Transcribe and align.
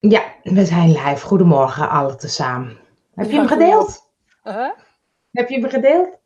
Ja, 0.00 0.22
we 0.42 0.64
zijn 0.64 0.88
live. 0.88 1.26
Goedemorgen, 1.26 1.88
alle 1.90 2.16
tezamen. 2.16 2.78
Heb 3.14 3.30
je 3.30 3.36
hem 3.36 3.46
gedeeld? 3.46 4.10
Huh? 4.42 4.70
Heb 5.32 5.48
je 5.48 5.60
hem 5.60 5.70
gedeeld? 5.70 6.18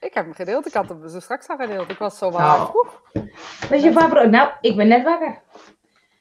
Ik 0.00 0.14
heb 0.14 0.24
hem 0.24 0.34
gedeeld. 0.34 0.66
Ik 0.66 0.72
had 0.74 0.88
hem 0.88 1.08
zo 1.08 1.20
straks 1.20 1.48
al 1.48 1.56
gedeeld. 1.56 1.90
Ik 1.90 1.98
was 1.98 2.18
zo 2.18 2.26
Oh. 2.28 2.68
vroeg. 2.68 3.02
Dat 3.60 3.70
is 3.70 3.82
je 3.82 3.92
favoriet? 3.92 4.30
Nou, 4.30 4.50
ik 4.60 4.76
ben 4.76 4.88
net 4.88 5.04
wakker. 5.04 5.40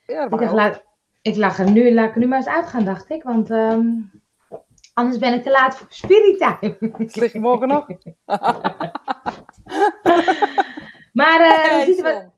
Ja, 0.07 0.23
Ik 0.23 0.29
dacht, 0.39 0.54
laat, 0.54 0.83
ik 1.21 1.35
lag 1.35 1.59
er 1.59 1.71
nu, 1.71 1.93
laat 1.93 2.07
ik 2.07 2.13
er 2.13 2.20
nu 2.20 2.27
maar 2.27 2.38
eens 2.38 2.47
uitgaan, 2.47 2.85
dacht 2.85 3.09
ik. 3.09 3.23
Want 3.23 3.50
ehm, 3.52 3.86
anders 4.93 5.18
ben 5.18 5.34
ik 5.34 5.43
te 5.43 5.52
laat 5.52 5.77
voor 5.77 5.88
spirit 5.89 6.38
time. 6.39 6.77
Ligt 7.13 7.34
morgen 7.34 7.68
nog. 7.68 7.88
Maar 11.13 11.39
Hey, 11.39 11.86
Rosita, 11.86 12.04
wat, 12.04 12.13
John. 12.13 12.31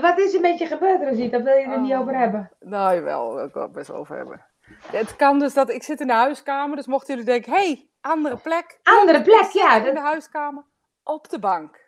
Wat 0.00 0.18
is 0.18 0.34
er 0.34 0.40
met 0.40 0.58
je 0.58 0.66
gebeurd, 0.66 1.02
Rosita? 1.08 1.42
Wil 1.42 1.56
je 1.56 1.64
er 1.66 1.80
niet 1.80 1.92
Oh. 1.92 2.00
over 2.00 2.18
hebben? 2.18 2.50
Nou, 2.60 2.94
jawel. 2.94 3.26
Daar 3.26 3.34
wil 3.36 3.44
ik 3.46 3.54
wel 3.54 3.68
best 3.70 3.88
wel 3.88 3.96
over 3.96 4.16
hebben. 4.16 4.46
Het 4.86 5.16
kan 5.16 5.38
dus 5.38 5.54
dat 5.54 5.70
ik 5.70 5.82
zit 5.82 6.00
in 6.00 6.06
de 6.06 6.12
huiskamer. 6.12 6.76
Dus 6.76 6.86
mochten 6.86 7.08
jullie 7.14 7.30
denken, 7.30 7.52
hey, 7.52 7.88
andere 8.00 8.36
plek. 8.36 8.78
Andere 8.82 9.22
plek, 9.22 9.38
Ik 9.40 9.44
zit 9.44 9.52
ja. 9.62 9.76
In 9.76 9.84
Dat, 9.84 9.94
de 9.94 10.00
huiskamer. 10.00 10.64
Op 11.02 11.28
de 11.30 11.38
bank. 11.38 11.82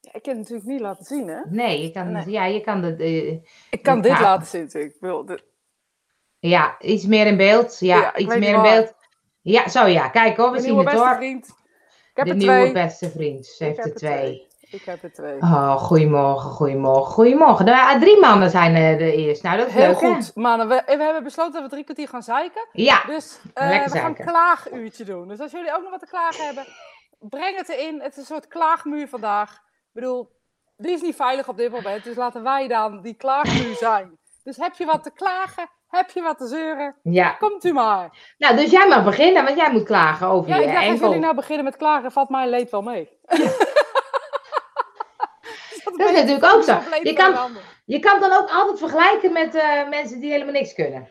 Ja, 0.00 0.10
ik 0.12 0.22
kan 0.22 0.32
het 0.32 0.42
natuurlijk 0.42 0.68
niet 0.68 0.80
laten 0.80 1.04
zien, 1.04 1.28
hè? 1.28 1.40
nee, 1.48 1.82
je 1.82 1.90
kan, 1.92 2.12
Nee. 2.12 2.30
ja, 2.30 2.44
je 2.44 2.60
kan 2.60 2.80
de, 2.80 3.40
Ik 3.70 3.82
kan 3.82 4.00
dit 4.00 4.20
laten 4.20 4.46
zien 4.46 4.62
natuurlijk. 4.62 4.94
Ik 4.94 5.00
wil 5.00 5.24
dit- 5.24 5.44
ja, 6.38 6.76
iets 6.80 7.06
meer 7.06 7.26
in 7.26 7.36
beeld. 7.36 7.78
Ja, 7.80 7.96
Ja, 8.00 8.08
ik 8.14 8.18
iets 8.18 8.36
meer 8.36 8.54
in 8.54 8.62
beeld. 8.62 8.94
Ja, 9.40 9.68
zo 9.68 9.86
ja. 9.86 10.08
Kijk 10.08 10.36
hoor, 10.36 10.44
we 10.46 10.50
Mijn 10.50 10.62
zien 10.62 10.72
nieuwe 10.74 10.88
het 10.90 10.98
beste 10.98 11.08
hoor. 11.08 11.16
vriend. 11.18 11.46
Ik 11.46 11.54
heb 12.18 12.24
De 12.26 12.30
er 12.30 12.36
nieuwe 12.36 12.60
twee. 12.60 12.72
beste 12.72 13.10
vriend. 13.10 13.46
Ze 13.46 13.64
heeft 13.64 13.78
er 13.78 13.84
er 13.84 13.94
twee. 13.94 14.46
Ik 14.72 14.82
heb 14.84 15.02
er 15.02 15.12
twee. 15.12 15.36
Oh, 15.40 15.76
goedemorgen, 15.76 16.50
goedemorgen, 16.50 17.12
goedemorgen. 17.12 17.64
Nou, 17.64 18.00
drie 18.00 18.20
mannen 18.20 18.50
zijn 18.50 18.74
er 18.74 18.98
de 18.98 19.14
eerst. 19.16 19.42
Nou, 19.42 19.56
dat 19.56 19.66
is 19.66 19.72
Heel 19.72 19.86
leuk, 19.86 20.00
hè? 20.00 20.14
goed, 20.14 20.34
mannen. 20.34 20.68
We, 20.68 20.82
we 20.86 21.02
hebben 21.02 21.22
besloten 21.22 21.52
dat 21.52 21.62
we 21.62 21.68
drie 21.68 21.84
kwartier 21.84 22.08
gaan 22.08 22.22
zeiken. 22.22 22.68
Ja, 22.72 23.02
Dus 23.06 23.38
eh, 23.54 23.84
we 23.84 23.98
gaan 23.98 24.14
een 24.18 24.24
klaaguurtje 24.26 25.04
doen. 25.04 25.28
Dus 25.28 25.40
als 25.40 25.50
jullie 25.52 25.74
ook 25.74 25.82
nog 25.82 25.90
wat 25.90 26.00
te 26.00 26.06
klagen 26.06 26.44
hebben, 26.44 26.64
breng 27.18 27.56
het 27.56 27.68
erin. 27.68 28.00
Het 28.00 28.12
is 28.12 28.18
een 28.18 28.24
soort 28.24 28.48
klaagmuur 28.48 29.08
vandaag. 29.08 29.50
Ik 29.52 29.92
bedoel, 29.92 30.30
die 30.76 30.92
is 30.92 31.02
niet 31.02 31.16
veilig 31.16 31.48
op 31.48 31.56
dit 31.56 31.70
moment. 31.72 32.04
Dus 32.04 32.16
laten 32.16 32.42
wij 32.42 32.68
dan 32.68 33.02
die 33.02 33.14
klaagmuur 33.14 33.76
zijn. 33.76 34.18
Dus 34.44 34.56
heb 34.56 34.74
je 34.74 34.84
wat 34.84 35.02
te 35.02 35.12
klagen? 35.12 35.68
Heb 35.88 36.10
je 36.10 36.22
wat 36.22 36.38
te 36.38 36.46
zeuren? 36.46 36.94
ja. 37.02 37.30
Komt 37.30 37.64
u 37.64 37.72
maar. 37.72 38.34
Nou, 38.38 38.56
dus 38.56 38.70
jij 38.70 38.88
mag 38.88 39.04
beginnen, 39.04 39.44
want 39.44 39.56
jij 39.56 39.72
moet 39.72 39.84
klagen 39.84 40.26
over 40.26 40.50
Ja, 40.50 40.56
je 40.56 40.62
ik 40.66 40.72
dacht, 40.72 40.88
als 40.88 41.00
jullie 41.00 41.18
nou 41.18 41.34
beginnen 41.34 41.64
met 41.64 41.76
klagen, 41.76 42.12
valt 42.12 42.28
mijn 42.28 42.48
leed 42.48 42.70
wel 42.70 42.82
mee. 42.82 43.08
Dat 45.96 46.10
is 46.10 46.16
natuurlijk 46.16 46.54
ook 46.54 46.62
zo. 46.62 46.78
Je 47.02 47.12
kan-. 47.12 47.50
Je 47.84 47.98
kan 47.98 48.20
dan 48.20 48.32
ook 48.32 48.50
altijd 48.50 48.78
vergelijken 48.78 49.32
met 49.32 49.54
eh, 49.54 49.88
mensen 49.88 50.20
die 50.20 50.30
helemaal 50.30 50.52
niks 50.52 50.74
kunnen. 50.74 51.08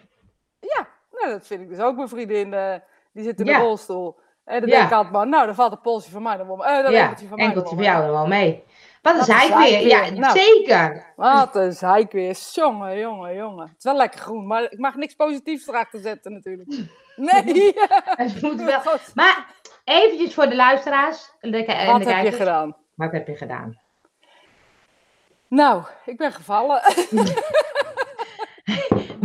Ja, 0.59 0.87
nou, 1.11 1.31
dat 1.31 1.47
vind 1.47 1.61
ik 1.61 1.69
dus 1.69 1.79
ook. 1.79 1.95
Mijn 1.95 2.09
vriendin, 2.09 2.53
eh, 2.53 2.75
die 3.13 3.23
zit 3.23 3.39
in 3.39 3.45
Ja. 3.45 3.57
de 3.57 3.63
rolstoel. 3.63 4.19
En 4.45 4.59
dan 4.59 4.69
Ja. 4.69 4.75
denk 4.75 4.87
ik 4.87 4.95
altijd 4.95 5.13
maar, 5.13 5.27
nou, 5.27 5.45
dan 5.45 5.55
valt 5.55 5.71
een 5.71 5.81
polsje 5.81 6.11
van 6.11 6.23
mij 6.23 6.37
dan 6.37 6.47
wel. 6.47 6.65
Eh, 6.65 6.83
dan 6.83 6.91
ja, 6.91 7.01
enkeltje 7.01 7.27
van 7.27 7.37
mij 7.37 7.45
enkeltje 7.45 7.75
voor 7.75 7.83
jou 7.83 8.01
dan 8.01 8.11
wel 8.11 8.27
mee. 8.27 8.63
Wat 9.01 9.17
een 9.17 9.23
zeik 9.23 9.53
weer. 9.53 9.87
Ja. 9.87 10.09
Nou. 10.09 10.39
zeker. 10.39 11.13
Wat 11.15 11.55
een 11.55 11.73
zeik 11.73 12.11
weer. 12.11 12.37
Jongen, 12.53 12.99
jongen, 12.99 13.35
jongen. 13.35 13.67
Het 13.67 13.77
is 13.77 13.83
wel 13.83 13.95
lekker 13.95 14.19
groen, 14.19 14.47
maar 14.47 14.63
ik 14.63 14.79
mag 14.79 14.95
niks 14.95 15.13
positiefs 15.13 15.67
erachter 15.67 15.99
zetten 15.99 16.33
natuurlijk. 16.33 16.69
Nee! 17.15 17.73
Het 18.23 18.41
moet 18.41 18.61
wel. 18.61 18.81
Maar 19.13 19.45
eventjes 19.83 20.33
voor 20.33 20.49
de 20.49 20.55
luisteraars 20.55 21.31
de, 21.39 21.49
de 21.49 21.65
Wat 21.85 22.05
heb 22.05 22.23
je 22.25 22.31
gedaan? 22.31 22.77
Wat 22.95 23.11
heb 23.11 23.27
je 23.27 23.35
gedaan? 23.35 23.79
Nou, 25.51 25.83
ik 26.05 26.17
ben 26.17 26.31
gevallen. 26.31 26.81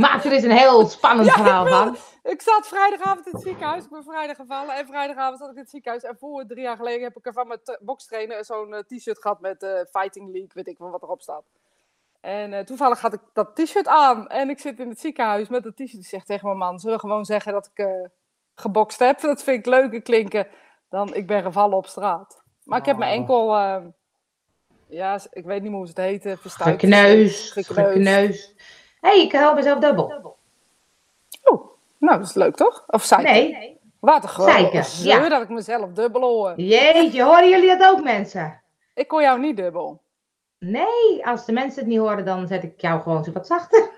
Maak 0.04 0.24
er 0.24 0.32
eens 0.32 0.42
een 0.42 0.50
heel 0.50 0.86
spannend 0.86 1.32
verhaal 1.32 1.66
van. 1.66 1.96
ik 2.22 2.42
zat 2.42 2.68
vrijdagavond 2.68 3.26
in 3.26 3.32
het 3.32 3.42
ziekenhuis. 3.42 3.84
Ik 3.84 3.90
ben 3.90 4.04
vrijdag 4.04 4.36
gevallen. 4.36 4.74
En 4.76 4.86
vrijdagavond 4.86 5.38
zat 5.38 5.48
ik 5.48 5.54
in 5.54 5.60
het 5.60 5.70
ziekenhuis. 5.70 6.02
En 6.02 6.16
voor 6.18 6.46
drie 6.46 6.62
jaar 6.62 6.76
geleden 6.76 7.02
heb 7.02 7.16
ik 7.16 7.26
er 7.26 7.32
van 7.32 7.46
mijn 7.48 7.60
bokstrainer 7.80 8.44
zo'n 8.44 8.74
eh, 8.74 8.80
t-shirt 8.80 9.20
gehad 9.20 9.40
met 9.40 9.62
eh, 9.62 9.80
Fighting 9.90 10.26
League. 10.26 10.50
Weet 10.52 10.66
ik 10.66 10.78
wel 10.78 10.90
wat 10.90 11.02
erop 11.02 11.22
staat. 11.22 11.44
En 12.20 12.52
eh, 12.52 12.64
toevallig 12.64 13.00
had 13.00 13.12
ik 13.12 13.20
dat 13.32 13.56
t-shirt 13.56 13.86
aan. 13.88 14.28
En 14.28 14.50
ik 14.50 14.58
zit 14.58 14.80
in 14.80 14.88
het 14.88 15.00
ziekenhuis 15.00 15.48
met 15.48 15.62
dat 15.62 15.74
t-shirt. 15.76 15.92
Ik 16.02 16.06
zeg 16.06 16.24
tegen 16.24 16.46
mijn 16.46 16.58
man, 16.58 16.78
zullen 16.78 16.94
we 16.94 17.00
gewoon 17.00 17.24
zeggen 17.24 17.52
dat 17.52 17.70
ik 17.74 17.88
gebokst 18.54 18.98
heb? 18.98 19.20
Dat 19.30 19.42
vind 19.42 19.58
ik 19.58 19.66
leuker 19.66 20.02
klinken 20.02 20.48
dan 20.88 21.14
ik 21.14 21.26
ben 21.26 21.42
gevallen 21.42 21.76
op 21.76 21.86
straat. 21.86 22.42
Maar 22.64 22.78
ik 22.78 22.86
heb 22.86 22.96
mijn 22.96 23.10
Oh. 23.12 23.16
enkel... 23.18 23.54
ja, 24.88 25.20
ik 25.30 25.44
weet 25.44 25.62
niet 25.62 25.70
meer 25.70 25.78
hoe 25.78 25.88
ze 25.88 25.92
het 25.96 26.04
heten. 26.04 26.38
Verstuikt. 26.38 26.80
Gekneus, 26.80 27.50
gekneus. 27.50 28.54
Hé, 29.00 29.08
hey, 29.08 29.20
ik 29.20 29.32
help 29.32 29.54
mezelf 29.54 29.78
dubbel. 29.78 30.36
Oh, 31.42 31.70
nou, 31.98 32.18
dat 32.18 32.28
is 32.28 32.34
leuk 32.34 32.56
toch? 32.56 32.84
Of 32.86 33.04
zeiken? 33.04 33.32
Nee. 33.32 33.76
Wat 34.00 34.22
een 34.22 34.28
groot 34.28 34.48
Zeiken, 34.48 34.84
zeur 34.84 35.22
ja. 35.22 35.28
dat 35.28 35.42
ik 35.42 35.48
mezelf 35.48 35.92
dubbel 35.92 36.20
hoor. 36.20 36.52
Jeetje, 36.56 37.22
horen 37.22 37.48
jullie 37.48 37.76
dat 37.76 37.90
ook 37.90 38.02
mensen? 38.02 38.62
Ik 38.94 39.10
hoor 39.10 39.22
jou 39.22 39.40
niet 39.40 39.56
dubbel. 39.56 40.00
Nee, 40.58 41.26
als 41.26 41.44
de 41.44 41.52
mensen 41.52 41.78
het 41.78 41.88
niet 41.88 41.98
horen, 41.98 42.24
dan 42.24 42.46
zet 42.46 42.62
ik 42.62 42.80
jou 42.80 43.00
gewoon 43.00 43.24
zo 43.24 43.32
wat 43.32 43.46
zachter. 43.46 43.82
Ik 43.82 43.90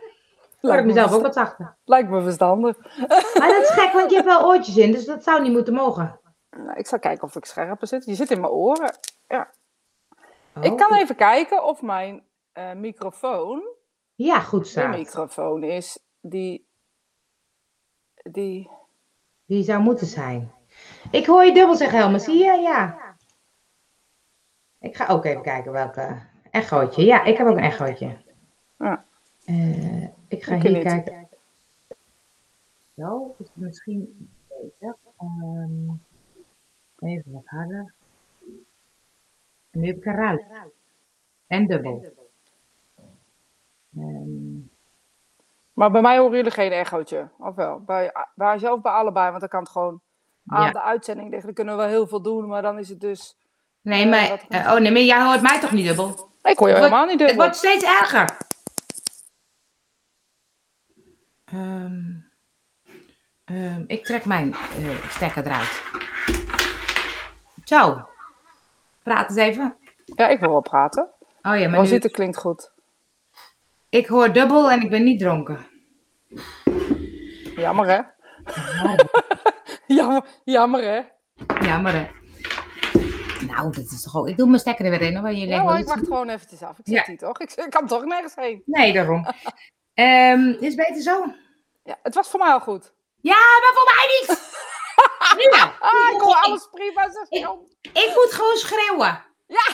Lijkt 0.60 0.82
me, 0.82 0.92
mezelf 0.92 1.12
ook 1.12 1.22
wat 1.22 1.34
zachter. 1.34 1.76
lijkt 1.84 2.08
me 2.08 2.22
verstandig. 2.22 2.76
Maar 3.38 3.48
dat 3.48 3.62
is 3.62 3.70
gek, 3.70 3.92
want 3.92 4.10
je 4.10 4.16
hebt 4.16 4.28
wel 4.28 4.46
oortjes 4.46 4.76
in, 4.76 4.92
dus 4.92 5.04
dat 5.04 5.22
zou 5.22 5.42
niet 5.42 5.52
moeten 5.52 5.74
mogen. 5.74 6.20
Nou, 6.50 6.78
ik 6.78 6.86
zal 6.86 6.98
kijken 6.98 7.22
of 7.22 7.36
ik 7.36 7.44
scherper 7.44 7.86
zit. 7.86 8.04
Je 8.04 8.14
zit 8.14 8.30
in 8.30 8.40
mijn 8.40 8.52
oren. 8.52 8.98
Oh. 10.58 10.64
Ik 10.64 10.76
kan 10.76 10.94
even 10.94 11.16
kijken 11.16 11.64
of 11.64 11.82
mijn 11.82 12.22
eh, 12.52 12.72
microfoon, 12.74 13.62
Ja, 14.14 14.40
goed 14.40 14.62
de 14.62 14.68
staat. 14.68 14.96
microfoon 14.96 15.62
is 15.62 15.98
die, 16.20 16.68
die... 18.30 18.70
Die 19.46 19.62
zou 19.62 19.82
moeten 19.82 20.06
zijn. 20.06 20.52
Ik 21.10 21.26
hoor 21.26 21.44
je 21.44 21.52
dubbel 21.54 21.74
zeggen, 21.76 21.98
Helma. 21.98 22.18
Zie 22.18 22.38
je? 22.44 22.60
Ja. 22.60 23.16
Ik 24.78 24.96
ga 24.96 25.06
ook 25.06 25.24
even 25.24 25.42
kijken 25.42 25.72
welke 25.72 26.22
echootje. 26.50 27.04
Ja, 27.04 27.24
ik 27.24 27.36
heb 27.36 27.46
ook 27.46 27.56
een 27.56 27.62
echootje. 27.62 28.16
Ja. 28.78 29.04
Eh, 29.44 30.02
ik 30.28 30.42
ga 30.44 30.54
Ik 30.54 30.62
hier 30.62 30.82
kijken. 30.82 31.28
Zo, 32.96 33.34
is 33.38 33.48
misschien 33.54 34.30
beter. 34.48 34.96
Ehm, 35.18 35.88
even 36.98 37.32
wat 37.32 37.46
harder. 37.46 37.94
En 39.78 39.84
nu 39.84 39.90
heb 39.90 39.96
ik 39.96 40.04
een 40.04 40.14
ruit. 40.14 40.44
En 41.46 41.66
dubbel. 41.66 42.04
Maar 45.72 45.90
bij 45.90 46.00
mij 46.00 46.18
horen 46.18 46.36
jullie 46.36 46.50
geen 46.50 46.72
echootje, 46.72 47.28
of 47.38 47.54
wel? 47.54 47.80
Bij, 47.80 48.12
bij 48.34 48.58
zelf 48.58 48.80
bij 48.80 48.92
allebei, 48.92 49.28
want 49.28 49.40
dan 49.40 49.48
kan 49.48 49.60
het 49.60 49.68
gewoon 49.68 50.00
aan 50.46 50.64
Ja. 50.64 50.70
de 50.72 50.82
uitzending 50.82 51.28
liggen. 51.28 51.46
Dan 51.46 51.54
kunnen 51.54 51.76
we 51.76 51.80
wel 51.80 51.90
heel 51.90 52.06
veel 52.06 52.22
doen, 52.22 52.46
maar 52.46 52.62
dan 52.62 52.78
is 52.78 52.88
het 52.88 53.00
dus... 53.00 53.36
nee, 53.80 54.04
Ja, 54.04 54.08
maar, 54.08 54.44
eh, 54.48 54.72
oh 54.74 54.80
nee, 54.80 54.92
maar 54.92 55.00
jij 55.00 55.24
hoort 55.24 55.42
mij 55.42 55.60
toch 55.60 55.72
niet 55.72 55.86
dubbel? 55.86 56.30
Ik 56.42 56.58
hoor 56.58 56.68
je 56.68 56.74
Het 56.74 56.82
helemaal 56.84 57.06
niet 57.06 57.18
Het 57.20 57.28
dubbel. 57.28 57.36
wordt 57.44 57.56
steeds 57.56 57.84
erger. 57.84 58.36
Ehm, 61.44 62.02
ehm, 63.44 63.84
ik 63.86 64.04
trek 64.04 64.24
mijn 64.24 64.52
eh, 64.54 65.08
stekker 65.10 65.46
eruit. 65.46 65.82
Zo. 67.64 68.06
Praat 69.08 69.28
eens 69.28 69.38
even. 69.38 69.76
Ja, 70.04 70.28
ik 70.28 70.40
wil 70.40 70.50
wel 70.50 70.60
praten. 70.60 71.10
Oh 71.42 71.58
ja, 71.58 71.68
maar 71.68 71.80
nu, 71.80 71.86
zitten 71.86 72.10
klinkt 72.10 72.36
goed. 72.36 72.72
ik 73.88 74.06
hoor 74.06 74.32
dubbel 74.32 74.70
en 74.70 74.80
ik 74.82 74.90
ben 74.90 75.04
niet 75.04 75.18
dronken. 75.20 75.66
Jammer, 77.56 77.86
hè? 77.86 78.00
jammer, 79.96 80.24
jammer, 80.44 80.82
hè? 80.82 81.00
Jammer 81.66 81.92
hè. 81.92 82.06
Nou, 83.46 83.72
dat 83.72 83.84
is 83.84 84.02
toch 84.02 84.16
ook... 84.16 84.28
Ik 84.28 84.36
doe 84.36 84.46
mijn 84.46 84.60
stekker 84.60 84.84
er 84.84 84.90
weer 84.90 85.00
in, 85.02 85.16
hoor. 85.16 85.30
Je 85.30 85.46
Ja, 85.46 85.60
hoor, 85.60 85.78
ik 85.78 85.86
wacht 85.86 86.04
gewoon 86.04 86.28
eventjes 86.28 86.62
af. 86.62 86.78
Ik 86.78 86.86
zit 86.86 86.94
Ja. 86.96 87.04
hier 87.06 87.18
toch? 87.18 87.38
Ik, 87.38 87.66
kan 87.68 87.86
toch 87.86 88.04
nergens 88.04 88.34
heen. 88.34 88.62
Nee, 88.64 88.92
daarom. 88.92 89.26
Ehm, 89.94 90.48
is 90.60 90.74
beter 90.74 91.02
zo? 91.02 91.24
Ja, 91.84 91.98
het 92.02 92.14
was 92.14 92.28
voor 92.28 92.40
mij 92.40 92.52
al 92.52 92.60
goed. 92.60 92.92
Ja, 93.20 93.36
maar 93.60 93.72
voor 93.74 93.94
mij 93.94 94.06
niet! 94.20 94.56
Wel. 95.36 95.70
Ah, 95.80 96.14
ik 96.14 96.20
hoor 96.20 96.34
alles 96.34 96.68
prima, 96.72 97.10
zeg 97.10 97.28
Ik-. 97.28 97.48
Ik 97.82 98.12
moet 98.14 98.32
gewoon 98.32 98.56
schreeuwen. 98.56 99.24
Ja. 99.46 99.66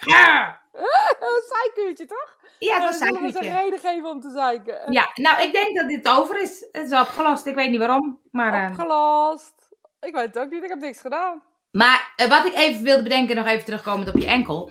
Ja, 0.00 0.60
Een 1.20 1.42
zeikuurtje, 1.48 2.06
toch? 2.06 2.36
ja 2.58 2.80
dat 2.80 2.94
is 2.94 3.00
een 3.00 3.32
ze 3.32 3.46
een 3.46 3.56
reden 3.56 3.78
geven 3.78 4.10
om 4.10 4.20
te 4.20 4.30
zeiken. 4.30 4.92
Ja, 4.92 5.10
nou, 5.14 5.42
ik 5.42 5.52
denk 5.52 5.76
dat 5.76 5.88
dit 5.88 6.08
over 6.08 6.40
is. 6.40 6.66
Het 6.72 6.90
is 6.92 6.98
opgelost. 6.98 7.46
Ik 7.46 7.54
weet 7.54 7.70
niet 7.70 7.78
waarom. 7.78 8.20
Maar, 8.30 8.64
eh, 8.64 8.70
Opgelost. 8.70 9.52
Ik 10.00 10.14
weet 10.14 10.34
het 10.34 10.38
ook 10.38 10.50
niet, 10.50 10.62
ik 10.62 10.68
heb 10.68 10.78
niks 10.80 11.00
gedaan. 11.00 11.42
maar 11.70 12.12
eh, 12.16 12.28
wat 12.28 12.44
ik 12.46 12.54
even 12.54 12.82
wilde 12.82 13.02
bedenken, 13.02 13.36
nog 13.36 13.46
even 13.46 13.64
terugkomend 13.64 14.08
op 14.08 14.20
je 14.20 14.26
enkel. 14.26 14.70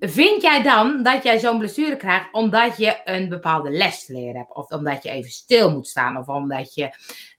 Vind 0.00 0.42
jij 0.42 0.62
dan 0.62 1.02
dat 1.02 1.22
jij 1.22 1.38
zo'n 1.38 1.58
blessure 1.58 1.96
krijgt 1.96 2.32
omdat 2.32 2.76
je 2.76 3.00
een 3.04 3.28
bepaalde 3.28 3.70
les 3.70 4.04
te 4.04 4.12
leren 4.12 4.36
hebt? 4.36 4.54
Of 4.54 4.70
omdat 4.70 5.02
je 5.02 5.10
even 5.10 5.30
stil 5.30 5.70
moet 5.70 5.86
staan? 5.88 6.16
Of 6.16 6.26
omdat 6.26 6.74
je... 6.74 6.90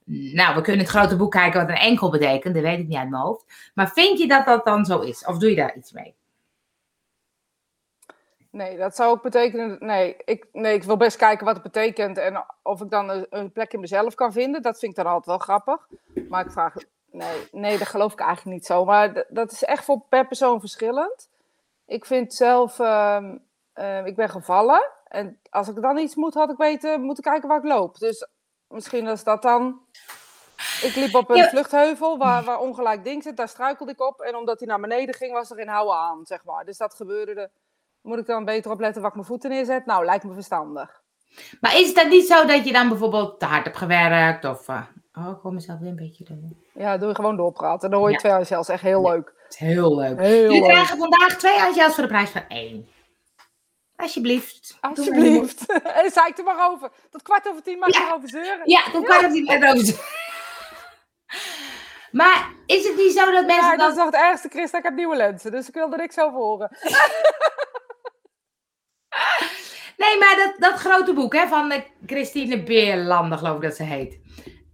Nou, 0.05 0.55
we 0.55 0.61
kunnen 0.61 0.81
het 0.81 0.95
grote 0.95 1.15
boek 1.15 1.31
kijken 1.31 1.59
wat 1.59 1.69
een 1.69 1.75
enkel 1.75 2.09
betekent. 2.09 2.53
Dat 2.53 2.63
weet 2.63 2.79
ik 2.79 2.87
niet 2.87 2.97
uit 2.97 3.09
mijn 3.09 3.21
hoofd. 3.21 3.71
Maar 3.73 3.91
vind 3.91 4.19
je 4.19 4.27
dat 4.27 4.45
dat 4.45 4.65
dan 4.65 4.85
zo 4.85 4.99
is? 4.99 5.25
Of 5.25 5.37
doe 5.37 5.49
je 5.49 5.55
daar 5.55 5.75
iets 5.75 5.91
mee? 5.91 6.15
Nee, 8.49 8.77
dat 8.77 8.95
zou 8.95 9.11
ook 9.11 9.21
betekenen. 9.21 9.77
Nee 9.79 10.15
ik, 10.25 10.45
nee, 10.51 10.73
ik 10.73 10.83
wil 10.83 10.97
best 10.97 11.17
kijken 11.17 11.45
wat 11.45 11.53
het 11.53 11.63
betekent 11.63 12.17
en 12.17 12.45
of 12.61 12.81
ik 12.81 12.89
dan 12.89 13.25
een, 13.29 13.51
plek 13.51 13.73
in 13.73 13.79
mezelf 13.79 14.15
kan 14.15 14.31
vinden. 14.31 14.61
Dat 14.61 14.79
vind 14.79 14.91
ik 14.91 14.97
dan 14.97 15.05
altijd 15.05 15.25
wel 15.25 15.37
grappig. 15.37 15.87
Maar 16.29 16.45
ik 16.45 16.51
vraag. 16.51 16.73
Nee, 17.11 17.47
nee 17.51 17.77
dat 17.77 17.87
geloof 17.87 18.13
ik 18.13 18.19
eigenlijk 18.19 18.57
niet 18.57 18.65
zo. 18.65 18.85
Maar 18.85 19.25
dat 19.29 19.51
is 19.51 19.63
echt 19.63 19.85
voor 19.85 20.01
per 20.09 20.27
persoon 20.27 20.59
verschillend. 20.59 21.29
Ik 21.85 22.05
vind 22.05 22.33
zelf. 22.33 22.79
ehm, 22.79 23.37
eh, 23.73 24.05
ik 24.05 24.15
ben 24.15 24.29
gevallen. 24.29 24.89
En 25.07 25.39
als 25.49 25.67
ik 25.67 25.81
dan 25.81 25.97
iets 25.97 26.15
moet, 26.15 26.33
had 26.33 26.49
ik 26.49 26.57
weten 26.57 27.01
moeten 27.01 27.23
kijken 27.23 27.49
waar 27.49 27.57
ik 27.57 27.63
loop. 27.63 27.97
Dus 27.97 28.27
misschien 28.75 29.07
is 29.07 29.23
dat 29.23 29.41
dan. 29.41 29.79
Ik 30.81 30.95
liep 30.95 31.15
op 31.15 31.29
een 31.29 31.35
Ja. 31.35 31.49
vluchtheuvel 31.49 32.17
waar, 32.17 32.43
waar 32.43 32.59
ongelijk 32.59 33.03
ding 33.03 33.23
zit. 33.23 33.37
Daar 33.37 33.47
struikelde 33.47 33.91
ik 33.91 34.01
op. 34.01 34.21
En 34.21 34.35
omdat 34.35 34.59
hij 34.59 34.67
naar 34.67 34.79
beneden 34.79 35.15
ging, 35.15 35.33
was 35.33 35.49
er 35.49 35.55
geen 35.57 35.67
houden 35.67 35.95
aan, 35.95 36.25
zeg 36.25 36.45
maar. 36.45 36.65
Dus 36.65 36.77
dat 36.77 36.93
gebeurde. 36.95 37.33
er. 37.41 37.49
Moet 38.01 38.17
ik 38.19 38.25
dan 38.25 38.45
beter 38.45 38.71
opletten 38.71 39.01
waar 39.01 39.09
ik 39.09 39.15
mijn 39.15 39.27
voeten 39.27 39.49
neerzet? 39.49 39.85
Nou, 39.85 40.05
lijkt 40.05 40.23
me 40.23 40.33
verstandig. 40.33 41.01
Maar 41.61 41.75
is 41.79 41.85
het 41.87 41.95
dan 41.95 42.09
niet 42.09 42.27
zo 42.27 42.45
dat 42.45 42.65
je 42.65 42.73
dan 42.73 42.89
bijvoorbeeld 42.89 43.39
te 43.39 43.45
hard 43.45 43.65
hebt 43.65 43.77
gewerkt? 43.77 44.45
Of, 44.45 44.67
eh, 44.67 44.81
oh, 45.13 45.29
ik 45.29 45.37
hoor 45.41 45.53
mezelf 45.53 45.79
weer 45.79 45.89
een 45.89 45.95
beetje. 45.95 46.23
doen. 46.23 46.63
Ja, 46.73 46.97
doe 46.97 47.09
je 47.09 47.15
gewoon 47.15 47.35
doorpraten. 47.37 47.89
Dan 47.89 47.99
hoor 47.99 48.09
je 48.11 48.19
Ja. 48.21 48.35
twee 48.35 48.43
zelfs 48.43 48.69
echt 48.69 48.81
heel 48.81 49.01
Ja. 49.05 49.09
leuk. 49.13 49.33
Het 49.43 49.53
is 49.53 49.59
heel 49.59 49.95
leuk. 49.95 50.19
Heel 50.19 50.41
Jullie 50.41 50.59
leuk. 50.61 50.69
krijgen 50.69 50.97
vandaag 50.97 51.37
twee 51.37 51.57
handjes 51.59 51.93
voor 51.93 52.03
de 52.03 52.09
prijs 52.09 52.29
van 52.29 52.43
één. 52.47 52.87
Alsjeblieft. 53.95 54.77
Alsjeblieft. 54.81 55.65
En 55.83 56.11
zei 56.11 56.27
ik 56.27 56.37
er 56.37 56.43
maar 56.43 56.71
over. 56.71 56.91
Tot 57.11 57.21
kwart 57.21 57.47
over 57.47 57.63
tien 57.63 57.79
mag 57.79 57.93
je 57.93 57.99
Ja. 57.99 58.07
erover 58.07 58.29
zeuren. 58.29 58.61
Ja, 58.69 58.83
toen 58.91 59.03
kwam 59.03 59.23
het 59.23 59.31
niet 59.31 59.47
meer 59.47 59.69
over. 59.69 59.99
Maar 62.11 62.53
is 62.65 62.87
het 62.87 62.95
niet 62.97 63.13
zo 63.13 63.31
dat 63.31 63.45
mensen 63.45 63.55
Ja, 63.55 63.69
dan... 63.69 63.77
dat 63.77 63.89
is 63.89 63.95
nog 63.95 64.05
het 64.05 64.15
ergste, 64.15 64.49
Christa. 64.49 64.77
Ik 64.77 64.83
heb 64.83 64.93
nieuwe 64.93 65.15
lenzen, 65.15 65.51
dus 65.51 65.67
ik 65.67 65.73
wil 65.73 65.91
er 65.91 65.97
niks 65.97 66.17
over 66.19 66.39
horen. 66.39 66.69
Nee, 69.97 70.17
maar 70.17 70.35
dat, 70.35 70.53
dat 70.71 70.79
grote 70.79 71.13
boek 71.13 71.33
hè, 71.33 71.47
van 71.47 71.71
eh, 71.71 71.81
Christine 72.05 72.63
Beerlanden, 72.63 73.37
geloof 73.37 73.55
ik 73.55 73.61
dat 73.61 73.75
ze 73.75 73.83
heet. 73.83 74.19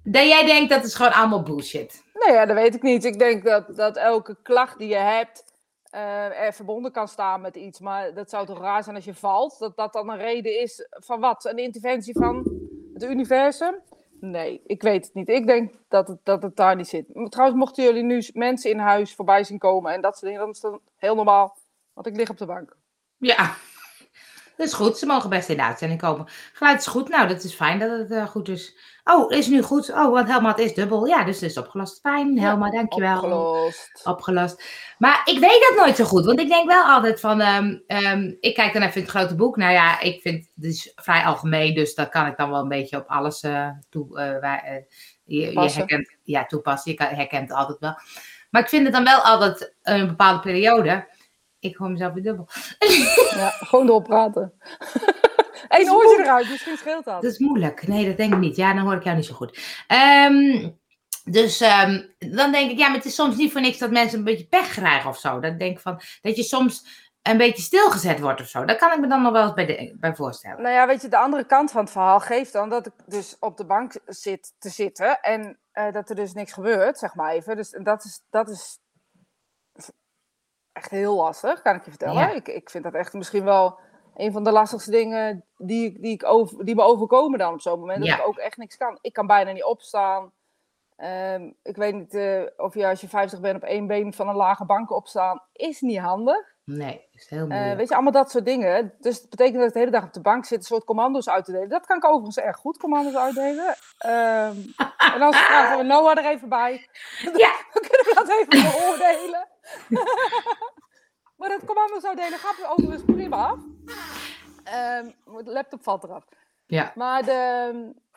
Dat 0.03 0.27
jij 0.27 0.45
denkt 0.45 0.69
dat 0.69 0.83
is 0.83 0.95
gewoon 0.95 1.13
allemaal 1.13 1.43
bullshit. 1.43 2.03
Nee, 2.13 2.35
ja, 2.35 2.45
dat 2.45 2.55
weet 2.55 2.75
ik 2.75 2.81
niet. 2.81 3.03
Ik 3.05 3.19
denk 3.19 3.43
dat, 3.43 3.75
dat 3.75 3.97
elke 3.97 4.37
klacht 4.43 4.77
die 4.77 4.87
je 4.87 4.95
hebt 4.95 5.50
eh, 5.91 6.45
er 6.45 6.53
verbonden 6.53 6.91
kan 6.91 7.07
staan 7.07 7.41
met 7.41 7.55
iets. 7.55 7.79
Maar 7.79 8.13
dat 8.13 8.29
zou 8.29 8.45
toch 8.45 8.59
raar 8.59 8.83
zijn 8.83 8.95
als 8.95 9.05
je 9.05 9.13
valt? 9.13 9.59
Dat 9.59 9.75
dat 9.75 9.93
dan 9.93 10.09
een 10.09 10.17
reden 10.17 10.61
is 10.61 10.87
van 10.89 11.19
wat? 11.19 11.45
Een 11.45 11.57
interventie 11.57 12.13
van 12.13 12.51
het 12.93 13.03
universum? 13.03 13.75
Nee, 14.19 14.61
ik 14.65 14.81
weet 14.81 15.05
het 15.05 15.13
niet. 15.13 15.29
Ik 15.29 15.47
denk 15.47 15.71
dat 15.87 16.07
het, 16.07 16.19
dat 16.23 16.43
het 16.43 16.55
daar 16.55 16.75
niet 16.75 16.87
zit. 16.87 17.05
Trouwens, 17.29 17.59
mochten 17.59 17.83
jullie 17.83 18.03
nu 18.03 18.23
mensen 18.33 18.69
in 18.69 18.77
huis 18.77 19.15
voorbij 19.15 19.43
zien 19.43 19.57
komen 19.57 19.93
en 19.93 20.01
dat 20.01 20.13
soort 20.13 20.25
dingen, 20.25 20.39
dan 20.39 20.49
is 20.49 20.59
dat 20.59 20.79
heel 20.95 21.15
normaal. 21.15 21.57
Want 21.93 22.07
ik 22.07 22.15
lig 22.15 22.29
op 22.29 22.37
de 22.37 22.45
bank. 22.45 22.75
Ja, 23.17 23.55
dat 24.61 24.69
is 24.69 24.85
goed. 24.85 24.97
Ze 24.97 25.05
mogen 25.05 25.29
best 25.29 25.49
in 25.49 25.57
de 25.57 25.63
uitzending 25.63 26.01
komen. 26.01 26.27
Geluid 26.53 26.79
is 26.79 26.87
goed. 26.87 27.09
Nou, 27.09 27.27
dat 27.27 27.43
is 27.43 27.53
fijn 27.53 27.79
dat 27.79 27.89
het 27.99 28.11
eh, 28.11 28.27
goed 28.27 28.49
is. 28.49 28.77
Oh, 29.03 29.31
is 29.31 29.47
nu 29.47 29.61
goed. 29.61 29.89
Oh, 29.89 30.11
want 30.11 30.27
Helma, 30.27 30.49
het 30.49 30.59
is 30.59 30.73
dubbel. 30.73 31.05
Ja, 31.05 31.23
dus 31.23 31.39
het 31.41 31.49
is 31.49 31.57
opgelost. 31.57 31.99
Fijn, 31.99 32.39
Helma, 32.39 32.69
dankjewel. 32.69 33.15
Opgelost. 33.15 34.01
opgelost. 34.03 34.63
Maar 34.97 35.21
ik 35.25 35.39
weet 35.39 35.65
dat 35.69 35.85
nooit 35.85 35.95
zo 35.95 36.03
goed. 36.03 36.25
Want 36.25 36.39
ik 36.39 36.47
denk 36.47 36.67
wel 36.69 36.83
altijd 36.83 37.19
van. 37.19 37.41
ehm, 37.41 37.77
ehm, 37.87 38.33
ik 38.39 38.53
kijk 38.55 38.73
dan 38.73 38.81
even 38.81 38.95
in 38.95 39.01
het 39.01 39.11
grote 39.11 39.35
boek. 39.35 39.55
Nou 39.57 39.71
ja, 39.73 39.99
ik 39.99 40.21
vind 40.21 40.47
het 40.55 40.63
is 40.65 40.91
vrij 40.95 41.23
algemeen. 41.23 41.73
Dus 41.73 41.95
dat 41.95 42.09
kan 42.09 42.25
ik 42.27 42.37
dan 42.37 42.49
wel 42.49 42.61
een 42.61 42.67
beetje 42.67 42.97
op 42.97 43.07
alles 43.07 43.41
eh, 43.41 43.69
toe. 43.89 44.19
eh, 44.19 44.39
waar, 44.41 44.83
je, 45.23 45.39
je 45.45 45.53
Passen. 45.53 45.79
herkent, 45.79 46.15
ja, 46.23 46.45
toepassen. 46.45 46.91
Je 46.91 47.03
herkent 47.03 47.49
het 47.49 47.57
altijd 47.57 47.79
wel. 47.79 47.93
Maar 48.49 48.61
ik 48.61 48.69
vind 48.69 48.83
het 48.83 48.93
dan 48.93 49.03
wel 49.03 49.19
altijd 49.19 49.73
een 49.81 50.07
bepaalde 50.07 50.39
periode. 50.39 51.07
Ik 51.61 51.75
hoor 51.75 51.91
mezelf 51.91 52.13
weer 52.13 52.23
dubbel. 52.23 52.47
Ja, 53.35 53.49
gewoon 53.49 53.85
doorpraten. 53.85 54.53
Eén 55.67 55.91
oortje 55.91 56.23
eruit, 56.23 56.49
misschien 56.49 56.77
scheelt 56.77 57.05
dat. 57.05 57.21
Dat 57.21 57.31
is 57.31 57.39
moeilijk. 57.39 57.87
Nee, 57.87 58.05
dat 58.05 58.17
denk 58.17 58.33
ik 58.33 58.39
niet. 58.39 58.55
Ja, 58.55 58.73
dan 58.73 58.83
hoor 58.83 58.95
ik 58.95 59.03
jou 59.03 59.15
niet 59.15 59.25
zo 59.25 59.33
goed. 59.33 59.59
Ehm, 59.87 60.69
dus 61.23 61.61
ehm, 61.61 62.01
dan 62.17 62.51
denk 62.51 62.71
ik, 62.71 62.77
ja, 62.77 62.87
maar 62.87 62.97
het 62.97 63.05
is 63.05 63.15
soms 63.15 63.35
niet 63.35 63.51
voor 63.51 63.61
niks 63.61 63.77
dat 63.77 63.91
mensen 63.91 64.17
een 64.17 64.23
beetje 64.23 64.47
pech 64.47 64.69
krijgen 64.69 65.09
of 65.09 65.17
zo. 65.17 65.39
Dat 65.39 65.51
ik 65.51 65.59
denk 65.59 65.79
van, 65.79 66.01
dat 66.21 66.35
je 66.35 66.43
soms 66.43 66.85
een 67.21 67.37
beetje 67.37 67.63
stilgezet 67.63 68.19
wordt 68.19 68.41
of 68.41 68.47
zo. 68.47 68.65
Dat 68.65 68.77
kan 68.77 68.91
ik 68.91 68.99
me 68.99 69.07
dan 69.07 69.21
nog 69.21 69.31
wel 69.31 69.43
eens 69.43 69.53
bij, 69.53 69.65
de, 69.65 69.95
bij 69.99 70.15
voorstellen. 70.15 70.61
Nou 70.61 70.75
ja, 70.75 70.87
weet 70.87 71.01
je, 71.01 71.07
de 71.07 71.17
andere 71.17 71.45
kant 71.45 71.71
van 71.71 71.81
het 71.81 71.91
verhaal 71.91 72.19
geeft 72.19 72.53
dan 72.53 72.69
dat 72.69 72.85
ik 72.85 72.93
dus 73.05 73.35
op 73.39 73.57
de 73.57 73.65
bank 73.65 73.99
zit 74.05 74.53
te 74.59 74.69
zitten 74.69 75.19
en 75.21 75.59
eh, 75.71 75.91
dat 75.91 76.09
er 76.09 76.15
dus 76.15 76.33
niks 76.33 76.53
gebeurt, 76.53 76.97
zeg 76.97 77.15
maar 77.15 77.31
even. 77.31 77.55
Dus 77.55 77.77
dat 77.83 78.03
is, 78.03 78.21
dat 78.29 78.49
is 78.49 78.79
echt 80.73 80.89
heel 80.89 81.15
lastig, 81.15 81.61
kan 81.61 81.75
ik 81.75 81.83
je 81.85 81.89
vertellen. 81.89 82.15
Ja. 82.21 82.31
Ik, 82.31 82.47
ik 82.47 82.69
vind 82.69 82.83
dat 82.83 82.93
echt 82.93 83.13
misschien 83.13 83.43
wel 83.43 83.79
een 84.15 84.31
van 84.31 84.43
de 84.43 84.51
lastigste 84.51 84.91
dingen 84.91 85.45
die, 85.57 85.85
ik- 85.85 86.01
die, 86.01 86.13
ik 86.13 86.25
over, 86.25 86.65
die 86.65 86.75
me 86.75 86.81
overkomen 86.81 87.39
dan 87.39 87.53
op 87.53 87.61
zo'n 87.61 87.79
moment. 87.79 88.03
Ja. 88.05 88.11
Dat 88.11 88.19
ik 88.19 88.27
ook 88.27 88.37
echt 88.37 88.57
niks 88.57 88.77
kan. 88.77 88.97
Ik 89.01 89.13
kan 89.13 89.27
bijna 89.27 89.51
niet 89.51 89.63
opstaan. 89.63 90.31
Ehm, 90.97 91.49
ik 91.63 91.75
weet 91.75 91.93
niet 91.93 92.13
eh, 92.13 92.41
of 92.57 92.73
je 92.73 92.87
als 92.87 93.01
je 93.01 93.07
50 93.09 93.39
bent 93.39 93.55
op 93.55 93.63
één 93.63 93.87
been 93.87 94.13
van 94.13 94.27
een 94.29 94.35
lage 94.35 94.65
bank 94.65 94.91
opstaan, 94.91 95.41
is 95.53 95.81
niet 95.81 95.99
handig. 95.99 96.49
Nee, 96.63 97.07
is 97.11 97.29
heel 97.29 97.39
Eh, 97.41 97.47
moeilijk. 97.47 97.77
weet 97.77 97.87
je, 97.87 97.93
allemaal 97.93 98.11
dat 98.11 98.31
soort 98.31 98.45
dingen. 98.45 98.93
Dus 98.99 99.21
dat 99.21 99.29
betekent 99.29 99.57
dat 99.57 99.67
ik 99.67 99.73
de 99.73 99.79
hele 99.79 99.91
dag 99.91 100.03
op 100.03 100.13
de 100.13 100.21
bank 100.21 100.45
zit, 100.45 100.57
een 100.57 100.63
soort 100.65 100.83
commando's 100.83 101.29
uit 101.29 101.45
te 101.45 101.51
delen. 101.51 101.69
Dat 101.69 101.85
kan 101.85 101.97
ik 101.97 102.05
overigens 102.05 102.37
erg 102.37 102.57
goed, 102.57 102.77
commando's 102.77 103.15
uitdelen. 103.15 103.75
Ehm, 103.97 104.55
en 105.13 105.19
dan 105.19 105.33
vragen 105.33 105.77
we 105.77 105.83
Noah 105.83 106.17
er 106.17 106.25
even 106.25 106.49
bij. 106.49 106.71
Ja. 107.43 107.51
Dan 107.73 107.81
kunnen 107.89 108.05
we 108.05 108.11
dat 108.15 108.29
even 108.29 108.71
beoordelen. 108.71 109.47
maar 111.37 111.49
dat 111.49 111.65
commando's 111.65 112.05
uitdelen 112.05 112.39
gaat 112.39 112.65
overigens 112.69 113.03
prima 113.05 113.47
af. 113.47 113.59
Ehm, 114.63 115.05
de 115.43 115.51
laptop 115.51 115.83
valt 115.83 116.03
eraf. 116.03 116.23
Ja. 116.65 116.91
Maar 116.95 117.23
de, 117.23 117.71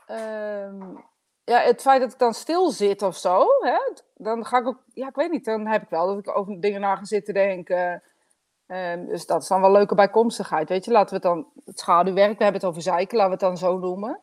ehm, 0.07 0.97
ja, 1.45 1.61
het 1.61 1.81
feit 1.81 2.01
dat 2.01 2.13
ik 2.13 2.19
dan 2.19 2.35
stil 2.35 2.71
zit 2.71 3.03
of 3.03 3.17
zo, 3.17 3.47
hè, 3.61 3.79
dan 4.15 4.45
ga 4.47 4.59
ik 4.59 4.67
ook, 4.67 4.83
ja, 4.93 5.09
ik 5.09 5.15
weet 5.15 5.31
niet, 5.31 5.45
dan 5.45 5.67
heb 5.67 5.83
ik 5.83 5.89
wel 5.89 6.07
dat 6.07 6.19
ik 6.19 6.37
over 6.37 6.61
dingen 6.61 6.81
na 6.81 6.97
ga 6.97 7.05
zitten 7.05 7.35
denken. 7.35 8.03
Ehm, 8.67 9.07
dus 9.07 9.27
dat 9.27 9.43
is 9.43 9.49
dan 9.49 9.61
wel 9.61 9.73
leuke 9.73 9.95
bijkomstigheid, 9.95 10.69
weet 10.69 10.85
je. 10.85 10.91
Laten 10.91 11.09
we 11.09 11.15
het 11.15 11.23
dan, 11.23 11.47
het 11.65 11.79
schaduwwerk, 11.79 12.39
we 12.39 12.43
hebben 12.43 12.61
het 12.61 12.71
over 12.71 12.83
zeiken, 12.83 13.17
laten 13.17 13.39
we 13.39 13.45
het 13.45 13.59
dan 13.59 13.69
zo 13.71 13.79
noemen. 13.79 14.21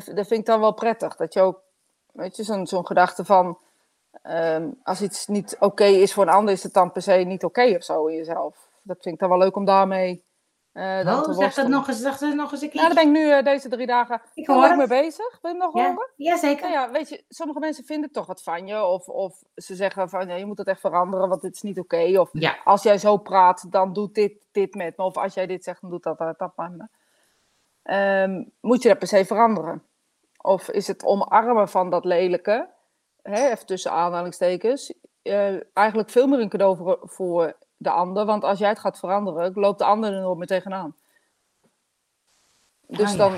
V- 0.00 0.14
dat 0.14 0.26
vind 0.26 0.40
ik 0.40 0.46
dan 0.46 0.60
wel 0.60 0.74
prettig, 0.74 1.16
dat 1.16 1.32
je 1.32 1.40
ook, 1.40 1.60
weet 2.12 2.36
je, 2.36 2.42
zo'n 2.42 2.66
zo'n 2.66 2.86
gedachte 2.86 3.24
van, 3.24 3.58
ehm, 4.22 4.68
als 4.82 5.02
iets 5.02 5.26
niet 5.26 5.56
oké 5.60 5.84
is 5.84 6.12
voor 6.12 6.22
een 6.22 6.32
ander, 6.34 6.54
is 6.54 6.62
het 6.62 6.72
dan 6.72 6.92
per 6.92 7.02
se 7.02 7.12
niet 7.12 7.44
oké 7.44 7.74
of 7.76 7.84
zo 7.84 8.06
in 8.06 8.16
jezelf. 8.16 8.68
Dat 8.82 8.96
vind 9.00 9.14
ik 9.14 9.20
dan 9.20 9.28
wel 9.28 9.38
leuk 9.38 9.56
om 9.56 9.64
daarmee 9.64 10.24
dan 10.72 11.06
Oh, 11.08 11.22
te 11.22 11.32
zeg 11.32 11.54
dat 11.54 11.68
nog 11.68 11.88
eens, 11.88 12.00
zeg 12.00 12.18
dat 12.18 12.34
nog 12.34 12.52
eens 12.52 12.62
een 12.62 12.70
keer. 12.70 12.80
Nou, 12.82 12.94
daar 12.94 13.04
ben 13.04 13.14
ik 13.14 13.18
nu 13.20 13.30
eh, 13.32 13.44
deze 13.44 13.68
drie 13.68 13.86
dagen 13.86 14.20
ik 14.34 14.46
hoor 14.46 14.60
leuk 14.60 14.76
mee 14.76 14.86
bezig. 14.86 15.38
Ben 15.40 15.52
je 15.52 15.58
nog 15.58 15.74
Ja, 15.76 15.86
horen? 15.88 16.10
ja, 16.16 16.36
zeker. 16.36 16.70
Nou 16.70 16.72
ja, 16.72 16.90
weet 16.90 17.08
je, 17.08 17.24
sommige 17.28 17.58
mensen 17.58 17.84
vinden 17.84 18.10
toch 18.12 18.26
wat 18.26 18.42
van 18.42 18.66
je. 18.66 18.84
Of, 18.84 19.08
of 19.08 19.42
ze 19.56 19.74
zeggen 19.74 20.08
van, 20.08 20.28
ja, 20.28 20.34
je 20.34 20.46
moet 20.46 20.58
het 20.58 20.66
echt 20.66 20.80
veranderen, 20.80 21.28
want 21.28 21.42
dit 21.42 21.54
is 21.54 21.62
niet 21.62 21.78
oké. 21.78 22.20
Of 22.20 22.28
Ja, 22.32 22.56
als 22.64 22.82
jij 22.82 22.98
zo 22.98 23.16
praat, 23.16 23.72
dan 23.72 23.92
doet 23.92 24.14
dit, 24.14 24.32
dit 24.52 24.74
met 24.74 24.96
me. 24.96 25.04
Of 25.04 25.16
als 25.16 25.34
jij 25.34 25.46
dit 25.46 25.64
zegt, 25.64 25.80
dan 25.80 25.90
doet 25.90 26.02
dat, 26.02 26.18
dat, 26.18 26.38
dat 26.38 26.52
met 26.56 26.76
me. 26.76 26.86
Ehm, 27.82 28.42
moet 28.60 28.82
je 28.82 28.88
dat 28.88 28.98
per 28.98 29.08
se 29.08 29.24
veranderen? 29.24 29.82
Of 30.40 30.68
is 30.68 30.86
het 30.86 31.04
omarmen 31.04 31.68
van 31.68 31.90
dat 31.90 32.04
lelijke, 32.04 32.68
hè, 33.24 33.50
even 33.50 33.66
tussen 33.66 33.90
aanhalingstekens, 33.90 34.92
eh, 35.22 35.76
eigenlijk 35.76 36.10
veel 36.10 36.26
meer 36.26 36.40
een 36.40 36.48
cadeau 36.48 36.76
voor, 36.76 36.98
voor 37.02 37.56
de 37.76 37.90
ander? 37.90 38.24
Want 38.24 38.44
als 38.44 38.58
jij 38.58 38.68
het 38.68 38.78
gaat 38.78 38.98
veranderen, 38.98 39.52
loopt 39.54 39.78
de 39.78 39.84
ander 39.84 40.12
er 40.12 40.20
nog 40.20 40.36
meer 40.36 40.46
tegenaan. 40.46 40.96
Dus 42.86 43.06
Ah, 43.06 43.10
ja. 43.10 43.16
dan 43.16 43.34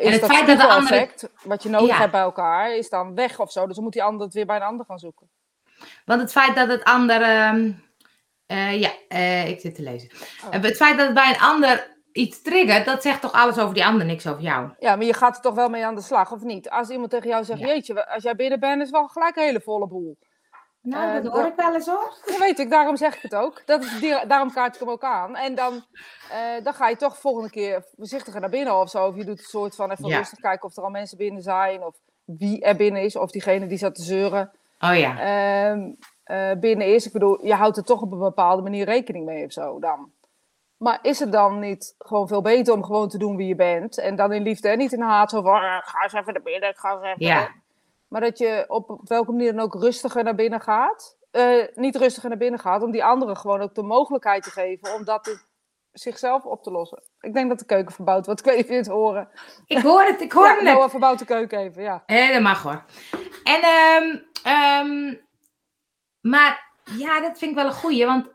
is 0.00 0.12
het 0.12 0.20
dat 0.20 0.30
feit 0.32 0.46
dat 0.46 0.58
de 0.58 0.66
effect, 0.76 1.28
wat 1.44 1.62
je 1.62 1.68
nodig 1.68 1.88
Ja. 1.88 1.96
hebt 1.96 2.12
bij 2.12 2.20
elkaar, 2.20 2.76
is 2.76 2.88
dan 2.88 3.14
weg 3.14 3.40
of 3.40 3.52
zo. 3.52 3.66
Dus 3.66 3.74
dan 3.74 3.84
moet 3.84 3.92
die 3.92 4.02
ander 4.02 4.24
het 4.26 4.34
weer 4.34 4.46
bij 4.46 4.56
een 4.56 4.62
ander 4.62 4.86
gaan 4.86 4.98
zoeken. 4.98 5.30
want 6.04 6.20
het 6.20 6.32
feit 6.32 6.54
dat 6.54 6.68
het 6.68 6.84
ander... 6.84 7.22
ehm, 7.22 7.72
eh, 8.46 8.80
ja, 8.80 8.90
eh, 9.08 9.48
ik 9.48 9.60
zit 9.60 9.74
te 9.74 9.82
lezen. 9.82 10.10
Oh. 10.46 10.54
Eh, 10.54 10.62
Het 10.62 10.76
feit 10.76 10.96
dat 10.96 11.06
het 11.06 11.14
bij 11.14 11.28
een 11.28 11.40
ander 11.40 11.91
iets 12.12 12.42
triggert, 12.42 12.84
dat 12.86 13.02
zegt 13.02 13.20
toch 13.20 13.32
alles 13.32 13.58
over 13.58 13.74
die 13.74 13.84
ander, 13.86 14.06
niks 14.06 14.26
over 14.26 14.42
jou. 14.42 14.70
Ja, 14.78 14.96
maar 14.96 15.04
je 15.06 15.14
gaat 15.14 15.36
er 15.36 15.42
toch 15.42 15.54
wel 15.54 15.68
mee 15.68 15.86
aan 15.86 15.94
de 15.94 16.00
slag, 16.00 16.32
of 16.32 16.42
niet? 16.42 16.70
Als 16.70 16.88
iemand 16.90 17.10
tegen 17.10 17.28
jou 17.28 17.44
zegt, 17.44 17.60
Ja. 17.60 17.66
jeetje, 17.66 18.08
als 18.08 18.22
jij 18.22 18.34
binnen 18.36 18.60
bent, 18.60 18.82
is 18.82 18.90
wel 18.90 19.08
gelijk 19.08 19.36
een 19.36 19.42
hele 19.42 19.60
volle 19.60 19.86
boel. 19.86 20.16
Nou, 20.82 21.16
Eh, 21.16 21.22
dat 21.22 21.32
hoor 21.32 21.46
ik 21.46 21.54
wel 21.56 21.74
eens 21.74 21.86
hoor. 21.86 22.12
Dat 22.26 22.38
weet 22.38 22.58
ik, 22.58 22.70
daarom 22.70 22.96
zeg 22.96 23.14
ik 23.16 23.22
het 23.22 23.34
ook. 23.34 23.62
Dat 23.66 23.82
is, 23.84 24.00
die- 24.00 24.26
daarom 24.26 24.52
kaart 24.52 24.74
ik 24.74 24.80
hem 24.80 24.90
ook 24.90 25.02
aan. 25.04 25.36
En 25.36 25.54
dan, 25.54 25.84
eh, 26.30 26.64
dan 26.64 26.74
ga 26.74 26.88
je 26.88 26.96
toch 26.96 27.18
volgende 27.18 27.50
keer 27.50 27.84
voorzichtiger 27.96 28.40
naar 28.40 28.50
binnen 28.50 28.74
of 28.80 28.90
zo. 28.90 29.06
Of 29.06 29.16
je 29.16 29.24
doet 29.24 29.38
een 29.38 29.44
soort 29.44 29.74
van 29.74 29.90
even 29.90 30.06
Ja. 30.08 30.16
rustig 30.16 30.38
kijken 30.38 30.68
of 30.68 30.76
er 30.76 30.82
al 30.82 30.90
mensen 30.90 31.18
binnen 31.18 31.42
zijn. 31.42 31.84
Of 31.84 31.96
wie 32.24 32.62
er 32.62 32.76
binnen 32.76 33.02
is. 33.02 33.16
Of 33.16 33.30
diegene 33.30 33.66
die 33.66 33.78
zat 33.78 33.94
te 33.94 34.02
zeuren 34.02 34.50
Oh 34.80 34.96
ja. 34.98 35.18
ehm, 35.20 35.90
eh, 36.24 36.50
binnen 36.60 36.94
is. 36.94 37.06
Ik 37.06 37.12
bedoel, 37.12 37.46
je 37.46 37.54
houdt 37.54 37.76
er 37.76 37.84
toch 37.84 38.02
op 38.02 38.12
een 38.12 38.18
bepaalde 38.18 38.62
manier 38.62 38.84
rekening 38.84 39.24
mee 39.24 39.44
of 39.44 39.52
zo 39.52 39.78
dan. 39.78 40.10
Maar 40.82 40.98
is 41.02 41.18
het 41.18 41.32
dan 41.32 41.58
niet 41.58 41.94
gewoon 41.98 42.28
veel 42.28 42.42
beter 42.42 42.74
om 42.74 42.84
gewoon 42.84 43.08
te 43.08 43.18
doen 43.18 43.36
wie 43.36 43.46
je 43.46 43.54
bent? 43.54 43.98
En 43.98 44.16
dan 44.16 44.32
in 44.32 44.42
liefde 44.42 44.68
en 44.68 44.78
niet 44.78 44.92
in 44.92 45.00
haat. 45.00 45.30
Zo 45.30 45.42
van, 45.42 45.54
"Ah, 45.54 45.78
ga 45.82 46.02
eens 46.02 46.12
even 46.12 46.32
naar 46.32 46.42
binnen, 46.42 46.68
ik 46.68 46.76
ga 46.76 46.92
eens 46.92 47.02
even... 47.02 47.26
Ja. 47.26 47.48
Maar 48.08 48.20
dat 48.20 48.38
je 48.38 48.64
op, 48.68 49.00
welke 49.04 49.30
manier 49.30 49.52
dan 49.52 49.64
ook 49.64 49.74
rustiger 49.74 50.24
naar 50.24 50.34
binnen 50.34 50.60
gaat. 50.60 51.16
Eh, 51.30 51.66
niet 51.74 51.96
rustiger 51.96 52.28
naar 52.28 52.38
binnen 52.38 52.60
gaat, 52.60 52.82
om 52.82 52.90
die 52.90 53.04
anderen 53.04 53.36
gewoon 53.36 53.60
ook 53.60 53.74
de 53.74 53.82
mogelijkheid 53.82 54.42
te 54.42 54.50
geven 54.50 54.94
om 54.94 55.04
dat 55.04 55.24
te, 55.24 55.42
zichzelf 55.92 56.44
op 56.44 56.62
te 56.62 56.70
lossen. 56.70 57.02
Ik 57.20 57.34
denk 57.34 57.48
dat 57.48 57.58
de 57.58 57.64
keuken 57.64 57.94
verbouwd 57.94 58.26
wordt. 58.26 58.40
Ik 58.46 58.46
weet 58.46 58.56
niet 58.56 58.66
of 58.66 58.70
je 58.70 58.76
het 58.76 58.86
horen. 58.86 59.28
Ik 59.66 59.82
hoor 59.82 60.02
het, 60.02 60.20
ik 60.20 60.32
hoor 60.32 60.46
Ja, 60.46 60.54
het. 60.54 60.62
Noah 60.62 60.90
verbouwt 60.90 61.18
de 61.18 61.24
keuken 61.24 61.58
even, 61.58 61.82
ja. 61.82 62.02
Hé, 62.06 62.32
dat 62.32 62.42
mag 62.42 62.62
hoor. 62.62 62.84
En, 63.44 63.60
ehm, 63.62 64.18
ehm, 64.42 65.14
maar 66.20 66.70
ja, 66.84 67.20
dat 67.20 67.38
vind 67.38 67.50
ik 67.50 67.56
wel 67.56 67.66
een 67.66 67.72
goeie, 67.72 68.06
want 68.06 68.30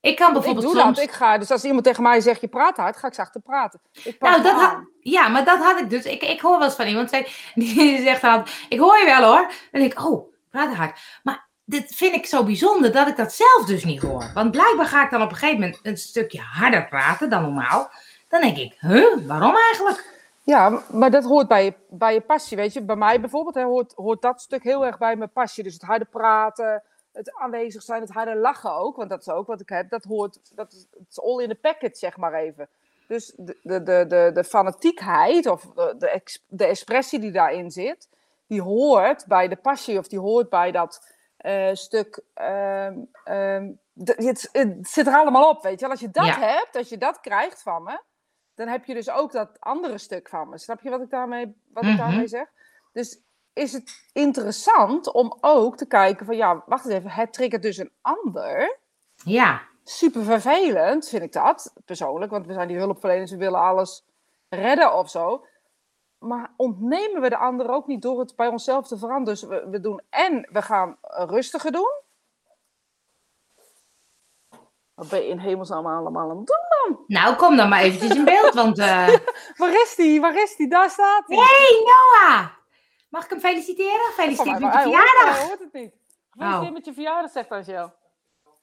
ik 0.00 0.16
kan 0.16 0.26
Ik 0.26 0.32
bijvoorbeeld 0.32 0.66
doe 0.66 0.82
soms... 0.82 0.96
dat. 0.96 1.04
Ik 1.04 1.12
ga, 1.12 1.38
dus 1.38 1.50
als 1.50 1.64
iemand 1.64 1.84
tegen 1.84 2.02
mij 2.02 2.20
zegt, 2.20 2.40
je 2.40 2.48
praat 2.48 2.76
hard, 2.76 2.96
ga 2.96 3.06
ik 3.06 3.14
zachter 3.14 3.40
praten. 3.40 3.80
Ik 4.04 4.20
Nou, 4.20 4.42
dat 4.42 4.52
had, 4.52 4.78
ja, 5.00 5.28
maar 5.28 5.44
dat 5.44 5.58
had 5.58 5.78
ik 5.78 5.90
dus. 5.90 6.04
Ik, 6.04 6.22
ik 6.22 6.40
hoor 6.40 6.58
wel 6.58 6.66
eens 6.66 6.76
van 6.76 6.86
iemand 6.86 7.10
zei, 7.10 7.26
die 7.54 8.02
zegt 8.02 8.22
dan, 8.22 8.46
ik 8.68 8.78
hoor 8.78 8.98
je 8.98 9.04
wel 9.04 9.22
hoor. 9.22 9.52
Dan 9.70 9.80
denk 9.80 9.92
ik, 9.92 10.04
oh, 10.04 10.32
praat 10.50 10.74
hard. 10.74 10.98
Maar 11.22 11.48
dit 11.64 11.94
vind 11.94 12.14
ik 12.14 12.26
zo 12.26 12.44
bijzonder 12.44 12.92
dat 12.92 13.08
ik 13.08 13.16
dat 13.16 13.32
zelf 13.32 13.64
dus 13.66 13.84
niet 13.84 14.02
hoor. 14.02 14.30
Want 14.34 14.50
blijkbaar 14.50 14.86
ga 14.86 15.04
ik 15.04 15.10
dan 15.10 15.22
op 15.22 15.30
een 15.30 15.36
gegeven 15.36 15.60
moment 15.60 15.78
een 15.82 15.96
stukje 15.96 16.40
harder 16.40 16.88
praten 16.88 17.30
dan 17.30 17.42
normaal. 17.42 17.90
Dan 18.28 18.40
denk 18.40 18.56
ik, 18.56 18.76
huh, 18.78 19.26
waarom 19.26 19.54
eigenlijk? 19.56 20.18
Ja, 20.42 20.82
maar 20.92 21.10
dat 21.10 21.24
hoort 21.24 21.48
bij 21.48 21.64
je, 21.64 21.74
bij 21.88 22.14
je 22.14 22.20
passie, 22.20 22.56
weet 22.56 22.72
je. 22.72 22.82
Bij 22.82 22.96
mij 22.96 23.20
bijvoorbeeld 23.20 23.54
hè, 23.54 23.62
hoort, 23.62 23.92
hoort 23.96 24.22
dat 24.22 24.40
stuk 24.40 24.62
heel 24.62 24.86
erg 24.86 24.98
bij 24.98 25.16
mijn 25.16 25.32
passie. 25.32 25.64
Dus 25.64 25.72
het 25.72 25.82
harde 25.82 26.04
praten, 26.04 26.82
het 27.26 27.34
aanwezig 27.34 27.82
zijn, 27.82 28.00
het 28.00 28.10
harde 28.10 28.36
lachen 28.36 28.74
ook. 28.74 28.96
Want 28.96 29.10
dat 29.10 29.20
is 29.20 29.28
ook 29.28 29.46
wat 29.46 29.60
ik 29.60 29.68
heb. 29.68 29.90
Dat 29.90 30.04
hoort, 30.04 30.56
dat 30.56 30.72
is, 30.72 30.86
het 30.90 31.06
is 31.10 31.20
all 31.20 31.42
in 31.42 31.48
the 31.48 31.54
package, 31.54 31.96
zeg 31.96 32.16
maar 32.16 32.34
even. 32.34 32.68
Dus 33.08 33.32
de, 33.36 33.58
de, 33.62 33.82
de, 33.82 34.04
de, 34.08 34.30
de 34.34 34.44
fanatiekheid 34.44 35.46
of 35.46 35.62
de, 35.62 35.94
de, 35.98 36.08
ex- 36.10 36.44
de 36.48 36.66
expressie 36.66 37.18
die 37.18 37.32
daarin 37.32 37.70
zit, 37.70 38.08
die 38.46 38.62
hoort 38.62 39.26
bij 39.26 39.48
de 39.48 39.56
passie 39.56 39.98
of 39.98 40.08
die 40.08 40.18
hoort 40.18 40.48
bij 40.48 40.70
dat 40.70 41.08
eh, 41.36 41.70
stuk. 41.72 42.20
ehm, 42.34 42.98
ehm, 43.24 43.70
de- 43.92 44.14
het, 44.16 44.48
het 44.52 44.88
zit 44.88 45.06
er 45.06 45.14
allemaal 45.14 45.48
op, 45.48 45.62
weet 45.62 45.72
je 45.74 45.80
wel. 45.80 45.90
Als 45.90 46.00
je 46.00 46.10
dat 46.10 46.26
Ja. 46.26 46.38
hebt, 46.38 46.76
als 46.76 46.88
je 46.88 46.98
dat 46.98 47.20
krijgt 47.20 47.62
van 47.62 47.82
me, 47.82 48.00
dan 48.54 48.68
heb 48.68 48.84
je 48.84 48.94
dus 48.94 49.10
ook 49.10 49.32
dat 49.32 49.48
andere 49.58 49.98
stuk 49.98 50.28
van 50.28 50.48
me. 50.48 50.58
Snap 50.58 50.80
je 50.80 50.90
wat 50.90 51.00
ik 51.00 51.10
daarmee, 51.10 51.54
wat 51.72 51.82
ik 51.84 51.88
Mhm. 51.88 51.98
daarmee 51.98 52.26
zeg? 52.26 52.46
Dus 52.92 53.18
is 53.52 53.72
het 53.72 54.08
interessant 54.12 55.12
om 55.12 55.36
ook 55.40 55.76
te 55.76 55.86
kijken 55.86 56.26
van, 56.26 56.36
ja, 56.36 56.62
wacht 56.66 56.84
eens 56.84 56.94
even, 56.94 57.10
het 57.10 57.32
triggert 57.32 57.62
dus 57.62 57.76
een 57.76 57.92
ander. 58.00 58.78
Ja, 59.24 59.60
Super 59.84 60.24
vervelend 60.24 61.08
vind 61.08 61.22
ik 61.22 61.32
dat, 61.32 61.72
persoonlijk, 61.84 62.30
want 62.30 62.46
we 62.46 62.52
zijn 62.52 62.68
die 62.68 62.76
hulpverleners, 62.76 63.30
we 63.30 63.36
willen 63.36 63.60
alles 63.60 64.04
redden 64.48 64.94
of 64.94 65.10
zo. 65.10 65.44
Maar 66.18 66.52
ontnemen 66.56 67.20
we 67.20 67.28
de 67.28 67.36
ander 67.36 67.70
ook 67.70 67.86
niet 67.86 68.02
door 68.02 68.20
het 68.20 68.36
bij 68.36 68.48
onszelf 68.48 68.86
te 68.86 68.98
veranderen? 68.98 69.34
Dus 69.34 69.42
we, 69.42 69.68
we 69.70 69.80
doen 69.80 70.00
en 70.10 70.48
we 70.52 70.62
gaan 70.62 70.96
rustiger 71.02 71.72
doen. 71.72 71.90
Wat 74.94 75.08
ben 75.08 75.22
je 75.22 75.28
in 75.28 75.38
hemelsnaam 75.38 75.86
allemaal 75.86 76.30
aan 76.30 76.36
het 76.36 76.46
doen? 76.46 77.04
nou 77.06 77.36
kom 77.36 77.56
dan 77.56 77.68
maar 77.68 77.82
eventjes 77.82 78.14
in 78.14 78.24
beeld, 78.24 78.54
want... 78.54 78.78
eh 78.78 79.08
Waar 79.58 79.72
is 79.82 79.94
die? 79.96 80.20
Waar 80.20 80.42
is 80.42 80.56
die? 80.56 80.68
Daar 80.68 80.90
staat 80.90 81.24
hij. 81.26 81.36
hey, 81.36 81.82
Noah! 81.84 82.59
Mag 83.10 83.24
ik 83.24 83.30
hem 83.30 83.40
feliciteren? 83.40 84.12
Mij, 84.16 84.26
met 84.26 84.36
je 84.36 84.66
hij 84.66 84.82
verjaardag! 84.82 85.38
Hij 85.38 85.46
hoort 85.46 85.58
het 85.60 85.72
niet. 85.72 85.92
Gefeliciteerd 86.30 86.68
Oh. 86.68 86.72
met 86.72 86.84
je 86.84 86.92
verjaardag, 86.92 87.30
zegt 87.30 87.50
Angel. 87.50 87.92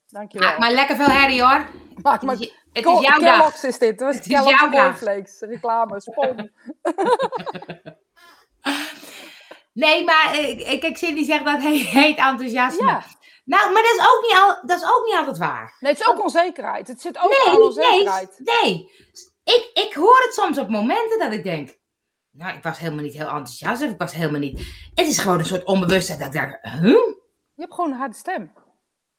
Dankjewel. 0.10 0.50
Ah, 0.50 0.60
maar 0.60 0.72
lekker 0.72 0.96
veel 0.96 1.06
herrie 1.10 1.42
hoor. 1.44 1.66
Maar 2.04 2.20
Het 2.22 2.40
is, 2.40 2.54
het 2.74 2.86
is 2.86 3.00
jouw 3.00 3.20
dag. 3.20 3.64
Is 3.64 3.78
dit. 3.78 4.00
Was 4.00 4.16
Het 4.16 4.26
is 4.26 4.32
jouw. 4.32 4.70
Cornflakes. 4.70 5.40
Reclame, 5.40 6.02
spon. 6.02 6.52
Nee, 9.74 10.04
maar 10.04 10.40
ik, 10.40 10.84
ik 10.84 10.98
Cindy 10.98 11.24
zegt 11.24 11.46
dat 11.46 11.62
heet, 11.62 11.86
heet 11.86 12.18
enthousiasme. 12.18 12.86
Ja. 12.88 13.04
Nou, 13.46 13.74
maar 13.74 13.82
dat 13.84 13.92
is, 13.92 14.00
ook 14.00 14.22
niet 14.22 14.38
al, 14.38 14.68
dat 14.68 14.78
is 14.82 14.90
ook 14.90 15.06
niet 15.06 15.16
altijd 15.16 15.38
waar. 15.38 15.76
Nee, 15.80 15.92
het 15.92 16.02
is 16.02 16.08
ook 16.08 16.22
onzekerheid. 16.24 16.88
Het 16.88 17.02
zit 17.02 17.18
ook 17.18 17.30
Nee, 17.46 17.54
nee, 17.56 17.64
onzekerheid. 17.64 18.40
nee. 18.44 18.92
Ik, 19.44 19.70
ik 19.74 19.94
hoor 19.94 20.22
het 20.24 20.34
soms 20.34 20.58
op 20.58 20.70
momenten 20.70 21.20
dat 21.20 21.32
ik 21.32 21.44
denk... 21.44 21.77
Nou, 22.38 22.58
ik 22.58 22.64
was 22.64 22.80
helemaal 22.80 23.04
niet 23.04 23.14
heel 23.14 23.28
enthousiast. 23.28 23.84
Of 23.84 23.90
ik 23.90 23.98
was 23.98 24.14
helemaal 24.14 24.40
niet... 24.40 24.60
Het 24.94 25.08
is 25.08 25.20
gewoon 25.20 25.40
een 25.40 25.46
soort 25.46 25.64
onbewustheid 25.64 26.20
dat 26.20 26.28
ik 26.28 26.34
denk... 26.34 26.60
Huh? 26.62 27.16
Je 27.54 27.64
hebt 27.64 27.74
gewoon 27.74 27.92
een 27.92 27.98
harde 27.98 28.16
stem. 28.16 28.52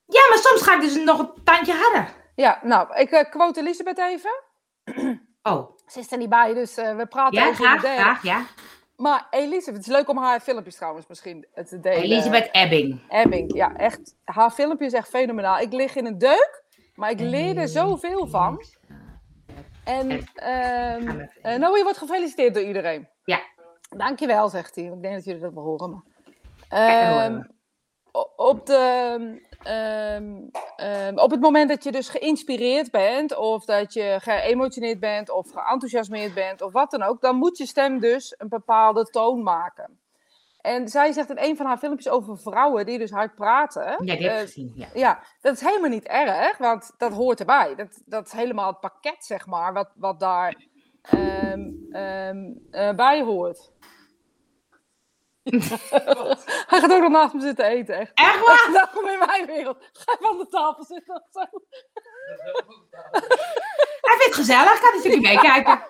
Ja, 0.07 0.21
maar 0.29 0.39
soms 0.39 0.63
ga 0.63 0.75
ik 0.75 0.81
dus 0.81 0.95
nog 1.05 1.19
een 1.19 1.45
tandje 1.45 1.73
harder. 1.73 2.13
Ja, 2.35 2.61
nou, 2.63 2.97
ik 2.97 3.11
eh, 3.11 3.31
quote 3.31 3.61
Elisabeth 3.61 3.99
even. 3.99 4.43
Oh, 5.43 5.71
Ze 5.87 5.99
is 5.99 6.13
er 6.13 6.19
niet 6.19 6.29
bij, 6.29 6.55
dus 6.55 6.77
eh, 6.77 6.97
we 6.97 7.07
praten 7.07 7.41
ja, 7.41 7.49
over 7.49 7.65
graag, 7.65 7.81
de 7.81 7.89
graag, 7.89 8.23
ja. 8.23 8.47
Maar 8.97 9.27
Elisabeth, 9.31 9.77
het 9.77 9.87
is 9.87 9.93
leuk 9.93 10.09
om 10.09 10.19
haar 10.19 10.41
filmpjes 10.41 10.77
trouwens 10.77 11.07
misschien 11.07 11.47
te 11.55 11.81
delen. 11.81 12.03
Elisabeth 12.03 12.49
Ebbing. 12.53 13.01
Ebbing, 13.09 13.55
ja, 13.55 13.77
echt. 13.77 14.15
Haar 14.25 14.51
filmpje 14.51 14.87
is 14.87 14.93
echt 14.93 15.09
fenomenaal. 15.09 15.59
Ik 15.59 15.73
lig 15.73 15.97
in 15.97 16.07
een 16.07 16.19
deuk, 16.19 16.63
maar 16.95 17.11
ik 17.11 17.21
leer 17.21 17.57
er 17.57 17.69
zoveel 17.69 18.27
van. 18.27 18.65
En 19.89 20.11
ehm 20.35 21.21
eh, 21.43 21.59
nou, 21.59 21.77
je 21.77 21.83
wordt 21.83 21.99
gefeliciteerd 21.99 22.55
door 22.55 22.63
iedereen. 22.63 23.09
Ja. 23.25 23.41
Dankjewel, 23.97 24.49
zegt 24.49 24.75
hij. 24.75 24.85
Ik 24.85 25.03
denk 25.03 25.15
dat 25.15 25.25
jullie 25.25 25.41
dat 25.41 25.53
wel 25.53 25.65
horen. 25.65 25.91
Maar. 25.91 26.03
Ehm, 26.69 27.43
op, 28.37 28.67
de, 28.67 29.41
ehm, 29.63 30.49
ehm, 30.77 31.19
op 31.19 31.31
het 31.31 31.41
moment 31.41 31.69
dat 31.69 31.85
je 31.85 31.93
dus 31.93 32.09
geïnspireerd 32.09 32.91
bent, 32.91 33.37
of 33.37 33.65
dat 33.65 33.93
je 33.93 34.17
geëmotioneerd 34.21 35.01
bent, 35.01 35.31
of 35.31 35.51
geenthousiasmeerd 35.55 36.35
bent, 36.35 36.63
of 36.63 36.73
wat 36.73 36.91
dan 36.91 37.03
ook, 37.03 37.21
dan 37.21 37.37
moet 37.37 37.59
je 37.59 37.67
stem 37.67 38.01
dus 38.01 38.35
een 38.39 38.49
bepaalde 38.49 39.05
toon 39.05 39.43
maken. 39.43 40.01
En 40.59 40.89
zij 40.89 41.13
zegt 41.13 41.31
in 41.31 41.39
een 41.39 41.57
van 41.57 41.67
haar 41.67 41.79
filmpjes 41.79 42.09
over 42.09 42.39
vrouwen 42.39 42.87
die 42.87 42.99
dus 42.99 43.11
hard 43.11 43.35
praten. 43.35 43.83
Ja, 43.83 43.97
die 43.97 44.11
heb 44.11 44.21
ik 44.21 44.27
eh, 44.27 44.39
gezien. 44.39 44.73
Ja. 44.75 44.89
ja, 44.95 45.23
dat 45.41 45.55
is 45.55 45.61
helemaal 45.61 45.91
niet 45.91 46.07
erg, 46.07 46.59
want 46.59 46.91
dat 46.97 47.13
hoort 47.13 47.41
erbij. 47.41 47.75
Dat, 47.75 48.03
dat 48.05 48.27
is 48.27 48.33
helemaal 48.33 48.67
het 48.67 48.81
pakket, 48.81 49.25
zeg 49.25 49.47
maar, 49.47 49.73
wat, 49.73 49.93
wat 49.97 50.21
daar 50.21 50.67
ehm, 51.03 51.71
ehm, 51.91 52.39
eh, 52.71 52.95
bij 52.95 53.23
hoort. 53.23 53.73
Hij 56.69 56.81
gaat 56.81 56.93
ook 56.93 57.01
nog 57.01 57.11
naast 57.11 57.35
me 57.35 57.41
zitten 57.41 57.65
eten, 57.65 57.95
echt. 57.95 58.11
Echt 58.15 58.41
waar? 58.47 58.69
Welkom 58.83 59.09
in 59.09 59.19
mijn 59.19 59.47
wereld. 59.47 59.91
Ga 59.93 60.29
aan 60.29 60.39
de 60.39 60.47
tafel 60.49 60.85
zitten 60.85 61.15
of 61.15 61.27
zo. 61.31 61.41
Hij 64.01 64.17
vindt 64.17 64.25
het 64.25 64.35
gezellig. 64.35 64.81
Kan 64.81 64.95
een 64.95 65.01
stukje 65.01 65.21
meekijken. 65.21 65.83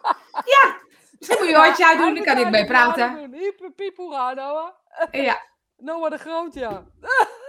Ja. 0.44 0.86
Misschien 1.18 1.38
moet 1.38 1.48
je 1.48 1.56
oortje 1.56 1.86
uitdoen, 1.86 2.14
dan 2.14 2.24
kan 2.24 2.38
ik 2.38 2.50
mee 2.50 2.66
praten. 2.66 3.34
Piephoera, 3.76 4.32
Noah. 4.32 4.70
Ja, 5.10 5.42
Noah 5.76 6.10
de 6.10 6.18
Groot, 6.18 6.54
ja. 6.54 6.84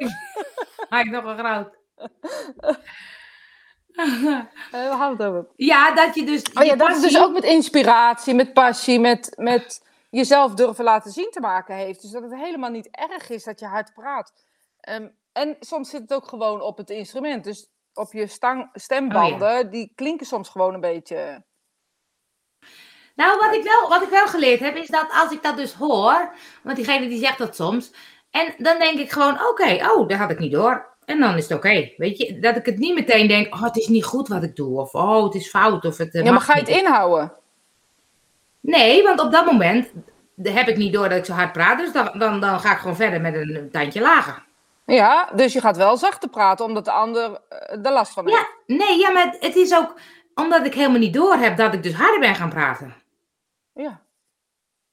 hij 0.89 1.01
is 1.03 1.09
nog 1.09 1.23
een 1.23 1.37
groot. 1.37 1.77
Eh, 3.99 4.45
we 4.71 4.77
hadden 4.77 5.17
het 5.17 5.27
over. 5.27 5.47
Ja, 5.55 5.93
dat 5.93 6.15
je 6.15 6.25
dus... 6.25 6.43
Oh 6.53 6.63
ja, 6.63 6.75
dat 6.75 6.87
het 6.87 7.01
dus 7.01 7.19
ook 7.19 7.33
met 7.33 7.43
inspiratie, 7.43 8.33
met 8.33 8.53
passie, 8.53 8.99
met, 8.99 9.33
met 9.35 9.85
jezelf 10.09 10.53
durven 10.53 10.83
laten 10.83 11.11
zien 11.11 11.29
te 11.31 11.39
maken 11.39 11.75
heeft. 11.75 12.01
Dus 12.01 12.11
dat 12.11 12.21
het 12.21 12.35
helemaal 12.35 12.69
niet 12.69 12.87
erg 12.91 13.29
is 13.29 13.43
dat 13.43 13.59
je 13.59 13.65
hard 13.65 13.93
praat. 13.93 14.33
Ehm, 14.79 15.07
en 15.31 15.55
soms 15.59 15.89
zit 15.89 16.01
het 16.01 16.13
ook 16.13 16.27
gewoon 16.27 16.61
op 16.61 16.77
het 16.77 16.89
instrument. 16.89 17.43
Dus 17.43 17.69
op 17.93 18.11
je 18.11 18.27
stang, 18.27 18.69
stembanden, 18.73 19.71
die 19.71 19.91
klinken 19.95 20.25
soms 20.25 20.49
gewoon 20.49 20.73
een 20.73 20.81
beetje... 20.81 21.43
Nou, 23.15 23.39
wat 23.39 23.53
ik, 23.53 23.63
wel, 23.63 23.89
wat 23.89 24.01
ik 24.01 24.09
wel 24.09 24.27
geleerd 24.27 24.59
heb, 24.59 24.75
is 24.75 24.87
dat 24.87 25.07
als 25.11 25.31
ik 25.31 25.43
dat 25.43 25.57
dus 25.57 25.73
hoor, 25.73 26.31
want 26.63 26.75
diegene 26.75 27.07
die 27.07 27.19
zegt 27.19 27.37
dat 27.37 27.55
soms, 27.55 27.91
en 28.31 28.53
dan 28.57 28.79
denk 28.79 28.99
ik 28.99 29.11
gewoon, 29.11 29.47
oké, 29.47 29.89
oh, 29.91 30.07
dat 30.07 30.17
had 30.17 30.31
ik 30.31 30.39
niet 30.39 30.51
door. 30.51 30.87
En 31.05 31.19
dan 31.19 31.37
is 31.37 31.43
het 31.49 31.57
oké, 31.57 31.91
weet 31.97 32.17
je, 32.17 32.39
dat 32.39 32.55
ik 32.55 32.65
het 32.65 32.77
niet 32.77 32.95
meteen 32.95 33.27
denk, 33.27 33.53
oh, 33.53 33.63
het 33.63 33.77
is 33.77 33.87
niet 33.87 34.05
goed 34.05 34.27
wat 34.27 34.43
ik 34.43 34.55
doe, 34.55 34.79
of 34.79 34.93
oh, 34.93 35.23
het 35.23 35.35
is 35.35 35.49
fout, 35.49 35.85
of 35.85 35.97
het 35.97 36.13
eh, 36.15 36.23
Ja, 36.23 36.31
maar 36.31 36.41
ga 36.41 36.53
je 36.53 36.59
het 36.59 36.69
inhouden? 36.69 37.33
Nee, 38.59 39.03
want 39.03 39.19
op 39.19 39.31
dat 39.31 39.45
moment 39.45 39.91
heb 40.43 40.67
ik 40.67 40.77
niet 40.77 40.93
door 40.93 41.09
dat 41.09 41.17
ik 41.17 41.25
zo 41.25 41.33
hard 41.33 41.51
praat, 41.51 41.79
dus 41.79 41.91
dan, 41.91 42.11
dan, 42.13 42.39
dan 42.39 42.59
ga 42.59 42.71
ik 42.71 42.77
gewoon 42.77 42.95
verder 42.95 43.21
met 43.21 43.35
een, 43.35 43.55
een 43.55 43.71
tandje 43.71 44.01
lager. 44.01 44.47
Ja, 44.85 45.29
dus 45.35 45.53
je 45.53 45.61
gaat 45.61 45.77
wel 45.77 45.97
zachter 45.97 46.29
praten, 46.29 46.65
omdat 46.65 46.85
de 46.85 46.91
ander 46.91 47.39
eh, 47.49 47.85
er 47.85 47.91
last 47.91 48.13
van 48.13 48.27
heeft. 48.27 48.37
Ja, 48.37 48.75
nee, 48.75 48.97
ja, 48.97 49.11
maar 49.11 49.35
het 49.39 49.55
is 49.55 49.75
ook 49.75 49.95
omdat 50.35 50.65
ik 50.65 50.73
helemaal 50.73 50.99
niet 50.99 51.13
door 51.13 51.35
heb 51.35 51.57
dat 51.57 51.73
ik 51.73 51.83
dus 51.83 51.93
harder 51.93 52.19
ben 52.19 52.35
gaan 52.35 52.49
praten. 52.49 52.95
Ja, 53.81 54.01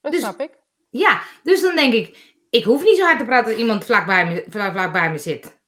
dat 0.00 0.12
Dus- 0.12 0.20
snap 0.20 0.40
ik. 0.40 0.58
Ja, 0.90 1.22
dus 1.42 1.60
dan 1.62 1.74
denk 1.76 1.92
ik, 1.92 2.34
ik 2.50 2.64
hoef 2.64 2.82
niet 2.84 2.96
zo 2.96 3.04
hard 3.04 3.18
te 3.18 3.24
praten 3.24 3.50
als 3.50 3.60
iemand 3.60 3.84
vlak 3.84 4.06
bij 4.06 4.26
me, 4.26 4.44
vlak, 4.48 4.72
vlak 4.72 4.92
bij 4.92 5.10
me 5.10 5.18
zit. 5.18 5.58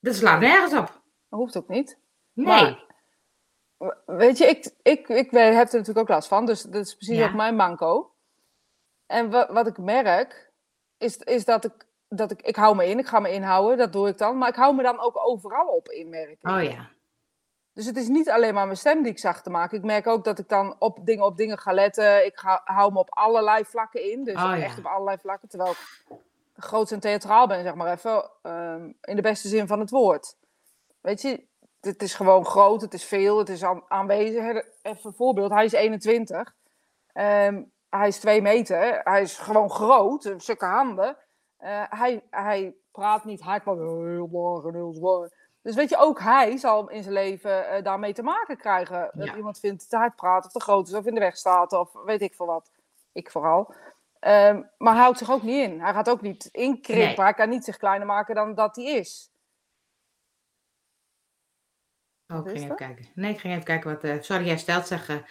Dat 0.00 0.14
slaat 0.14 0.40
nergens 0.40 0.72
op. 0.72 0.86
Dat 1.28 1.38
hoeft 1.40 1.56
ook 1.56 1.68
niet. 1.68 1.98
Nee. 2.32 2.46
Maar- 2.46 2.90
Weet 4.06 4.38
je, 4.38 4.46
ik, 4.46 4.70
ik, 4.82 5.08
ik 5.08 5.30
heb 5.30 5.56
er 5.56 5.62
natuurlijk 5.62 5.98
ook 5.98 6.08
last 6.08 6.28
van, 6.28 6.46
dus 6.46 6.62
dat 6.62 6.86
is 6.86 6.94
precies 6.96 7.16
Ja. 7.16 7.26
ook 7.26 7.34
mijn 7.34 7.56
manco. 7.56 8.14
En 9.06 9.30
wat, 9.30 9.48
wat 9.48 9.66
ik 9.66 9.78
merk, 9.78 10.52
is, 10.98 11.16
is 11.16 11.44
dat 11.44 11.64
ik, 11.64 11.86
dat 12.08 12.30
ik, 12.30 12.42
ik 12.42 12.56
hou 12.56 12.76
me 12.76 12.86
in, 12.88 12.98
ik 12.98 13.06
ga 13.06 13.20
me 13.20 13.32
inhouden, 13.32 13.78
dat 13.78 13.92
doe 13.92 14.08
ik 14.08 14.18
dan. 14.18 14.38
Maar 14.38 14.48
ik 14.48 14.54
hou 14.54 14.74
me 14.74 14.82
dan 14.82 15.00
ook 15.00 15.26
overal 15.26 15.66
op 15.66 15.88
in, 15.88 16.08
merk 16.08 16.30
ik. 16.30 16.48
Oh 16.48 16.62
ja. 16.62 16.90
Dus 17.74 17.86
het 17.86 17.96
is 17.96 18.08
niet 18.08 18.30
alleen 18.30 18.54
maar 18.54 18.64
mijn 18.64 18.78
stem 18.78 19.02
die 19.02 19.12
ik 19.12 19.18
zachter 19.18 19.52
maak. 19.52 19.72
Ik 19.72 19.82
merk 19.82 20.06
ook 20.06 20.24
dat 20.24 20.38
ik 20.38 20.48
dan 20.48 20.76
op 20.78 21.06
dingen, 21.06 21.24
op 21.24 21.36
dingen 21.36 21.58
ga 21.58 21.72
letten. 21.72 22.26
Ik 22.26 22.38
ga, 22.38 22.60
hou 22.64 22.92
me 22.92 22.98
op 22.98 23.10
allerlei 23.10 23.64
vlakken 23.64 24.10
in, 24.10 24.24
dus 24.24 24.34
Oh 24.34 24.40
ja. 24.40 24.56
echt 24.56 24.78
op 24.78 24.86
allerlei 24.86 25.18
vlakken. 25.18 25.48
Terwijl 25.48 25.70
ik 25.70 26.12
groot 26.56 26.90
en 26.90 27.00
theatraal 27.00 27.46
ben, 27.46 27.62
zeg 27.62 27.74
maar 27.74 27.92
even, 27.92 28.30
ehm, 28.42 28.90
in 29.00 29.16
de 29.16 29.22
beste 29.22 29.48
zin 29.48 29.66
van 29.66 29.80
het 29.80 29.90
woord. 29.90 30.36
Weet 31.00 31.22
je, 31.22 31.44
het 31.80 32.02
is 32.02 32.14
gewoon 32.14 32.44
groot, 32.44 32.80
het 32.80 32.94
is 32.94 33.04
veel, 33.04 33.38
het 33.38 33.48
is 33.48 33.64
aan, 33.64 33.82
aanwezig. 33.88 34.64
Even 34.82 35.06
een 35.06 35.12
voorbeeld, 35.12 35.50
hij 35.50 35.64
is 35.64 35.72
21. 35.72 36.54
Ehm, 37.12 37.62
hij 37.88 38.08
is 38.08 38.18
2 38.18 38.42
meter, 38.42 39.00
hij 39.04 39.22
is 39.22 39.38
gewoon 39.38 39.70
groot, 39.70 40.34
stukken 40.36 40.68
handen. 40.68 41.16
Uh, 41.60 41.82
hij, 41.88 42.22
hij 42.30 42.74
praat 42.90 43.24
niet 43.24 43.40
hard, 43.40 43.64
maar 43.64 43.76
heel 43.76 44.28
laag 44.32 44.64
en 44.64 44.74
heel 44.74 44.92
zwaar. 44.92 45.30
Dus 45.62 45.74
weet 45.74 45.88
je, 45.88 45.96
ook 45.96 46.20
hij 46.20 46.56
zal 46.56 46.88
in 46.88 47.02
zijn 47.02 47.14
leven 47.14 47.76
uh, 47.76 47.82
daarmee 47.82 48.12
te 48.12 48.22
maken 48.22 48.56
krijgen. 48.56 49.10
Dat 49.12 49.36
iemand 49.36 49.58
vindt 49.58 49.88
te 49.88 49.96
hard 49.96 50.16
praat 50.16 50.44
of 50.44 50.52
te 50.52 50.60
groot 50.60 50.88
is 50.88 50.94
of 50.94 51.06
in 51.06 51.14
de 51.14 51.20
weg 51.20 51.36
staat 51.36 51.72
of 51.72 51.92
weet 52.04 52.22
ik 52.22 52.34
veel 52.34 52.46
wat. 52.46 52.70
Ik 53.12 53.30
vooral. 53.30 53.74
Um, 54.20 54.70
maar 54.78 54.92
hij 54.92 55.02
houdt 55.02 55.18
zich 55.18 55.30
ook 55.30 55.42
niet 55.42 55.70
in. 55.70 55.80
Hij 55.80 55.92
gaat 55.92 56.10
ook 56.10 56.20
niet 56.20 56.48
inkrimpen. 56.52 57.06
Nee. 57.06 57.20
Hij 57.20 57.34
kan 57.34 57.48
niet 57.48 57.64
zich 57.64 57.76
kleiner 57.76 58.06
maken 58.06 58.34
dan 58.34 58.54
dat 58.54 58.76
hij 58.76 58.84
is. 58.84 59.30
Oh, 62.28 62.38
ik 62.38 62.46
ging 62.46 62.64
even 62.64 62.76
kijken. 62.76 63.08
Nee, 63.14 63.32
ik 63.32 63.40
ging 63.40 63.52
even 63.52 63.64
kijken 63.64 63.90
wat... 63.90 64.04
Uh, 64.04 64.22
sorry, 64.22 64.46
jij 64.46 64.58
stelt 64.58 64.86
zeggen. 64.86 65.24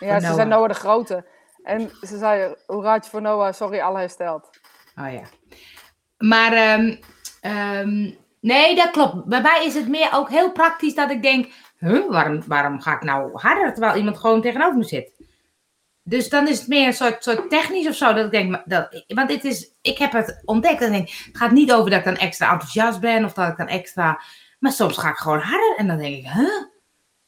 Ja, 0.00 0.20
ze 0.20 0.34
zijn 0.34 0.48
Noah 0.48 0.68
de 0.68 0.74
Grote. 0.74 1.24
En 1.62 1.90
ze 2.00 2.18
zei, 2.18 2.54
hoe 2.66 2.82
raad 2.82 3.04
je 3.04 3.10
voor 3.10 3.22
Noah? 3.22 3.52
Sorry, 3.52 3.80
alle 3.80 3.98
hersteld. 3.98 4.50
Oh 4.96 5.12
ja. 5.12 5.22
Maar 6.18 6.78
um, 6.78 6.98
um, 7.42 8.18
nee, 8.40 8.76
dat 8.76 8.90
klopt. 8.90 9.24
Bij 9.24 9.40
mij 9.40 9.64
is 9.64 9.74
het 9.74 9.88
meer 9.88 10.08
ook 10.12 10.28
heel 10.28 10.52
praktisch 10.52 10.94
dat 10.94 11.10
ik 11.10 11.22
denk... 11.22 11.52
Huh, 11.78 12.10
waarom, 12.10 12.42
waarom 12.46 12.80
ga 12.80 12.94
ik 12.94 13.02
nou 13.02 13.30
harder 13.32 13.72
terwijl 13.72 13.96
iemand 13.96 14.18
gewoon 14.18 14.40
tegenover 14.40 14.78
me 14.78 14.84
zit? 14.84 15.12
Dus 16.02 16.28
dan 16.28 16.48
is 16.48 16.58
het 16.58 16.68
meer 16.68 16.86
een 16.86 16.92
soort, 16.92 17.22
soort 17.22 17.50
technisch 17.50 17.88
of 17.88 17.94
zo. 17.94 18.12
Dat 18.12 18.24
ik 18.24 18.30
denk, 18.30 18.62
dat, 18.64 19.04
want 19.06 19.28
dit 19.28 19.44
is, 19.44 19.72
ik 19.82 19.98
heb 19.98 20.12
het 20.12 20.42
ontdekt. 20.44 20.80
En 20.80 20.92
denk, 20.92 21.08
het 21.08 21.36
gaat 21.36 21.50
niet 21.50 21.72
over 21.72 21.90
dat 21.90 21.98
ik 21.98 22.04
dan 22.04 22.16
extra 22.16 22.52
enthousiast 22.52 23.00
ben 23.00 23.24
of 23.24 23.32
dat 23.32 23.48
ik 23.48 23.56
dan 23.56 23.68
extra. 23.68 24.20
Maar 24.58 24.72
soms 24.72 24.96
ga 24.96 25.08
ik 25.08 25.16
gewoon 25.16 25.40
harder 25.40 25.74
en 25.76 25.86
dan 25.86 25.98
denk 25.98 26.16
ik, 26.16 26.26
huh? 26.32 26.62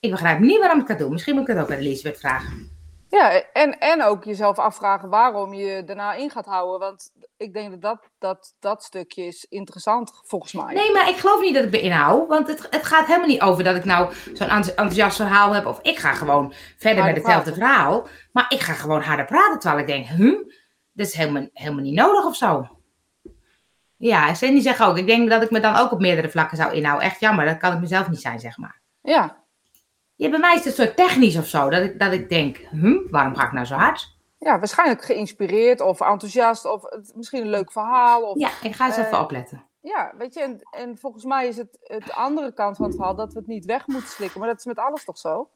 Ik 0.00 0.10
begrijp 0.10 0.38
niet 0.38 0.58
waarom 0.58 0.80
ik 0.80 0.86
dat 0.86 0.98
doe. 0.98 1.10
Misschien 1.10 1.34
moet 1.34 1.48
ik 1.48 1.54
het 1.54 1.64
ook 1.64 1.70
aan 1.70 1.78
Elisabeth 1.78 2.18
vragen. 2.18 2.79
Ja, 3.10 3.42
en, 3.52 3.78
en 3.78 4.02
ook 4.02 4.24
jezelf 4.24 4.58
afvragen 4.58 5.08
waarom 5.08 5.54
je 5.54 5.84
daarna 5.84 6.14
in 6.14 6.30
gaat 6.30 6.46
houden. 6.46 6.78
Want 6.78 7.10
ik 7.36 7.52
denk 7.52 7.70
dat 7.70 7.80
dat, 7.80 8.10
dat 8.18 8.54
dat 8.60 8.84
stukje 8.84 9.26
is 9.26 9.46
interessant, 9.48 10.20
volgens 10.24 10.52
mij. 10.52 10.74
Nee, 10.74 10.92
maar 10.92 11.08
ik 11.08 11.16
geloof 11.16 11.40
niet 11.40 11.54
dat 11.54 11.64
ik 11.64 11.70
me 11.70 11.80
inhoud. 11.80 12.28
Want 12.28 12.46
het, 12.46 12.66
het 12.70 12.86
gaat 12.86 13.06
helemaal 13.06 13.28
niet 13.28 13.40
over 13.40 13.64
dat 13.64 13.76
ik 13.76 13.84
nou 13.84 14.12
zo'n 14.34 14.48
enthousiast 14.48 15.16
verhaal 15.16 15.52
heb. 15.52 15.66
Of 15.66 15.78
ik 15.82 15.98
ga 15.98 16.12
gewoon 16.12 16.52
verder 16.78 17.04
met 17.04 17.16
hetzelfde 17.16 17.54
verhaal. 17.54 18.06
Maar 18.32 18.46
ik 18.48 18.60
ga 18.60 18.72
gewoon 18.72 19.02
harder 19.02 19.24
praten. 19.24 19.58
Terwijl 19.58 19.80
ik 19.80 19.86
denk, 19.86 20.06
huh, 20.06 20.38
dat 20.92 21.06
is 21.06 21.14
helemaal, 21.14 21.48
helemaal 21.52 21.82
niet 21.82 21.94
nodig 21.94 22.24
of 22.24 22.36
zo. 22.36 22.68
Ja, 23.96 24.34
Sandy 24.34 24.60
zegt 24.60 24.82
ook. 24.82 24.98
Ik 24.98 25.06
denk 25.06 25.30
dat 25.30 25.42
ik 25.42 25.50
me 25.50 25.60
dan 25.60 25.76
ook 25.76 25.92
op 25.92 26.00
meerdere 26.00 26.30
vlakken 26.30 26.56
zou 26.56 26.72
inhouden. 26.72 27.06
Echt 27.06 27.20
jammer, 27.20 27.44
dat 27.44 27.58
kan 27.58 27.72
ik 27.72 27.80
mezelf 27.80 28.08
niet 28.08 28.20
zijn, 28.20 28.40
zeg 28.40 28.58
maar. 28.58 28.80
Ja, 29.02 29.39
ja, 30.20 30.30
bij 30.30 30.38
mij 30.38 30.54
is 30.54 30.64
het 30.64 30.74
soort 30.74 30.96
technisch 30.96 31.36
of 31.36 31.46
zo. 31.46 31.70
Dat 31.70 31.82
ik, 31.82 31.98
dat 31.98 32.12
ik 32.12 32.28
denk, 32.28 32.56
hm, 32.56 32.98
waarom 33.10 33.36
ga 33.36 33.46
ik 33.46 33.52
nou 33.52 33.66
zo 33.66 33.74
hard? 33.74 34.16
Ja, 34.38 34.58
waarschijnlijk 34.58 35.04
geïnspireerd 35.04 35.80
of 35.80 36.00
enthousiast 36.00 36.64
of 36.64 36.82
misschien 37.14 37.40
een 37.42 37.50
leuk 37.50 37.72
verhaal. 37.72 38.22
Of, 38.22 38.38
ja, 38.38 38.50
ik 38.62 38.74
ga 38.74 38.86
eens 38.86 38.98
uh, 38.98 39.04
even 39.04 39.20
opletten. 39.20 39.64
Ja, 39.80 40.12
weet 40.18 40.34
je, 40.34 40.40
en, 40.40 40.60
en 40.70 40.98
volgens 40.98 41.24
mij 41.24 41.48
is 41.48 41.56
het 41.56 41.78
het 41.80 42.12
andere 42.12 42.52
kant 42.52 42.76
van 42.76 42.86
het 42.86 42.94
verhaal 42.94 43.14
dat 43.14 43.32
we 43.32 43.38
het 43.38 43.48
niet 43.48 43.64
weg 43.64 43.86
moeten 43.86 44.08
slikken. 44.08 44.40
Maar 44.40 44.48
dat 44.48 44.58
is 44.58 44.64
met 44.64 44.78
alles 44.78 45.04
toch 45.04 45.18
zo? 45.18 45.50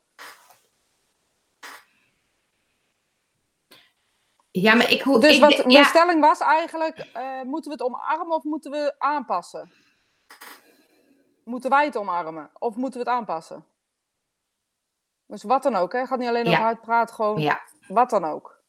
Ja, 4.50 4.74
maar 4.74 4.90
ik 4.90 5.02
hoe. 5.02 5.20
Dus 5.20 5.34
ik, 5.34 5.40
wat 5.40 5.56
ja. 5.56 5.64
mijn 5.66 5.84
stelling 5.84 6.20
was 6.20 6.40
eigenlijk: 6.40 7.10
uh, 7.16 7.42
moeten 7.42 7.70
we 7.70 7.76
het 7.76 7.92
omarmen 7.92 8.36
of 8.36 8.44
moeten 8.44 8.70
we 8.70 8.94
aanpassen? 8.98 9.72
Moeten 11.44 11.70
wij 11.70 11.84
het 11.84 11.96
omarmen 11.96 12.50
of 12.58 12.76
moeten 12.76 13.00
we 13.00 13.10
het 13.10 13.18
aanpassen? 13.18 13.64
Dus 15.26 15.42
wat 15.42 15.62
dan 15.62 15.74
ook, 15.74 15.92
hè? 15.92 15.98
Het 15.98 16.08
gaat 16.08 16.18
niet 16.18 16.28
alleen 16.28 16.46
over 16.46 16.58
ja. 16.58 16.66
uitpraten, 16.66 17.14
gewoon 17.14 17.40
ja. 17.40 17.60
wat 17.88 18.10
dan 18.10 18.24
ook. 18.24 18.62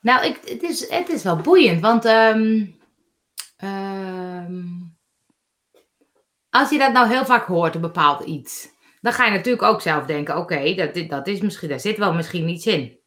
Nou, 0.00 0.24
ik, 0.24 0.48
het, 0.48 0.62
is, 0.62 0.90
het 0.90 1.08
is 1.08 1.22
wel 1.22 1.36
boeiend, 1.36 1.80
want 1.80 2.04
um, 2.04 2.78
um, 3.64 4.98
als 6.50 6.70
je 6.70 6.78
dat 6.78 6.92
nou 6.92 7.08
heel 7.08 7.24
vaak 7.24 7.46
hoort, 7.46 7.74
een 7.74 7.80
bepaald 7.80 8.20
iets, 8.20 8.68
dan 9.00 9.12
ga 9.12 9.24
je 9.24 9.30
natuurlijk 9.30 9.62
ook 9.62 9.80
zelf 9.80 10.06
denken, 10.06 10.36
oké, 10.36 10.54
okay, 10.54 10.74
dat, 10.74 11.08
dat 11.08 11.26
is 11.26 11.40
misschien, 11.40 11.68
daar 11.68 11.80
zit 11.80 11.98
wel 11.98 12.14
misschien 12.14 12.48
iets 12.48 12.66
in. 12.66 12.98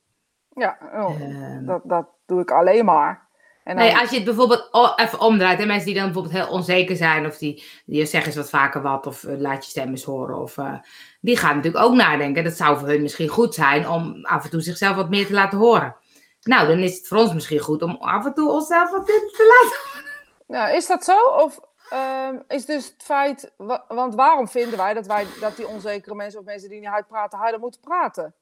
Ja, 0.49 0.77
oh, 0.93 1.21
um, 1.21 1.65
dat, 1.65 1.81
dat 1.83 2.07
doe 2.25 2.41
ik 2.41 2.51
alleen 2.51 2.85
maar. 2.85 3.22
En 3.63 3.75
dan... 3.75 3.85
nee, 3.85 3.97
als 3.97 4.09
je 4.09 4.15
het 4.15 4.25
bijvoorbeeld 4.25 4.69
even 4.95 5.19
omdraait, 5.19 5.59
en 5.59 5.67
mensen 5.67 5.85
die 5.85 5.95
dan 5.95 6.03
bijvoorbeeld 6.03 6.33
heel 6.33 6.53
onzeker 6.53 6.95
zijn, 6.95 7.25
of 7.25 7.37
die, 7.37 7.63
die 7.85 8.05
zeggen 8.05 8.29
eens 8.29 8.39
wat 8.39 8.49
vaker 8.49 8.81
wat, 8.81 9.07
of 9.07 9.23
uh, 9.23 9.39
laat 9.39 9.63
je 9.63 9.69
stem 9.69 9.89
eens 9.89 10.03
horen, 10.03 10.37
of 10.37 10.57
uh, 10.57 10.73
die 11.21 11.37
gaan 11.37 11.55
natuurlijk 11.55 11.85
ook 11.85 11.93
nadenken. 11.93 12.43
Dat 12.43 12.53
zou 12.53 12.79
voor 12.79 12.87
hun 12.87 13.01
misschien 13.01 13.27
goed 13.27 13.53
zijn 13.53 13.89
om 13.89 14.25
af 14.25 14.43
en 14.43 14.49
toe 14.49 14.61
zichzelf 14.61 14.95
wat 14.95 15.09
meer 15.09 15.25
te 15.25 15.33
laten 15.33 15.57
horen. 15.57 15.95
Nou, 16.41 16.67
dan 16.67 16.79
is 16.79 16.97
het 16.97 17.07
voor 17.07 17.17
ons 17.17 17.33
misschien 17.33 17.59
goed 17.59 17.81
om 17.81 17.97
af 17.99 18.25
en 18.25 18.33
toe 18.33 18.51
onszelf 18.51 18.91
wat 18.91 19.07
meer 19.07 19.29
te 19.31 19.61
laten 19.61 19.79
horen. 19.83 20.11
Nou, 20.47 20.75
is 20.75 20.87
dat 20.87 21.03
zo? 21.03 21.17
Of 21.17 21.59
uh, 21.93 22.29
is 22.47 22.65
dus 22.65 22.85
het 22.85 23.03
feit, 23.03 23.51
want 23.87 24.15
waarom 24.15 24.47
vinden 24.47 24.77
wij 24.77 24.93
dat, 24.93 25.07
wij 25.07 25.25
dat 25.39 25.55
die 25.55 25.67
onzekere 25.67 26.15
mensen 26.15 26.39
of 26.39 26.45
mensen 26.45 26.69
die 26.69 26.79
niet 26.79 26.89
hard 26.89 27.07
praten, 27.07 27.39
harder 27.39 27.59
moeten 27.59 27.81
praten? 27.81 28.33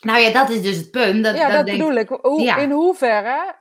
Nou 0.00 0.18
ja, 0.18 0.32
dat 0.32 0.50
is 0.50 0.62
dus 0.62 0.76
het 0.76 0.90
punt. 0.90 1.24
Dat, 1.24 1.36
ja, 1.36 1.46
dat, 1.46 1.66
dat 1.66 1.76
bedoel 1.76 1.94
ik. 1.94 2.08
Hoe, 2.08 2.40
ja. 2.40 2.56
In 2.56 2.70
hoeverre 2.70 3.54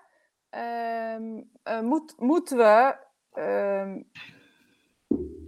uh, 0.55 1.79
moet, 1.81 2.13
moeten 2.17 2.57
we. 2.57 2.95
Um, 3.35 4.09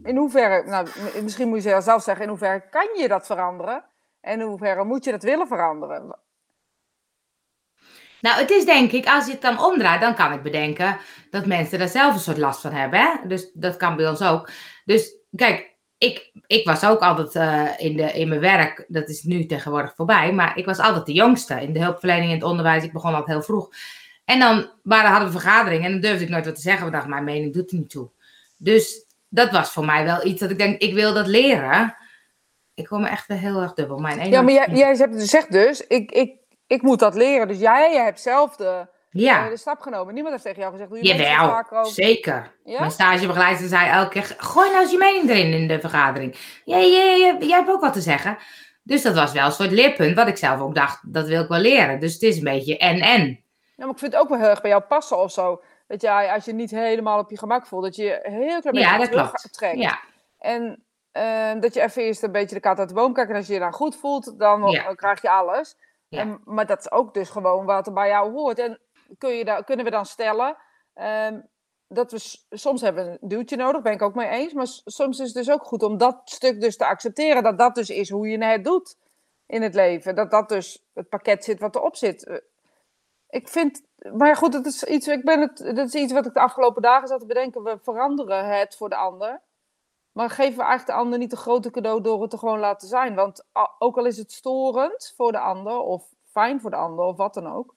in 0.03 0.17
hoeverre, 0.17 0.69
nou, 0.69 0.87
misschien 1.23 1.47
moet 1.47 1.63
je 1.63 1.81
zelf 1.81 2.03
zeggen, 2.03 2.23
in 2.23 2.29
hoeverre 2.29 2.69
kan 2.69 2.87
je 2.97 3.07
dat 3.07 3.25
veranderen? 3.25 3.83
En 4.21 4.39
in 4.39 4.47
hoeverre 4.47 4.83
moet 4.83 5.03
je 5.03 5.11
dat 5.11 5.23
willen 5.23 5.47
veranderen? 5.47 6.19
Nou, 8.21 8.39
het 8.39 8.49
is 8.49 8.65
denk 8.65 8.91
ik, 8.91 9.07
als 9.07 9.25
je 9.25 9.31
het 9.31 9.41
dan 9.41 9.63
omdraait, 9.63 10.01
dan 10.01 10.15
kan 10.15 10.33
ik 10.33 10.41
bedenken 10.41 10.97
dat 11.29 11.45
mensen 11.45 11.79
daar 11.79 11.87
zelf 11.87 12.13
een 12.13 12.19
soort 12.19 12.37
last 12.37 12.61
van 12.61 12.71
hebben. 12.71 12.99
Hè? 12.99 13.27
Dus 13.27 13.51
dat 13.53 13.77
kan 13.77 13.95
bij 13.95 14.09
ons 14.09 14.21
ook. 14.21 14.49
Dus 14.85 15.15
kijk, 15.35 15.75
ik, 15.97 16.31
ik 16.47 16.65
was 16.65 16.85
ook 16.85 16.99
altijd 16.99 17.35
uh, 17.35 17.85
in, 17.85 17.97
de, 17.97 18.11
in 18.11 18.27
mijn 18.27 18.39
werk, 18.39 18.85
dat 18.87 19.09
is 19.09 19.23
nu 19.23 19.45
tegenwoordig 19.45 19.95
voorbij, 19.95 20.33
maar 20.33 20.57
ik 20.57 20.65
was 20.65 20.79
altijd 20.79 21.05
de 21.05 21.13
jongste 21.13 21.61
in 21.61 21.73
de 21.73 21.83
hulpverlening 21.83 22.29
in 22.29 22.35
het 22.35 22.43
onderwijs. 22.43 22.83
Ik 22.83 22.93
begon 22.93 23.13
altijd 23.13 23.37
heel 23.37 23.41
vroeg. 23.41 23.69
En 24.25 24.39
dan 24.39 24.69
waren, 24.83 25.09
hadden 25.09 25.27
we 25.27 25.39
vergaderingen 25.39 25.85
en 25.85 25.91
dan 25.91 26.01
durfde 26.01 26.23
ik 26.23 26.29
nooit 26.29 26.45
wat 26.45 26.55
te 26.55 26.61
zeggen. 26.61 26.85
We 26.85 26.91
dachten, 26.91 27.09
mijn 27.09 27.23
mening 27.23 27.53
doet 27.53 27.71
er 27.71 27.77
niet 27.77 27.89
toe. 27.89 28.09
Dus 28.57 29.05
dat 29.29 29.51
was 29.51 29.71
voor 29.71 29.85
mij 29.85 30.03
wel 30.03 30.25
iets 30.25 30.39
dat 30.39 30.49
ik 30.49 30.57
denk, 30.57 30.81
ik 30.81 30.93
wil 30.93 31.13
dat 31.13 31.27
leren. 31.27 31.95
Ik 32.73 32.85
kom 32.85 33.01
me 33.01 33.07
echt 33.07 33.27
wel 33.27 33.37
heel 33.37 33.61
erg 33.61 33.73
dubbel. 33.73 33.97
Mijn 33.97 34.29
ja, 34.29 34.41
maar 34.41 34.53
jij, 34.53 34.67
jij 34.71 34.95
zegt 35.17 35.51
dus, 35.51 35.87
ik, 35.87 36.11
ik, 36.11 36.35
ik 36.67 36.81
moet 36.81 36.99
dat 36.99 37.15
leren. 37.15 37.47
Dus 37.47 37.59
jij, 37.59 37.93
jij 37.93 38.03
hebt 38.03 38.19
zelf 38.19 38.55
de, 38.55 38.87
ja. 39.09 39.49
de 39.49 39.57
stap 39.57 39.79
genomen. 39.79 40.13
Niemand 40.13 40.33
heeft 40.33 40.45
tegen 40.45 40.59
jou 40.59 40.71
gezegd, 40.71 40.89
doe 40.89 41.03
je 41.03 41.15
Jawel, 41.15 41.63
over... 41.71 41.93
zeker. 41.93 42.51
Ja? 42.63 42.79
Mijn 42.79 42.91
stagebegeleider 42.91 43.67
zei 43.67 43.89
elke 43.89 44.09
keer, 44.09 44.35
gooi 44.37 44.69
nou 44.69 44.81
eens 44.81 44.91
je 44.91 44.97
mening 44.97 45.29
erin 45.29 45.53
in 45.53 45.67
de 45.67 45.79
vergadering. 45.79 46.35
Jij, 46.65 46.91
jij, 46.91 47.19
jij, 47.19 47.37
jij 47.39 47.57
hebt 47.57 47.69
ook 47.69 47.81
wat 47.81 47.93
te 47.93 48.01
zeggen. 48.01 48.37
Dus 48.83 49.01
dat 49.01 49.15
was 49.15 49.31
wel 49.31 49.45
een 49.45 49.51
soort 49.51 49.71
leerpunt, 49.71 50.15
wat 50.15 50.27
ik 50.27 50.37
zelf 50.37 50.59
ook 50.59 50.75
dacht, 50.75 51.13
dat 51.13 51.27
wil 51.27 51.41
ik 51.41 51.47
wel 51.47 51.59
leren. 51.59 51.99
Dus 51.99 52.13
het 52.13 52.21
is 52.21 52.37
een 52.37 52.43
beetje 52.43 52.77
en-en. 52.77 53.42
Ja, 53.75 53.85
maar 53.85 53.93
ik 53.93 53.99
vind 53.99 54.13
het 54.13 54.21
ook 54.21 54.29
wel 54.29 54.37
heel 54.37 54.49
erg 54.49 54.61
bij 54.61 54.69
jou 54.69 54.83
passen 54.83 55.17
of 55.17 55.31
zo. 55.31 55.61
Dat 55.87 56.01
je, 56.01 56.31
als 56.31 56.45
je 56.45 56.53
niet 56.53 56.71
helemaal 56.71 57.19
op 57.19 57.29
je 57.29 57.37
gemak 57.37 57.65
voelt, 57.65 57.83
dat 57.83 57.95
je 57.95 58.03
je 58.03 58.19
heel 58.21 58.59
klein 58.59 58.61
beetje 58.61 58.79
ja, 58.79 58.97
dat 58.97 59.11
terug 59.11 59.31
trekt. 59.31 59.77
Ja. 59.77 59.99
En 60.39 60.83
uh, 61.13 61.61
dat 61.61 61.73
je 61.73 61.81
even 61.81 62.03
eerst 62.03 62.23
een 62.23 62.31
beetje 62.31 62.55
de 62.55 62.61
kat 62.61 62.79
uit 62.79 62.87
de 62.89 62.95
boom 62.95 63.13
kijkt. 63.13 63.29
En 63.29 63.35
als 63.35 63.47
je 63.47 63.53
je 63.53 63.59
dan 63.59 63.73
goed 63.73 63.95
voelt, 63.95 64.39
dan 64.39 64.71
ja. 64.71 64.93
krijg 64.93 65.21
je 65.21 65.29
alles. 65.29 65.77
Ja. 66.07 66.19
En, 66.19 66.41
maar 66.45 66.65
dat 66.65 66.79
is 66.79 66.91
ook 66.91 67.13
dus 67.13 67.29
gewoon 67.29 67.65
wat 67.65 67.87
er 67.87 67.93
bij 67.93 68.07
jou 68.07 68.31
hoort. 68.31 68.59
En 68.59 68.79
kun 69.17 69.29
je 69.29 69.45
daar, 69.45 69.63
kunnen 69.63 69.85
we 69.85 69.91
dan 69.91 70.05
stellen 70.05 70.57
um, 70.95 71.49
dat 71.87 72.11
we 72.11 72.37
soms 72.49 72.81
hebben 72.81 73.07
een 73.07 73.17
duwtje 73.27 73.55
nodig, 73.55 73.81
ben 73.81 73.93
ik 73.93 74.01
ook 74.01 74.15
mee 74.15 74.27
eens. 74.27 74.53
Maar 74.53 74.67
soms 74.85 75.19
is 75.19 75.25
het 75.25 75.35
dus 75.35 75.51
ook 75.51 75.63
goed 75.63 75.83
om 75.83 75.97
dat 75.97 76.21
stuk 76.23 76.61
dus 76.61 76.77
te 76.77 76.85
accepteren. 76.85 77.43
Dat 77.43 77.57
dat 77.57 77.75
dus 77.75 77.89
is 77.89 78.09
hoe 78.09 78.27
je 78.29 78.43
het 78.43 78.63
doet 78.63 78.97
in 79.45 79.61
het 79.61 79.73
leven. 79.73 80.15
Dat 80.15 80.31
dat 80.31 80.49
dus 80.49 80.85
het 80.93 81.09
pakket 81.09 81.43
zit 81.43 81.59
wat 81.59 81.75
erop 81.75 81.95
zit 81.95 82.41
ik 83.33 83.47
vind, 83.47 83.81
maar 84.13 84.35
goed, 84.35 84.51
dat 84.51 84.65
is 84.65 84.83
iets, 84.83 85.07
ik 85.07 85.23
ben 85.23 85.41
het, 85.41 85.57
dat 85.57 85.87
is 85.87 85.93
iets 85.93 86.13
wat 86.13 86.25
ik 86.25 86.33
de 86.33 86.39
afgelopen 86.39 86.81
dagen 86.81 87.07
zat 87.07 87.19
te 87.19 87.25
bedenken. 87.25 87.63
We 87.63 87.77
veranderen 87.81 88.59
het 88.59 88.75
voor 88.75 88.89
de 88.89 88.95
ander. 88.95 89.41
Maar 90.11 90.29
geven 90.29 90.57
we 90.57 90.63
eigenlijk 90.63 90.85
de 90.85 91.03
ander 91.03 91.19
niet 91.19 91.31
een 91.31 91.37
grote 91.37 91.71
cadeau 91.71 92.01
door 92.01 92.21
het 92.21 92.29
te 92.29 92.37
gewoon 92.37 92.59
laten 92.59 92.87
zijn. 92.87 93.15
Want 93.15 93.45
ook 93.79 93.97
al 93.97 94.05
is 94.05 94.17
het 94.17 94.31
storend 94.31 95.13
voor 95.17 95.31
de 95.31 95.39
ander, 95.39 95.79
of 95.79 96.03
fijn 96.23 96.61
voor 96.61 96.69
de 96.69 96.75
ander, 96.75 97.05
of 97.05 97.17
wat 97.17 97.33
dan 97.33 97.53
ook. 97.53 97.75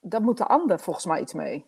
Dan 0.00 0.22
moet 0.22 0.38
de 0.38 0.46
ander 0.46 0.80
volgens 0.80 1.06
mij 1.06 1.20
iets 1.20 1.32
mee. 1.32 1.66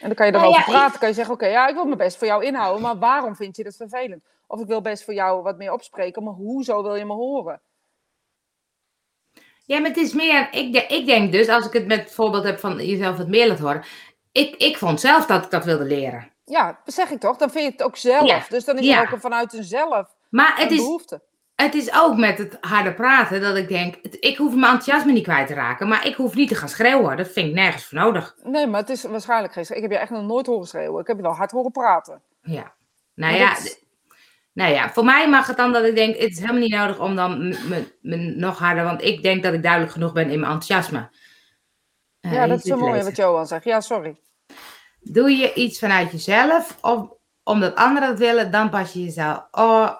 En 0.00 0.06
dan 0.06 0.14
kan 0.14 0.26
je 0.26 0.32
erover 0.32 0.50
nou 0.50 0.64
ja, 0.64 0.72
praten. 0.72 0.94
Ik... 0.94 0.98
kan 1.00 1.08
je 1.08 1.14
zeggen, 1.14 1.34
oké, 1.34 1.44
okay, 1.44 1.56
ja, 1.56 1.68
ik 1.68 1.74
wil 1.74 1.84
mijn 1.84 1.98
best 1.98 2.16
voor 2.16 2.26
jou 2.26 2.44
inhouden. 2.44 2.82
Maar 2.82 2.98
waarom 2.98 3.36
vind 3.36 3.56
je 3.56 3.64
dat 3.64 3.76
vervelend? 3.76 4.24
Of 4.46 4.60
ik 4.60 4.66
wil 4.66 4.80
best 4.80 5.04
voor 5.04 5.14
jou 5.14 5.42
wat 5.42 5.56
meer 5.56 5.72
opspreken. 5.72 6.24
Maar 6.24 6.32
hoezo 6.32 6.82
wil 6.82 6.94
je 6.94 7.04
me 7.04 7.12
horen? 7.12 7.60
Ja, 9.68 9.78
maar 9.78 9.88
het 9.88 9.98
is 9.98 10.12
meer, 10.12 10.48
ik, 10.50 10.72
de, 10.72 10.86
ik 10.86 11.06
denk 11.06 11.32
dus, 11.32 11.48
als 11.48 11.66
ik 11.66 11.72
het 11.72 11.86
met 11.86 12.00
het 12.00 12.12
voorbeeld 12.12 12.44
heb 12.44 12.58
van 12.58 12.86
jezelf 12.86 13.16
het 13.18 13.28
meer 13.28 13.48
laten 13.48 13.64
horen. 13.64 13.82
Ik, 14.32 14.56
ik 14.56 14.76
vond 14.78 15.00
zelf 15.00 15.26
dat 15.26 15.44
ik 15.44 15.50
dat 15.50 15.64
wilde 15.64 15.84
leren. 15.84 16.30
Ja, 16.44 16.78
dat 16.84 16.94
zeg 16.94 17.10
ik 17.10 17.20
toch? 17.20 17.36
Dan 17.36 17.50
vind 17.50 17.64
je 17.64 17.70
het 17.70 17.82
ook 17.82 17.96
zelf. 17.96 18.28
Ja. 18.28 18.42
Dus 18.48 18.64
dan 18.64 18.78
is 18.78 18.86
Ja. 18.86 19.02
er 19.06 19.12
ook 19.12 19.20
vanuit 19.20 19.52
een 19.52 19.64
zelf 19.64 20.06
Maar 20.30 20.54
het 20.56 20.70
is, 20.70 20.76
behoefte. 20.76 21.22
het 21.54 21.74
is 21.74 21.94
ook 21.94 22.16
met 22.16 22.38
het 22.38 22.56
harde 22.60 22.94
praten 22.94 23.40
dat 23.40 23.56
ik 23.56 23.68
denk, 23.68 23.94
het- 24.02 24.16
ik 24.20 24.36
hoef 24.36 24.50
mijn 24.54 24.72
enthousiasme 24.72 25.12
niet 25.12 25.22
kwijt 25.22 25.46
te 25.46 25.54
raken, 25.54 25.88
maar 25.88 26.06
ik 26.06 26.14
hoef 26.14 26.34
niet 26.34 26.48
te 26.48 26.54
gaan 26.54 26.68
schreeuwen. 26.68 27.16
Dat 27.16 27.28
vind 27.28 27.48
ik 27.48 27.54
nergens 27.54 27.84
voor 27.84 27.98
nodig. 27.98 28.34
Nee, 28.42 28.66
maar 28.66 28.80
het 28.80 28.90
is 28.90 29.02
waarschijnlijk 29.02 29.52
geen... 29.52 29.64
Ik 29.68 29.82
heb 29.82 29.90
je 29.90 29.98
echt 29.98 30.10
nog 30.10 30.22
nooit 30.26 30.46
horen 30.46 30.66
schreeuwen. 30.66 31.00
Ik 31.00 31.06
heb 31.06 31.16
je 31.16 31.22
wel 31.22 31.32
hard 31.34 31.50
horen 31.50 31.70
praten. 31.72 32.22
Ja. 32.42 32.72
Nou 33.14 33.32
Maar 33.32 33.36
ja, 33.40 33.54
nou 34.58 34.72
ja, 34.72 34.90
voor 34.90 35.04
mij 35.04 35.28
mag 35.28 35.46
het 35.46 35.56
dan 35.56 35.72
dat 35.72 35.84
ik 35.84 35.94
denk, 35.94 36.16
het 36.16 36.30
is 36.30 36.38
helemaal 36.38 36.60
niet 36.60 36.72
nodig 36.74 37.00
om 37.00 37.16
dan 37.16 37.48
me- 37.48 37.96
me 38.00 38.16
nog 38.16 38.58
harder, 38.58 38.84
want 38.84 39.02
ik 39.02 39.22
denk 39.22 39.42
dat 39.42 39.52
ik 39.54 39.62
duidelijk 39.62 39.92
genoeg 39.92 40.12
ben 40.12 40.30
in 40.30 40.40
mijn 40.40 40.52
enthousiasme. 40.52 41.08
Eh, 42.20 42.32
ja, 42.32 42.46
dat 42.46 42.58
is 42.58 42.64
zo 42.64 42.76
mooi 42.76 42.90
lezen. 42.92 43.06
wat 43.06 43.16
Johan 43.16 43.46
zegt. 43.46 43.64
Ja, 43.64 43.80
sorry. 43.80 44.16
Doe 45.00 45.30
je 45.36 45.54
iets 45.54 45.78
vanuit 45.78 46.10
jezelf 46.12 46.76
of 46.80 47.08
omdat 47.44 47.74
anderen 47.74 48.08
dat 48.08 48.18
willen, 48.18 48.50
dan 48.50 48.70
pas 48.70 48.92
je 48.92 49.02
jezelf. 49.04 49.46
Oh, 49.50 49.90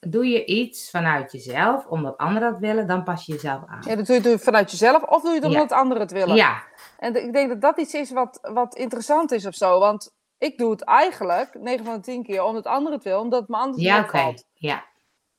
doe 0.00 0.26
je 0.26 0.44
iets 0.44 0.90
vanuit 0.90 1.32
jezelf 1.32 1.86
omdat 1.86 2.16
anderen 2.16 2.50
dat 2.52 2.60
willen, 2.60 2.86
dan 2.86 3.04
pas 3.04 3.26
je 3.26 3.32
jezelf 3.32 3.62
aan. 3.66 3.82
Ja, 3.86 3.96
dat 3.96 4.06
doe 4.06 4.16
je 4.16 4.22
doe 4.22 4.32
je 4.32 4.38
vanuit 4.38 4.70
jezelf 4.70 5.02
of 5.02 5.22
doe 5.22 5.30
je 5.34 5.40
het 5.40 5.52
Ja. 5.52 5.60
omdat 5.60 5.72
anderen 5.78 6.02
het 6.02 6.12
willen. 6.12 6.36
Ja, 6.36 6.62
En 6.98 7.24
ik 7.26 7.32
denk 7.32 7.48
dat 7.48 7.60
dat 7.60 7.78
iets 7.78 7.94
is 7.94 8.10
wat, 8.10 8.38
wat 8.42 8.74
interessant 8.74 9.32
is 9.32 9.46
of 9.46 9.54
zo. 9.54 9.78
Want 9.78 10.12
ik 10.44 10.58
doe 10.58 10.70
het 10.70 10.82
eigenlijk 10.82 11.54
9 11.54 11.84
van 11.84 11.94
de 11.94 12.00
10 12.00 12.22
keer 12.22 12.42
omdat 12.42 12.66
anderen 12.66 12.92
het 12.96 13.04
willen, 13.04 13.20
omdat 13.20 13.40
het 13.40 13.48
me 13.48 13.56
anders 13.56 13.82
ja, 13.82 14.00
opvalt. 14.02 14.46
Ja, 14.54 14.84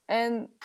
En 0.06 0.58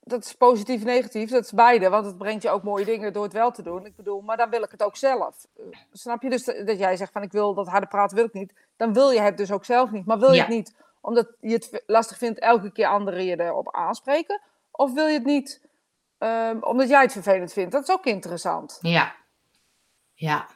dat 0.00 0.24
is 0.24 0.34
positief 0.34 0.80
en 0.80 0.86
negatief, 0.86 1.30
dat 1.30 1.44
is 1.44 1.52
beide. 1.52 1.88
Want 1.88 2.06
het 2.06 2.18
brengt 2.18 2.42
je 2.42 2.50
ook 2.50 2.62
mooie 2.62 2.84
dingen 2.84 3.12
door 3.12 3.22
het 3.22 3.32
wel 3.32 3.50
te 3.50 3.62
doen. 3.62 3.86
Ik 3.86 3.96
bedoel, 3.96 4.20
maar 4.20 4.36
dan 4.36 4.50
wil 4.50 4.62
ik 4.62 4.70
het 4.70 4.82
ook 4.82 4.96
zelf. 4.96 5.46
Snap 5.92 6.22
je 6.22 6.30
dus 6.30 6.44
dat 6.44 6.78
jij 6.78 6.96
zegt 6.96 7.12
van 7.12 7.22
ik 7.22 7.32
wil 7.32 7.54
dat 7.54 7.66
harde 7.68 7.86
praten 7.86 8.16
wil 8.16 8.24
ik 8.26 8.32
niet. 8.32 8.54
Dan 8.76 8.92
wil 8.92 9.10
je 9.10 9.20
het 9.20 9.36
dus 9.36 9.52
ook 9.52 9.64
zelf 9.64 9.90
niet. 9.90 10.06
Maar 10.06 10.18
wil 10.18 10.30
je 10.30 10.34
Ja. 10.36 10.40
het 10.40 10.50
niet 10.50 10.74
omdat 11.00 11.28
je 11.40 11.52
het 11.52 11.82
lastig 11.86 12.18
vindt 12.18 12.38
elke 12.38 12.72
keer 12.72 12.86
anderen 12.86 13.24
je 13.24 13.40
erop 13.40 13.74
aanspreken? 13.74 14.40
Of 14.70 14.92
wil 14.92 15.06
je 15.06 15.14
het 15.14 15.24
niet 15.24 15.68
ehm, 16.18 16.58
omdat 16.60 16.88
jij 16.88 17.02
het 17.02 17.12
vervelend 17.12 17.52
vindt? 17.52 17.72
Dat 17.72 17.82
is 17.82 17.94
ook 17.94 18.04
interessant. 18.04 18.78
ja. 18.80 19.14
Ja. 20.14 20.46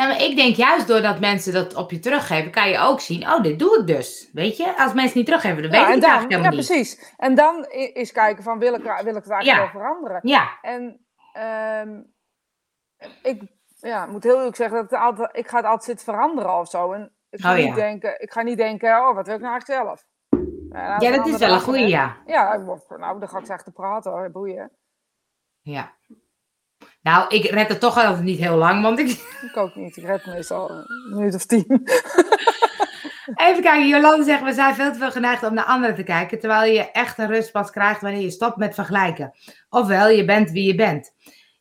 Nou, 0.00 0.12
maar 0.12 0.22
ik 0.22 0.36
denk 0.36 0.54
juist 0.56 0.86
doordat 0.88 1.20
mensen 1.20 1.52
dat 1.52 1.74
op 1.74 1.90
je 1.90 1.98
teruggeven, 1.98 2.50
kan 2.50 2.68
je 2.68 2.78
ook 2.78 3.00
zien, 3.00 3.22
oh, 3.28 3.42
dit 3.42 3.58
doe 3.58 3.78
ik 3.80 3.86
dus. 3.86 4.30
Weet 4.32 4.56
je, 4.56 4.76
als 4.78 4.92
mensen 4.92 5.16
niet 5.18 5.26
teruggeven, 5.26 5.62
dan 5.62 5.70
weet 5.70 5.80
Ja, 5.80 5.86
ik 5.86 5.92
het 5.92 6.00
dan, 6.02 6.10
eigenlijk 6.10 6.30
ja, 6.42 6.48
helemaal 6.48 6.58
niet. 6.68 6.76
precies. 6.76 7.14
En 7.16 7.34
dan 7.34 7.66
is 7.92 8.12
kijken 8.12 8.42
van 8.42 8.58
wil 8.58 8.74
ik, 8.74 8.82
wil 8.82 8.92
ik 9.16 9.22
het 9.24 9.30
eigenlijk 9.30 9.44
Ja. 9.44 9.56
wel 9.58 9.68
veranderen? 9.68 10.20
Ja, 10.22 10.58
En 10.62 11.06
ehm, 11.32 12.00
ik 13.22 13.42
ja, 13.80 14.06
moet 14.06 14.22
heel 14.24 14.36
eerlijk 14.36 14.56
zeggen 14.56 14.76
dat 14.76 14.90
het 14.90 15.00
altijd, 15.00 15.36
ik 15.36 15.48
ga 15.48 15.56
het 15.56 15.64
altijd 15.66 15.84
zitten 15.84 16.04
veranderen 16.04 16.58
of 16.58 16.68
zo. 16.68 16.92
En 16.92 17.12
ik 17.30 17.40
ga, 17.40 17.50
Oh, 17.50 17.56
niet, 17.56 17.66
ja. 17.66 17.74
denken, 17.74 18.20
ik 18.20 18.32
ga 18.32 18.42
niet 18.42 18.56
denken, 18.56 18.90
oh, 19.08 19.14
wat 19.14 19.26
wil 19.26 19.34
ik 19.36 19.40
nou 19.40 19.52
eigenlijk 19.52 19.86
zelf? 19.86 20.04
Ja, 20.72 20.94
als 20.94 21.04
ja 21.04 21.10
dat 21.16 21.26
is 21.26 21.36
wel 21.36 21.52
een 21.68 21.74
heeft- 21.74 21.90
ja. 21.90 22.16
Ja, 22.26 22.52
ik 22.54 22.60
word- 22.64 22.88
nou, 22.98 23.18
dan 23.18 23.28
ga 23.28 23.38
ik 23.38 23.46
zeggen 23.46 23.64
te 23.64 23.72
praten 23.72 24.10
hoor, 24.12 24.30
boeien. 24.30 24.70
ja. 25.60 25.98
Nou, 27.02 27.28
ik 27.28 27.44
red 27.50 27.68
het 27.68 27.80
toch 27.80 27.96
altijd 27.96 28.22
niet 28.22 28.38
heel 28.38 28.56
lang, 28.56 28.82
want 28.82 28.98
ik... 28.98 29.08
Ik 29.50 29.56
ook 29.56 29.74
niet, 29.74 29.96
ik 29.96 30.04
red 30.04 30.26
meestal 30.26 30.70
een 30.70 31.14
minuut 31.14 31.34
of 31.34 31.44
tien. 31.46 31.64
Even 33.34 33.62
kijken, 33.62 33.88
Jolande 33.88 34.24
zegt, 34.24 34.42
we 34.42 34.52
zijn 34.52 34.74
veel 34.74 34.92
te 34.92 34.98
veel 34.98 35.10
geneigd 35.10 35.42
om 35.42 35.54
naar 35.54 35.64
anderen 35.64 35.94
te 35.94 36.02
kijken, 36.02 36.38
terwijl 36.38 36.72
je 36.72 36.90
echt 36.90 37.18
een 37.18 37.26
rust 37.26 37.52
pas 37.52 37.70
krijgt 37.70 38.00
wanneer 38.00 38.20
je 38.20 38.30
stopt 38.30 38.56
met 38.56 38.74
vergelijken. 38.74 39.32
Ofwel, 39.68 40.08
je 40.08 40.24
bent 40.24 40.50
wie 40.50 40.64
je 40.66 40.74
bent. 40.74 41.14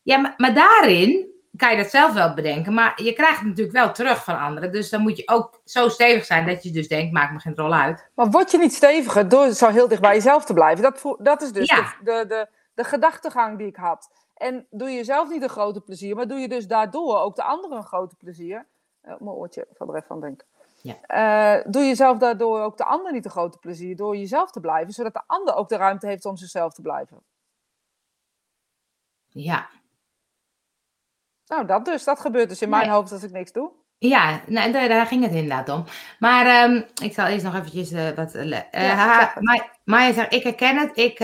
Ja, 0.04 0.18
maar, 0.18 0.34
maar 0.38 0.54
daarin 0.54 1.28
kan 1.56 1.72
je 1.72 1.78
dat 1.78 1.90
zelf 1.90 2.14
wel 2.14 2.34
bedenken, 2.34 2.74
maar 2.74 3.02
je 3.04 3.14
krijgt 3.14 3.38
het 3.40 3.48
natuurlijk 3.48 3.78
wel 3.78 3.92
terug 3.92 4.24
van 4.24 4.40
anderen. 4.40 4.72
Dus 4.72 4.90
dan 4.90 5.02
moet 5.02 5.18
je 5.18 5.28
ook 5.28 5.62
zo 5.66 5.90
stevig 5.90 6.26
zijn 6.26 6.46
dat 6.46 6.64
je 6.64 6.72
dus 6.72 6.88
denkt, 6.88 7.14
maakt 7.14 7.34
me 7.34 7.40
geen 7.40 7.56
rol 7.56 7.74
uit. 7.74 8.10
Maar 8.16 8.30
word 8.30 8.52
je 8.52 8.58
niet 8.58 8.74
steviger 8.74 9.30
door 9.30 9.52
zo 9.52 9.68
heel 9.70 9.88
dicht 9.88 10.02
bij 10.02 10.14
jezelf 10.14 10.46
te 10.46 10.54
blijven? 10.54 10.84
Dat, 10.84 11.16
dat 11.20 11.42
is 11.42 11.52
dus 11.52 11.70
Ja. 11.70 11.76
de, 11.76 11.94
de, 12.04 12.26
de, 12.28 12.48
de 12.74 12.84
gedachtegang 12.84 13.58
die 13.58 13.68
ik 13.68 13.76
had. 13.76 14.10
En 14.40 14.68
doe 14.70 14.90
je 14.90 14.96
jezelf 14.96 15.30
niet 15.30 15.42
een 15.42 15.50
grote 15.50 15.82
plezier, 15.82 16.16
maar 16.16 16.28
doe 16.28 16.40
je 16.40 16.48
dus 16.48 16.68
daardoor 16.68 17.20
ook 17.20 17.36
de 17.36 17.44
anderen 17.44 17.78
een 17.78 17.84
grote 17.84 18.16
plezier. 18.16 18.66
Eh, 19.02 19.14
mijn 19.20 19.36
oortje, 19.36 19.68
zal 19.78 19.88
er 19.88 19.96
even 19.96 20.10
aan 20.10 20.22
denken. 20.22 20.48
Ja. 20.82 21.02
Eh, 21.02 21.72
doe 21.72 21.84
jezelf 21.84 22.18
daardoor 22.18 22.62
ook 22.62 22.78
de 22.78 22.86
ander 22.86 23.12
niet 23.12 23.26
een 23.26 23.32
grote 23.32 23.58
plezier 23.58 23.96
door 23.96 24.18
jezelf 24.18 24.52
te 24.52 24.60
blijven, 24.60 24.94
zodat 24.94 25.14
de 25.14 25.22
ander 25.28 25.56
ook 25.56 25.70
de 25.70 25.76
ruimte 25.76 26.08
heeft 26.08 26.26
om 26.26 26.38
zichzelf 26.38 26.74
te 26.74 26.82
blijven. 26.82 27.24
Ja, 29.28 29.70
Nou, 31.48 31.66
dat 31.66 31.86
dus. 31.86 32.04
Dat 32.04 32.20
gebeurt 32.20 32.50
dus 32.50 32.62
in 32.62 32.70
Nee. 32.70 32.80
mijn 32.80 32.92
hoofd 32.92 33.12
als 33.12 33.24
ik 33.24 33.32
niks 33.32 33.52
doe. 33.52 33.72
Ja 34.00 34.42
nou, 34.48 34.72
daar, 34.72 34.88
daar 34.88 35.06
ging 35.06 35.24
het 35.24 35.32
inderdaad 35.34 35.70
om. 35.70 35.84
Maar 36.20 36.46
ehm, 36.46 36.82
ik 37.04 37.14
zal 37.14 37.26
eerst 37.26 37.44
nog 37.46 37.56
eventjes 37.56 37.92
eh, 37.92 38.10
wat... 38.10 38.34
Ja, 38.34 38.80
ha- 38.96 39.20
zeg. 39.20 39.40
Ma- 39.40 39.68
Maya 39.84 40.14
zegt, 40.14 40.34
ik 40.34 40.44
herken 40.44 40.78
het. 40.78 40.98
Ik 40.98 41.20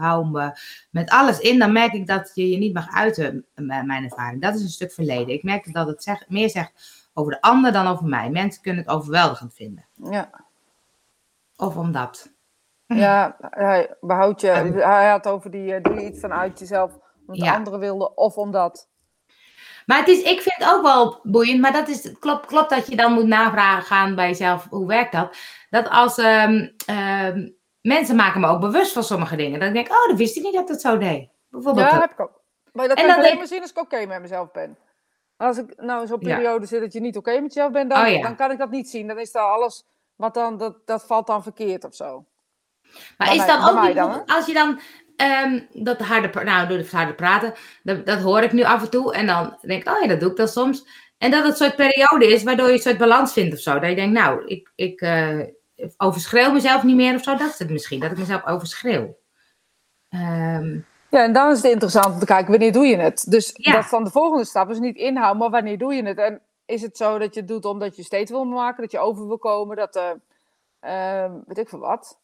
hou 0.00 0.26
me 0.26 0.58
met 0.90 1.10
alles 1.10 1.38
in. 1.38 1.58
Dan 1.58 1.72
merk 1.72 1.92
ik 1.92 2.06
dat 2.06 2.30
je 2.34 2.50
je 2.50 2.56
niet 2.58 2.74
mag 2.74 2.94
uiten, 2.94 3.46
mijn 3.54 4.04
ervaring. 4.04 4.42
Dat 4.42 4.54
is 4.54 4.62
een 4.62 4.68
stuk 4.68 4.92
verleden. 4.92 5.28
Ik 5.34 5.42
merk 5.42 5.72
dat 5.72 5.86
het 5.86 6.02
zegt, 6.02 6.28
meer 6.30 6.50
zegt 6.50 7.00
over 7.14 7.32
de 7.32 7.40
ander 7.40 7.72
dan 7.72 7.86
over 7.86 8.06
mij. 8.06 8.30
Mensen 8.30 8.62
kunnen 8.62 8.82
het 8.84 8.92
overweldigend 8.92 9.54
vinden. 9.54 9.84
Ja, 10.10 10.30
Of 11.56 11.76
omdat. 11.76 12.30
ja 12.86 13.36
hij 13.50 13.94
behoudt 14.00 14.40
je. 14.40 14.50
Ehm. 14.50 14.72
Hij 14.72 15.08
had 15.10 15.26
over 15.28 15.50
die, 15.50 15.62
je 15.62 16.06
iets 16.06 16.20
vanuit 16.20 16.58
jezelf 16.58 16.98
omdat 17.26 17.44
Ja. 17.46 17.50
de 17.50 17.56
anderen 17.56 17.78
wilden 17.78 18.16
of 18.16 18.36
omdat. 18.36 18.88
Maar 19.86 19.98
het 19.98 20.08
is, 20.08 20.22
ik 20.22 20.40
vind 20.40 20.54
het 20.54 20.68
ook 20.74 20.82
wel 20.82 21.20
boeiend, 21.22 21.60
maar 21.60 21.72
dat 21.72 21.88
is, 21.88 22.12
klopt, 22.18 22.46
klopt 22.46 22.70
dat 22.70 22.86
je 22.86 22.96
dan 22.96 23.12
moet 23.12 23.26
navragen 23.26 23.82
gaan 23.82 24.14
bij 24.14 24.28
jezelf, 24.28 24.66
hoe 24.70 24.86
werkt 24.86 25.12
dat? 25.12 25.36
Dat 25.70 25.88
als 25.88 26.18
ehm, 26.18 26.68
ehm, 26.86 27.48
mensen 27.80 28.16
maken 28.16 28.40
me 28.40 28.46
ook 28.48 28.60
bewust 28.60 28.92
van 28.92 29.02
sommige 29.04 29.36
dingen, 29.36 29.60
dan 29.60 29.72
denk 29.72 29.86
ik, 29.86 29.92
oh, 29.92 30.08
dat 30.08 30.16
wist 30.16 30.36
ik 30.36 30.42
niet 30.42 30.54
dat 30.54 30.68
dat 30.68 30.80
zo 30.80 30.98
deed. 30.98 31.28
Bijvoorbeeld, 31.48 31.86
Ja, 31.86 31.92
dat- 31.92 32.00
heb 32.00 32.10
ik 32.10 32.20
ook. 32.20 32.40
Maar 32.72 32.88
dat 32.88 32.98
En 32.98 33.06
kan 33.06 33.16
alleen 33.16 33.36
maar 33.36 33.46
zien 33.46 33.60
als 33.60 33.70
ik 33.70 33.78
oké 33.78 34.06
met 34.06 34.20
mezelf 34.20 34.50
ben. 34.50 34.78
Als 35.36 35.58
ik 35.58 35.80
nou 35.80 36.00
in 36.00 36.06
zo'n 36.08 36.18
Ja. 36.20 36.34
periode 36.34 36.66
zit 36.66 36.80
dat 36.80 36.92
je 36.92 37.00
niet 37.00 37.16
oké 37.16 37.40
met 37.40 37.54
jezelf 37.54 37.72
bent, 37.72 37.90
dan, 37.90 38.02
Oh 38.04 38.08
ja. 38.10 38.22
dan 38.22 38.36
kan 38.36 38.50
ik 38.50 38.58
dat 38.58 38.70
niet 38.70 38.88
zien. 38.90 39.06
Dan 39.06 39.18
is 39.18 39.32
dat 39.32 39.42
alles, 39.42 39.84
wat 40.16 40.34
dan, 40.34 40.56
dat, 40.58 40.76
dat 40.86 41.04
valt 41.06 41.26
dan 41.26 41.42
verkeerd 41.42 41.84
of 41.84 41.94
zo. 41.94 42.24
maar 43.16 43.26
bij 43.28 43.36
is 43.36 43.46
dan 43.46 43.74
bij 43.74 43.88
ook 43.88 43.94
dan, 43.94 44.24
als 44.26 44.46
je 44.46 44.52
dan 44.52 44.80
ehm, 45.16 45.60
dat 45.72 45.98
harde, 46.00 46.44
nou, 46.44 46.68
door 46.68 46.78
het 46.78 46.90
harde 46.90 47.14
praten, 47.14 47.54
dat, 47.82 48.06
dat 48.06 48.20
hoor 48.20 48.42
ik 48.42 48.52
nu 48.52 48.62
af 48.62 48.82
en 48.82 48.90
toe, 48.90 49.14
en 49.14 49.26
dan 49.26 49.56
denk 49.60 49.86
ik, 49.86 49.94
oh 49.94 50.00
ja, 50.00 50.06
dat 50.08 50.20
doe 50.20 50.30
ik 50.30 50.36
dan 50.36 50.48
soms. 50.48 50.86
En 51.18 51.30
dat 51.30 51.42
het 51.42 51.50
een 51.50 51.56
soort 51.56 51.76
periode 51.76 52.26
is 52.32 52.42
waardoor 52.42 52.66
je 52.66 52.72
een 52.72 52.78
soort 52.78 52.98
balans 52.98 53.32
vindt 53.32 53.54
of 53.54 53.60
zo. 53.60 53.78
Dat 53.78 53.88
je 53.88 53.94
denkt, 53.96 54.18
nou, 54.18 54.46
ik, 54.46 54.72
ik 54.74 55.00
eh, 55.00 55.38
overschreeuw 55.96 56.52
mezelf 56.52 56.82
niet 56.82 56.96
meer 56.96 57.14
of 57.14 57.22
zo. 57.22 57.36
Dat 57.36 57.48
is 57.50 57.58
het 57.58 57.70
misschien, 57.70 58.00
dat 58.00 58.10
ik 58.10 58.18
mezelf 58.18 58.46
overschreeuw. 58.46 59.16
Ehm, 60.08 60.78
Ja, 61.08 61.22
en 61.24 61.32
dan 61.32 61.50
is 61.50 61.56
het 61.62 61.72
interessant 61.72 62.14
om 62.14 62.18
te 62.18 62.26
kijken, 62.26 62.50
wanneer 62.50 62.72
doe 62.72 62.86
je 62.86 62.96
het? 62.96 63.24
Dus 63.28 63.50
Ja. 63.54 63.72
dat 63.72 63.84
is 63.84 63.90
dan 63.90 64.04
de 64.04 64.10
volgende 64.10 64.44
stap. 64.44 64.68
Dus 64.68 64.78
niet 64.78 64.96
inhouden, 64.96 65.38
maar 65.38 65.50
wanneer 65.50 65.78
doe 65.78 65.94
je 65.94 66.02
het? 66.04 66.18
En 66.18 66.40
is 66.66 66.82
het 66.82 66.96
zo 66.96 67.18
dat 67.18 67.34
je 67.34 67.40
het 67.40 67.48
doet 67.48 67.64
omdat 67.64 67.96
je 67.96 68.02
steeds 68.02 68.30
wil 68.30 68.44
maken, 68.44 68.82
dat 68.82 68.90
je 68.90 68.98
over 68.98 69.26
wil 69.26 69.38
komen, 69.38 69.76
dat, 69.76 69.96
ehm, 70.80 71.32
weet 71.46 71.58
ik 71.58 71.68
veel 71.68 71.78
wat. 71.78 72.20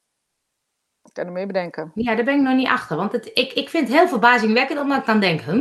Ik 1.08 1.14
kan 1.14 1.26
er 1.26 1.32
meer 1.32 1.46
bedenken. 1.46 1.92
Ja, 1.94 2.14
daar 2.14 2.24
ben 2.24 2.34
ik 2.34 2.40
nog 2.40 2.54
niet 2.54 2.68
achter. 2.68 2.96
Want 2.96 3.12
het, 3.12 3.26
ik, 3.34 3.52
ik 3.52 3.68
vind 3.68 3.88
het 3.88 3.96
heel 3.96 4.08
verbazingwekkend, 4.08 4.80
omdat 4.80 4.98
ik 4.98 5.06
dan 5.06 5.20
denk, 5.20 5.40
hm, 5.40 5.60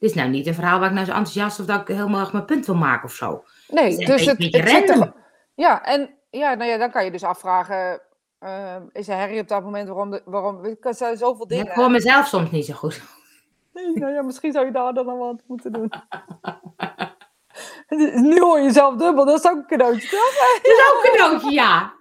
dit 0.00 0.10
is 0.10 0.14
nou 0.14 0.28
niet 0.28 0.46
een 0.46 0.54
verhaal 0.54 0.78
waar 0.78 0.88
ik 0.88 0.94
nou 0.94 1.06
zo 1.06 1.12
enthousiast 1.12 1.60
of 1.60 1.66
dat 1.66 1.80
ik 1.80 1.86
helemaal 1.96 2.20
erg 2.20 2.32
mijn 2.32 2.44
punt 2.44 2.66
wil 2.66 2.74
maken 2.74 3.04
of 3.04 3.12
zo. 3.14 3.44
Nee, 3.68 3.96
Het 3.96 4.06
dus 4.06 4.26
een 4.26 4.36
het, 4.38 4.68
zit 4.68 4.90
er-. 4.90 5.12
Ja, 5.54 5.84
en 5.84 6.10
ja, 6.30 6.54
nou 6.54 6.70
ja, 6.70 6.78
dan 6.78 6.90
kan 6.90 7.04
je 7.04 7.10
dus 7.10 7.22
afvragen, 7.24 8.00
ehm, 8.38 8.82
is 8.92 9.08
er 9.08 9.16
herrie 9.16 9.40
op 9.40 9.48
dat 9.48 9.62
moment 9.62 9.88
waarom, 9.88 10.10
de, 10.10 10.22
waarom 10.24 10.64
er 10.80 10.94
zijn 10.94 11.16
zoveel 11.16 11.42
Ik 11.42 11.48
dingen. 11.48 11.74
hoor 11.74 11.90
mezelf 11.90 12.26
soms 12.26 12.50
niet 12.50 12.64
zo 12.64 12.74
goed. 12.74 13.02
Nee, 13.72 13.92
nou 13.94 14.12
ja, 14.12 14.22
misschien 14.22 14.52
zou 14.52 14.66
je 14.66 14.72
daar 14.72 14.94
dan 14.94 15.06
nog 15.06 15.18
wat 15.18 15.42
moeten 15.46 15.72
doen. 15.72 15.92
nu 18.30 18.40
hoor 18.40 18.58
je 18.58 18.64
jezelf 18.64 18.96
dubbel, 18.96 19.24
dat 19.24 19.38
is 19.38 19.50
ook 19.50 19.56
een 19.56 19.66
cadeautje, 19.66 20.08
toch? 20.08 20.34
Dat 20.62 20.66
is 20.72 20.92
ook 20.92 21.04
een 21.04 21.10
cadeautje, 21.10 21.50
ja. 21.50 21.92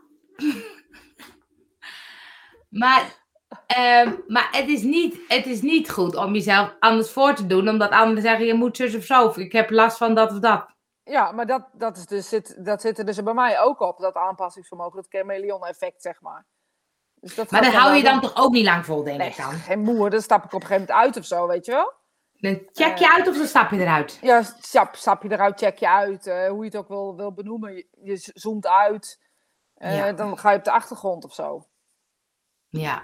Maar, 2.74 3.26
ehm, 3.68 4.12
maar 4.28 4.48
het, 4.52 4.68
is 4.70 4.82
niet, 4.82 5.20
het 5.28 5.46
is 5.46 5.62
niet 5.62 5.90
goed 5.92 6.16
om 6.16 6.34
jezelf 6.34 6.76
anders 6.80 7.12
voor 7.12 7.34
te 7.34 7.46
doen, 7.48 7.70
omdat 7.70 7.92
anderen 7.92 8.24
zeggen, 8.24 8.46
je 8.46 8.54
moet 8.54 8.78
zus 8.78 8.96
of 8.96 9.04
zo, 9.04 9.26
of 9.26 9.38
ik 9.38 9.52
heb 9.52 9.70
last 9.70 9.98
van 9.98 10.16
dat 10.16 10.32
of 10.32 10.40
dat. 10.40 10.66
Ja, 11.04 11.32
maar 11.32 11.46
dat, 11.46 11.68
dat, 11.74 11.98
is 11.98 12.06
dus, 12.06 12.30
zit, 12.30 12.66
dat 12.66 12.82
zit 12.82 12.98
er 13.00 13.06
dus 13.06 13.24
bij 13.24 13.34
mij 13.34 13.60
ook 13.62 13.80
op, 13.80 14.00
dat 14.00 14.16
aanpassingsvermogen, 14.16 14.96
dat 14.96 15.06
chameleon-effect, 15.10 16.02
zeg 16.02 16.22
maar. 16.22 16.46
Dus 17.14 17.36
dat 17.36 17.52
Maar 17.52 17.62
dat 17.62 17.74
hou 17.74 17.96
je 17.96 18.04
dan 18.04 18.22
toch 18.22 18.36
ook 18.36 18.52
niet 18.52 18.66
lang 18.66 18.86
vol, 18.86 19.04
denk 19.04 19.18
Nee, 19.18 19.30
ik 19.30 19.38
dan. 19.38 19.52
geen 19.54 19.80
moer, 19.80 20.10
dan 20.10 20.22
stap 20.22 20.44
ik 20.44 20.54
op 20.54 20.62
een 20.62 20.68
gegeven 20.68 20.88
moment 20.88 21.06
uit 21.06 21.18
of 21.18 21.26
zo, 21.26 21.48
weet 21.48 21.66
je 21.66 21.72
wel? 21.72 21.94
Dan 22.34 22.62
check 22.72 22.98
je 22.98 23.12
uit 23.14 23.28
of 23.28 23.38
dan 23.38 23.48
stap 23.48 23.72
je 23.72 23.78
eruit. 23.80 24.18
Ja, 24.22 24.42
stap, 24.44 24.96
stap 24.96 25.24
je 25.24 25.32
eruit, 25.32 25.60
check 25.60 25.78
je 25.78 25.90
uit, 25.90 26.28
eh, 26.28 26.48
hoe 26.50 26.60
je 26.60 26.66
het 26.66 26.76
ook 26.76 26.88
wil, 26.88 27.16
wil 27.16 27.34
benoemen. 27.34 27.76
Je, 27.76 27.88
je 28.02 28.32
zoomt 28.34 28.68
uit, 28.68 29.20
eh, 29.74 29.98
Ja. 29.98 30.12
dan 30.12 30.38
ga 30.38 30.52
je 30.52 30.58
op 30.58 30.64
de 30.64 30.72
achtergrond 30.72 31.24
of 31.26 31.34
zo. 31.34 31.68
Ja. 32.82 33.04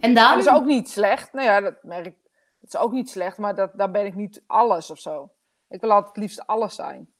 En 0.00 0.14
dan? 0.14 0.36
Dat 0.36 0.38
is 0.46 0.48
ook 0.48 0.64
niet 0.64 0.88
slecht. 0.90 1.32
Nou 1.32 1.46
ja, 1.46 1.60
dat 1.60 1.82
merk 1.82 2.06
ik. 2.06 2.14
Dat 2.60 2.74
is 2.74 2.76
ook 2.76 2.92
niet 2.92 3.10
slecht, 3.10 3.38
maar 3.38 3.54
dat, 3.54 3.70
daar 3.74 3.90
ben 3.90 4.06
ik 4.06 4.14
niet 4.14 4.42
alles 4.46 4.90
of 4.90 4.98
zo. 4.98 5.30
Ik 5.68 5.80
wil 5.80 5.90
altijd 5.90 6.14
het 6.14 6.22
liefst 6.22 6.46
alles 6.46 6.74
zijn. 6.74 7.12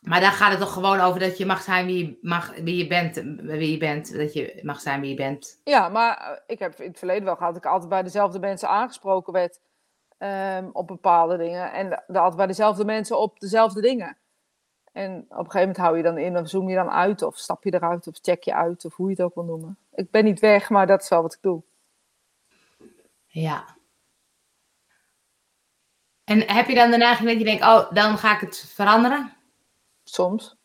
Maar 0.00 0.20
dan 0.20 0.30
gaat 0.30 0.50
het 0.50 0.60
toch 0.60 0.72
gewoon 0.72 1.00
over 1.00 1.20
dat 1.20 1.38
je 1.38 1.46
mag 1.46 1.62
zijn 1.62 1.86
wie 1.86 2.06
je, 2.06 2.18
mag, 2.22 2.54
wie 2.54 2.76
je 2.76 2.86
bent. 2.86 3.14
Wie 3.40 3.70
je 3.70 3.78
bent. 3.78 4.16
Dat 4.16 4.32
je 4.32 4.60
mag 4.62 4.80
zijn 4.80 5.00
wie 5.00 5.10
je 5.10 5.16
bent. 5.16 5.60
Ja, 5.64 5.88
maar 5.88 6.16
eh, 6.18 6.38
ik 6.46 6.58
heb 6.58 6.80
in 6.80 6.88
het 6.88 6.98
verleden 6.98 7.24
wel 7.24 7.36
gehad 7.36 7.54
dat 7.54 7.64
ik 7.64 7.70
altijd 7.70 7.90
bij 7.90 8.02
dezelfde 8.02 8.38
mensen 8.38 8.68
aangesproken 8.68 9.32
werd 9.32 9.60
ehm, 10.18 10.68
op 10.72 10.86
bepaalde 10.86 11.36
dingen. 11.36 11.72
En 11.72 11.88
de- 12.06 12.18
altijd 12.18 12.36
bij 12.36 12.46
dezelfde 12.46 12.84
mensen 12.84 13.18
op 13.18 13.40
dezelfde 13.40 13.80
dingen. 13.80 14.16
En 14.92 15.16
op 15.20 15.30
een 15.30 15.36
gegeven 15.36 15.58
moment 15.58 15.76
hou 15.76 15.96
je 15.96 16.02
dan 16.02 16.18
in, 16.18 16.36
of 16.36 16.48
zoom 16.48 16.68
je 16.68 16.74
dan 16.74 16.90
uit, 16.90 17.22
of 17.22 17.36
stap 17.36 17.64
je 17.64 17.74
eruit, 17.74 18.06
of 18.06 18.18
check 18.22 18.42
je 18.42 18.54
uit, 18.54 18.84
of 18.84 18.94
hoe 18.94 19.06
je 19.06 19.12
het 19.12 19.22
ook 19.22 19.34
wil 19.34 19.44
noemen. 19.44 19.78
Ik 19.92 20.10
ben 20.10 20.24
niet 20.24 20.40
weg, 20.40 20.70
maar 20.70 20.86
dat 20.86 21.02
is 21.02 21.08
wel 21.08 21.22
wat 21.22 21.34
ik 21.34 21.42
doe. 21.42 21.62
Ja. 23.26 23.76
En 26.24 26.54
heb 26.54 26.66
je 26.66 26.74
dan 26.74 26.90
de 26.90 26.96
neiging 26.96 27.28
dat 27.28 27.38
je 27.38 27.44
denkt, 27.44 27.62
oh, 27.62 27.92
dan 27.92 28.18
ga 28.18 28.34
ik 28.34 28.40
het 28.40 28.72
veranderen? 28.74 29.36
Soms. 30.04 30.56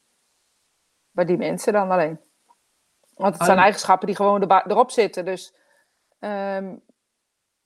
Bij 1.11 1.25
die 1.25 1.37
mensen 1.37 1.73
dan 1.73 1.91
alleen. 1.91 2.19
Want 3.13 3.33
het 3.33 3.41
Oh, 3.41 3.47
zijn 3.47 3.59
eigenschappen 3.59 4.07
die 4.07 4.15
gewoon 4.15 4.51
erop 4.51 4.91
zitten. 4.91 5.25
Dus 5.25 5.53
ehm, 6.19 6.73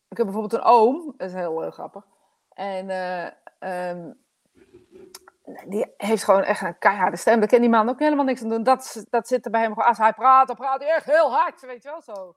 ik 0.07 0.17
heb 0.17 0.25
bijvoorbeeld 0.25 0.53
een 0.53 0.67
oom, 0.67 1.13
dat 1.17 1.27
is 1.27 1.33
heel 1.33 1.71
grappig. 1.71 2.05
En 2.49 2.89
eh, 2.89 3.31
ehm, 3.59 4.11
die 5.67 5.93
heeft 5.97 6.23
gewoon 6.23 6.43
echt 6.43 6.61
een 6.61 6.77
keiharde 6.77 7.17
stem. 7.17 7.39
Daar 7.39 7.49
kan 7.49 7.59
die 7.59 7.69
man 7.69 7.89
ook 7.89 7.99
helemaal 7.99 8.25
niks 8.25 8.43
aan 8.43 8.49
doen. 8.49 8.63
Dat, 8.63 9.03
dat 9.09 9.27
zit 9.27 9.45
er 9.45 9.51
bij 9.51 9.61
hem 9.61 9.73
gewoon. 9.73 9.87
Als 9.87 9.97
hij 9.97 10.13
praat, 10.13 10.47
dan 10.47 10.55
praat 10.55 10.79
hij 10.79 10.89
echt 10.95 11.05
heel 11.05 11.31
hard, 11.31 11.61
weet 11.61 11.83
je 11.83 11.89
wel 11.89 12.01
zo. 12.15 12.35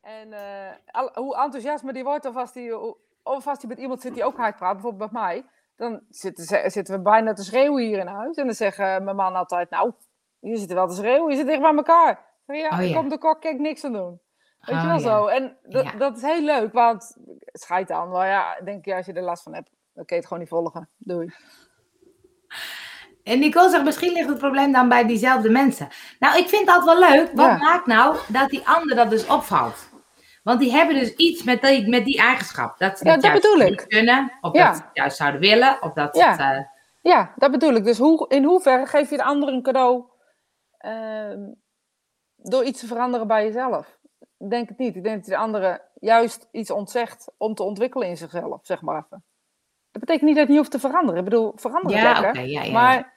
En 0.00 0.32
eh, 0.32 0.72
al- 0.90 1.10
hoe 1.14 1.36
enthousiasmer 1.36 1.92
die 1.92 2.04
wordt, 2.04 2.24
of 2.24 2.36
als 2.36 2.52
die, 2.52 2.76
of 3.22 3.46
als 3.46 3.58
die 3.58 3.68
met 3.68 3.78
iemand 3.78 4.00
zit 4.00 4.14
die 4.14 4.24
ook 4.24 4.36
hard 4.36 4.56
praat, 4.56 4.72
bijvoorbeeld 4.72 5.10
bij 5.10 5.20
mij, 5.22 5.44
dan 5.76 6.00
zitten, 6.10 6.44
ze- 6.44 6.64
zitten 6.66 6.94
we 6.96 7.00
bijna 7.02 7.32
te 7.32 7.44
schreeuwen 7.44 7.82
hier 7.82 7.98
in 7.98 8.06
huis. 8.06 8.36
En 8.36 8.44
dan 8.46 8.54
zeggen 8.54 9.04
mijn 9.04 9.16
man 9.16 9.34
altijd, 9.34 9.70
nou, 9.70 9.92
je 10.38 10.56
zit 10.56 10.72
wel 10.72 10.88
te 10.88 10.94
schreeuwen, 10.94 11.30
je 11.30 11.36
zit 11.36 11.46
dicht 11.46 11.60
bij 11.60 11.74
elkaar. 11.74 12.24
Ja, 12.46 12.68
Oh, 12.78 12.88
ja. 12.88 12.96
kom 12.96 13.08
de 13.08 13.18
kok, 13.18 13.40
kijk 13.40 13.58
niks 13.58 13.84
aan 13.84 13.92
doen. 13.92 14.20
Weet 14.60 14.76
Oh, 14.76 14.82
je 14.82 14.86
wel 14.88 14.96
ja. 14.96 15.02
zo? 15.02 15.26
En 15.26 15.56
Ja. 15.68 15.92
dat 15.92 16.16
is 16.16 16.22
heel 16.22 16.42
leuk, 16.42 16.72
want 16.72 17.16
schijt 17.52 17.90
aan. 17.90 18.08
Maar 18.08 18.26
ja, 18.28 18.60
denk 18.64 18.84
je, 18.84 18.94
als 18.94 19.06
je 19.06 19.12
er 19.12 19.22
last 19.22 19.42
van 19.42 19.54
hebt, 19.54 19.70
dan 19.92 20.04
kun 20.04 20.16
je 20.16 20.22
het 20.22 20.26
gewoon 20.26 20.38
niet 20.38 20.48
volgen. 20.48 20.88
Doei. 20.96 21.34
En 23.26 23.38
Nicole 23.38 23.70
zegt, 23.70 23.84
misschien 23.84 24.12
ligt 24.12 24.28
het 24.28 24.38
probleem 24.38 24.72
dan 24.72 24.88
bij 24.88 25.06
diezelfde 25.06 25.50
mensen. 25.50 25.88
Nou, 26.18 26.38
ik 26.38 26.48
vind 26.48 26.66
dat 26.66 26.84
wel 26.84 26.98
leuk. 26.98 27.30
Wat 27.32 27.46
Ja. 27.46 27.56
maakt 27.56 27.86
nou 27.86 28.16
dat 28.28 28.48
die 28.48 28.68
ander 28.68 28.96
dat 28.96 29.10
dus 29.10 29.26
opvalt? 29.26 29.88
Want 30.42 30.60
die 30.60 30.72
hebben 30.72 30.94
dus 30.94 31.14
iets 31.14 31.42
met 31.42 31.62
die, 31.62 31.88
met 31.88 32.04
die 32.04 32.18
eigenschap. 32.18 32.78
Dat 32.78 32.98
ze 32.98 33.04
Ja, 33.04 33.14
dat 33.14 33.22
juist 33.24 33.42
bedoel 33.42 33.56
niet 33.68 33.80
ik. 33.80 33.88
kunnen. 33.88 34.32
Of 34.40 34.52
Ja. 34.54 34.66
dat 34.66 34.76
ze 34.76 34.82
juist 34.92 35.16
zouden 35.16 35.40
willen. 35.40 35.82
Of 35.82 35.92
dat 35.92 36.16
Ja. 36.16 36.30
het... 36.30 36.40
eh, 36.40 36.58
Ja, 37.00 37.32
dat 37.36 37.50
bedoel 37.50 37.74
ik. 37.74 37.84
Dus 37.84 37.98
hoe, 37.98 38.28
in 38.28 38.44
hoeverre 38.44 38.86
geef 38.86 39.10
je 39.10 39.16
de 39.16 39.22
ander 39.24 39.48
een 39.48 39.62
cadeau 39.62 40.04
ehm, 40.78 41.40
door 42.36 42.64
iets 42.64 42.80
te 42.80 42.86
veranderen 42.86 43.26
bij 43.26 43.44
jezelf? 43.44 43.98
Ik 44.38 44.50
denk 44.50 44.68
het 44.68 44.78
niet. 44.78 44.96
Ik 44.96 45.02
denk 45.02 45.16
dat 45.16 45.24
je 45.24 45.30
de 45.30 45.36
andere 45.36 45.82
juist 46.00 46.48
iets 46.52 46.70
ontzegt 46.70 47.32
om 47.36 47.54
te 47.54 47.62
ontwikkelen 47.62 48.08
in 48.08 48.16
zichzelf, 48.16 48.58
zeg 48.62 48.82
maar 48.82 48.96
even. 48.96 49.24
Dat 49.90 50.00
betekent 50.04 50.22
niet 50.26 50.34
dat 50.36 50.42
je 50.44 50.48
niet 50.50 50.58
hoeft 50.58 50.70
te 50.70 50.78
veranderen. 50.88 51.18
Ik 51.18 51.24
bedoel, 51.24 51.52
veranderen 51.56 51.98
ja, 52.00 52.20
lekker. 52.20 52.44
ja. 52.46 52.70
Maar 52.72 53.14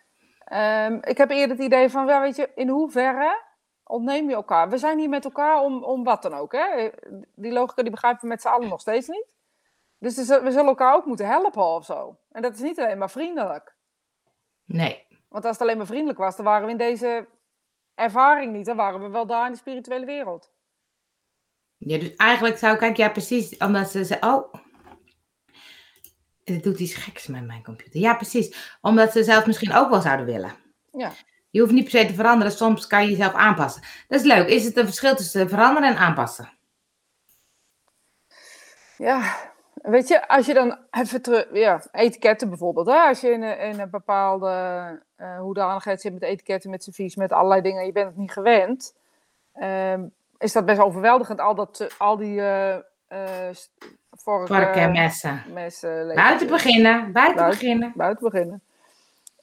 ehm, 0.50 0.98
ik 1.02 1.18
heb 1.18 1.30
eerder 1.30 1.56
het 1.56 1.66
idee 1.66 1.90
van, 1.90 2.06
weet 2.06 2.36
je, 2.36 2.52
in 2.56 2.70
hoeverre 2.70 3.42
ontneem 3.84 4.30
je 4.30 4.36
elkaar? 4.36 4.70
We 4.70 4.78
zijn 4.78 5.00
hier 5.00 5.10
met 5.10 5.26
elkaar 5.26 5.62
om, 5.62 5.84
om 5.84 6.04
wat 6.04 6.22
dan 6.22 6.34
ook. 6.34 6.52
Hè? 6.52 6.90
Die 7.36 7.52
logica 7.52 7.82
die 7.82 7.92
begrijpen 7.92 8.22
we 8.22 8.28
met 8.28 8.42
z'n 8.42 8.48
allen 8.48 8.70
nog 8.70 8.82
steeds 8.82 9.08
niet. 9.08 9.34
Dus 9.98 10.16
we 10.16 10.24
zullen- 10.24 10.66
elkaar 10.66 10.96
ook 10.96 11.06
moeten 11.06 11.28
helpen 11.28 11.64
of 11.64 11.86
zo. 11.86 12.18
En 12.32 12.42
dat 12.42 12.54
is 12.54 12.62
niet 12.62 12.80
alleen 12.80 12.98
maar 12.98 13.10
vriendelijk. 13.10 13.76
Nee. 14.66 15.08
Want 15.30 15.44
als 15.46 15.54
het 15.54 15.62
alleen 15.62 15.78
maar 15.78 15.86
vriendelijk 15.86 16.20
was, 16.20 16.36
dan 16.36 16.46
waren 16.46 16.66
we 16.66 16.72
in 16.72 16.78
deze 16.78 17.28
ervaring 17.96 18.54
niet. 18.54 18.66
Dan 18.66 18.76
waren 18.76 19.02
we 19.02 19.10
wel 19.10 19.26
daar 19.26 19.46
in 19.46 19.52
de 19.52 19.58
spirituele 19.58 20.06
wereld. 20.06 20.52
Ja, 21.78 21.98
dus 21.98 22.16
eigenlijk 22.16 22.58
zou 22.58 22.74
ik 22.74 22.80
kijken, 22.80 23.04
ja 23.04 23.10
precies, 23.10 23.58
omdat 23.58 23.90
ze 23.90 24.04
zeggen, 24.04 24.34
oh, 24.34 24.54
het 26.54 26.64
doet 26.64 26.80
iets 26.80 26.94
geks 26.94 27.28
met 27.28 27.46
mijn 27.46 27.64
computer. 27.64 28.00
Ja, 28.00 28.14
precies. 28.16 28.78
Omdat 28.82 29.12
ze 29.12 29.24
zelf 29.24 29.46
misschien 29.46 29.74
ook 29.74 29.90
wel 29.90 30.02
zouden 30.02 30.26
willen. 30.26 30.56
Ja. 30.92 31.12
Je 31.50 31.60
hoeft 31.60 31.74
niet 31.74 31.90
per 31.90 32.00
se 32.00 32.06
te 32.06 32.14
veranderen, 32.14 32.52
soms 32.52 32.88
kan 32.88 33.04
je 33.04 33.10
jezelf 33.10 33.34
aanpassen. 33.34 33.82
Dat 34.08 34.20
is 34.20 34.26
leuk. 34.26 34.48
Is 34.48 34.66
het 34.66 34.78
een 34.78 34.86
verschil 34.86 35.16
tussen 35.16 35.50
veranderen 35.50 35.90
en 35.90 35.98
aanpassen? 35.98 36.50
Ja, 38.98 39.36
weet 39.74 40.08
je, 40.08 40.28
als 40.28 40.46
je 40.46 40.54
dan 40.54 40.78
even 40.92 41.22
terug... 41.22 41.48
Ja, 41.54 41.84
etiketten 41.92 42.50
bijvoorbeeld. 42.50 42.88
Hè? 42.88 42.94
Als 42.94 43.22
je 43.22 43.30
in 43.30 43.42
een, 43.42 43.60
in 43.60 43.80
een 43.80 43.90
bepaalde 43.90 44.48
eh 45.16 45.40
hoedanigheid 45.40 46.02
zit 46.02 46.14
met 46.14 46.22
etiketten, 46.22 46.70
met 46.70 46.84
servies, 46.84 47.16
met 47.16 47.32
allerlei 47.32 47.62
dingen. 47.62 47.86
Je 47.86 47.92
bent 47.92 48.08
het 48.08 48.18
niet 48.18 48.32
gewend. 48.32 48.96
ehm, 49.54 50.08
is 50.38 50.52
dat 50.52 50.66
best 50.66 50.80
overweldigend. 50.80 51.40
Al, 51.40 51.56
dat, 51.56 51.80
eh, 51.80 51.88
al 51.98 52.18
die... 52.18 52.42
eh 52.42 52.78
vorige 54.24 54.54
Varken 54.54 54.82
en 54.82 54.92
messen. 54.92 55.44
messen... 55.54 56.16
Buiten 56.16 56.48
beginnen, 56.48 57.12
buiten 57.12 57.36
Buiten. 57.36 57.60
beginnen. 57.60 57.94
buiten 57.96 58.30
beginnen. 58.30 58.62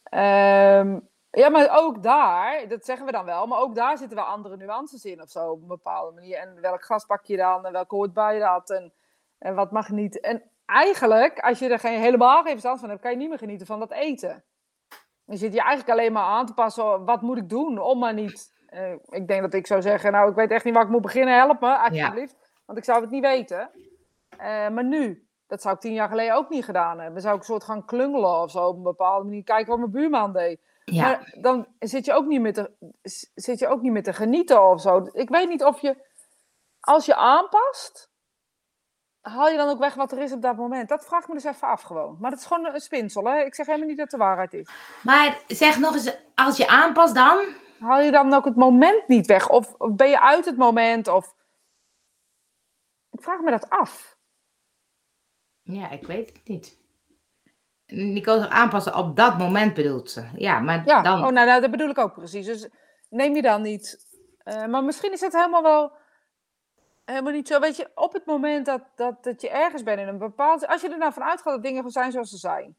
Ehm, 0.03 0.99
ja, 1.31 1.49
maar 1.49 1.69
ook 1.71 2.03
daar, 2.03 2.69
dat 2.69 2.85
zeggen 2.85 3.07
we 3.07 3.13
dan 3.13 3.25
wel, 3.25 3.47
maar 3.47 3.61
ook 3.61 3.75
daar 3.75 3.99
zitten 3.99 4.17
wel 4.17 4.27
andere 4.27 4.57
nuances 4.57 5.05
in 5.05 5.23
of 5.23 5.29
zo 5.31 5.51
op 5.51 5.61
een 5.61 5.67
bepaalde 5.69 6.13
manier. 6.15 6.39
En 6.39 6.61
welk 6.61 6.85
gas 6.85 7.05
pak 7.07 7.25
je 7.25 7.37
dan 7.37 7.67
en 7.67 7.73
welke 7.73 7.95
hoort 7.95 8.13
bij 8.13 8.35
je 8.35 8.41
dat 8.41 8.71
en, 8.71 8.93
en 9.39 9.55
wat 9.55 9.71
mag 9.73 9.89
niet. 9.89 10.21
En 10.21 10.43
eigenlijk, 10.67 11.39
als 11.39 11.59
je 11.59 11.69
er 11.69 11.79
geen, 11.79 12.01
helemaal 12.01 12.43
geen 12.43 12.51
verstand 12.51 12.81
van 12.81 12.89
hebt, 12.89 13.01
kan 13.01 13.11
je 13.11 13.17
niet 13.17 13.29
meer 13.29 13.39
genieten 13.39 13.67
van 13.67 13.79
dat 13.79 13.93
eten. 13.93 14.45
Je 15.25 15.37
zit 15.37 15.53
je 15.53 15.61
eigenlijk 15.61 15.91
alleen 15.99 16.13
maar 16.13 16.25
aan 16.25 16.47
te 16.47 16.55
passen, 16.55 17.05
wat 17.05 17.23
moet 17.23 17.39
ik 17.39 17.49
doen 17.49 17.79
om 17.79 17.99
maar 17.99 18.15
niet... 18.15 18.53
eh, 18.67 18.93
ik 19.09 19.29
denk 19.29 19.43
dat 19.43 19.55
ik 19.55 19.67
zou 19.67 19.83
zeggen, 19.83 20.13
nou, 20.13 20.31
ik 20.31 20.37
weet 20.37 20.51
echt 20.51 20.65
niet 20.65 20.75
waar 20.75 20.83
ik 20.85 20.91
moet 20.91 21.03
beginnen, 21.03 21.35
help 21.35 21.61
me, 21.61 21.77
alsjeblieft. 21.79 22.37
Want 22.67 22.79
ik 22.79 22.85
zou 22.85 23.01
het 23.01 23.11
niet 23.11 23.23
weten. 23.23 23.71
Eh, 24.39 24.69
maar 24.69 24.85
nu, 24.85 25.29
dat 25.47 25.63
zou 25.63 25.75
ik 25.75 25.81
tien 25.81 25.93
jaar 25.93 26.09
geleden 26.09 26.35
ook 26.35 26.49
niet 26.49 26.65
gedaan 26.65 27.01
hebben. 27.01 27.23
Zou 27.23 27.35
ik 27.35 27.41
een 27.41 27.47
soort 27.47 27.65
gaan 27.65 27.85
klungelen 27.85 28.43
of 28.43 28.51
zo 28.51 28.67
op 28.67 28.77
een 28.77 28.83
bepaalde 28.83 29.25
manier. 29.25 29.45
Kijken 29.45 29.69
wat 29.69 29.79
mijn 29.79 29.91
buurman 29.91 30.33
deed. 30.33 30.61
Ja, 30.85 31.03
Maar 31.03 31.35
dan 31.41 31.67
zit 31.79 32.05
je, 32.05 32.13
ook 32.13 32.27
niet 32.27 32.41
meer 32.41 32.53
te, 32.53 32.71
zit 33.35 33.59
je 33.59 33.69
ook 33.69 33.81
niet 33.81 33.93
meer 33.93 34.03
te 34.03 34.13
genieten 34.13 34.71
of 34.71 34.81
zo. 34.81 35.09
Ik 35.13 35.29
weet 35.29 35.49
niet 35.49 35.65
of 35.65 35.81
je, 35.81 36.05
als 36.81 37.07
je 37.07 37.15
aanpast, 37.15 38.11
haal 39.21 39.49
je 39.49 39.57
dan 39.57 39.69
ook 39.69 39.79
weg 39.79 39.95
wat 39.95 40.13
er 40.13 40.19
is 40.19 40.33
op 40.33 40.43
dat 40.43 40.57
moment. 40.57 40.89
Dat 40.89 41.05
vraag 41.05 41.23
ik 41.23 41.29
me 41.29 41.35
dus 41.35 41.45
even 41.45 41.69
af 41.69 41.83
gewoon. 41.83 42.17
Maar 42.21 42.31
dat 42.31 42.39
is 42.41 42.47
gewoon 42.47 42.67
een 42.67 42.81
spinsel, 42.81 43.25
hè. 43.25 43.39
Ik 43.45 43.55
zeg 43.55 43.67
helemaal 43.67 43.89
niet 43.89 43.97
dat 43.97 44.11
het 44.11 44.21
de 44.21 44.27
waarheid 44.27 44.55
is. 44.55 44.69
maar 45.03 45.43
zeg 45.47 45.79
nog 45.79 45.95
eens, 45.95 46.17
als 46.35 46.57
je 46.57 46.69
aanpast 46.69 47.15
dan? 47.15 47.39
Haal 47.79 48.01
je 48.01 48.11
dan 48.11 48.35
ook 48.35 48.45
het 48.45 48.57
moment 48.57 49.09
niet 49.09 49.27
weg? 49.27 49.49
Of, 49.49 49.75
of 49.79 49.95
ben 49.95 50.09
je 50.09 50.21
uit 50.21 50.45
het 50.45 50.57
moment? 50.57 51.09
Of... 51.09 51.35
Ik 53.11 53.23
vraag 53.23 53.41
me 53.41 53.51
dat 53.51 53.71
af. 53.71 54.16
Ja, 55.67 55.91
ik 55.91 56.07
weet 56.07 56.29
het 56.33 56.49
niet. 56.49 56.79
Zegt 57.87 58.49
aanpassen 58.49 58.95
op 58.95 59.17
dat 59.17 59.39
moment 59.39 59.75
bedoelt 59.75 60.11
ze. 60.11 60.29
Ja, 60.35 60.61
maar 60.61 60.83
Ja, 60.87 61.03
dan... 61.03 61.25
oh, 61.25 61.31
nou, 61.31 61.47
nou, 61.47 61.61
dat 61.61 61.71
bedoel 61.71 61.89
ik 61.89 61.99
ook 61.99 62.15
precies. 62.15 62.47
Dus 62.47 62.69
neem 63.11 63.35
je 63.35 63.43
dan 63.43 63.63
niet. 63.63 64.07
eh, 64.39 64.67
maar 64.67 64.85
misschien 64.85 65.13
is 65.13 65.21
het 65.21 65.33
helemaal 65.33 65.63
wel. 65.63 65.93
Helemaal 67.05 67.33
niet 67.33 67.49
zo. 67.49 67.61
Weet 67.61 67.77
je, 67.77 67.91
op 67.95 68.13
het 68.13 68.27
moment 68.27 68.67
dat, 68.67 68.81
dat, 68.95 69.25
dat 69.25 69.41
je 69.41 69.51
ergens 69.51 69.83
bent 69.83 70.01
in 70.01 70.09
een 70.09 70.19
bepaald. 70.19 70.67
Als 70.67 70.81
je 70.81 70.89
er 70.89 70.99
nou 70.99 71.13
van 71.13 71.23
uitgaat 71.23 71.53
dat 71.55 71.63
dingen 71.63 71.91
zijn 71.91 72.13
zoals 72.13 72.31
ze 72.31 72.37
zijn. 72.37 72.77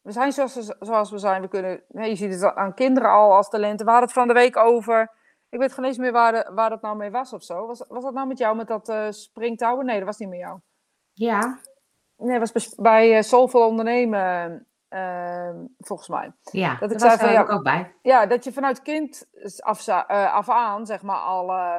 We 0.00 0.12
zijn 0.12 0.32
zoals, 0.32 0.52
ze- 0.52 0.76
zoals 0.80 1.10
we 1.10 1.18
zijn. 1.18 1.42
We 1.42 1.48
kunnen, 1.48 1.82
nee, 1.88 2.08
je 2.08 2.16
ziet 2.16 2.34
het 2.40 2.54
aan 2.54 2.74
kinderen 2.74 3.10
al 3.10 3.32
als 3.34 3.48
talenten. 3.48 3.84
We 3.86 3.90
hadden 3.92 4.08
het 4.08 4.18
van 4.18 4.28
de 4.28 4.34
week 4.34 4.56
over. 4.56 5.10
Ik 5.48 5.58
weet 5.58 5.72
geen 5.72 5.84
eens 5.84 5.98
meer 5.98 6.12
waar, 6.12 6.32
de, 6.32 6.50
waar 6.54 6.70
dat 6.70 6.82
nou 6.82 6.96
mee 6.96 7.10
was 7.10 7.32
of 7.32 7.42
zo. 7.42 7.66
Was, 7.66 7.84
was 7.88 8.02
dat 8.04 8.14
nou 8.14 8.26
met 8.26 8.38
jou 8.38 8.56
met 8.56 8.66
dat 8.68 8.88
eh 8.88 9.06
springtouwen? 9.10 9.86
Nee, 9.86 9.96
dat 9.96 10.06
was 10.06 10.18
niet 10.18 10.28
met 10.28 10.38
jou. 10.38 10.58
Ja, 11.12 11.60
Nee, 12.16 12.38
was 12.38 12.74
bij 12.74 13.16
eh 13.16 13.22
Soulful 13.22 13.66
Ondernemen, 13.66 14.66
eh, 14.88 15.50
volgens 15.78 16.08
mij. 16.08 16.32
ja. 16.50 16.76
Dat 16.78 16.90
ik 16.92 16.98
was 16.98 17.08
zei 17.08 17.18
van, 17.18 17.28
er 17.28 17.34
ja, 17.34 17.40
ook, 17.40 17.50
ook 17.50 17.62
bij. 17.62 17.94
ja, 18.02 18.26
dat 18.26 18.44
je 18.44 18.52
vanuit 18.52 18.82
kind 18.82 19.28
af, 19.58 19.86
eh, 19.86 20.34
af 20.34 20.48
aan, 20.48 20.86
zeg 20.86 21.02
maar, 21.02 21.20
al 21.20 21.52
eh, 21.52 21.76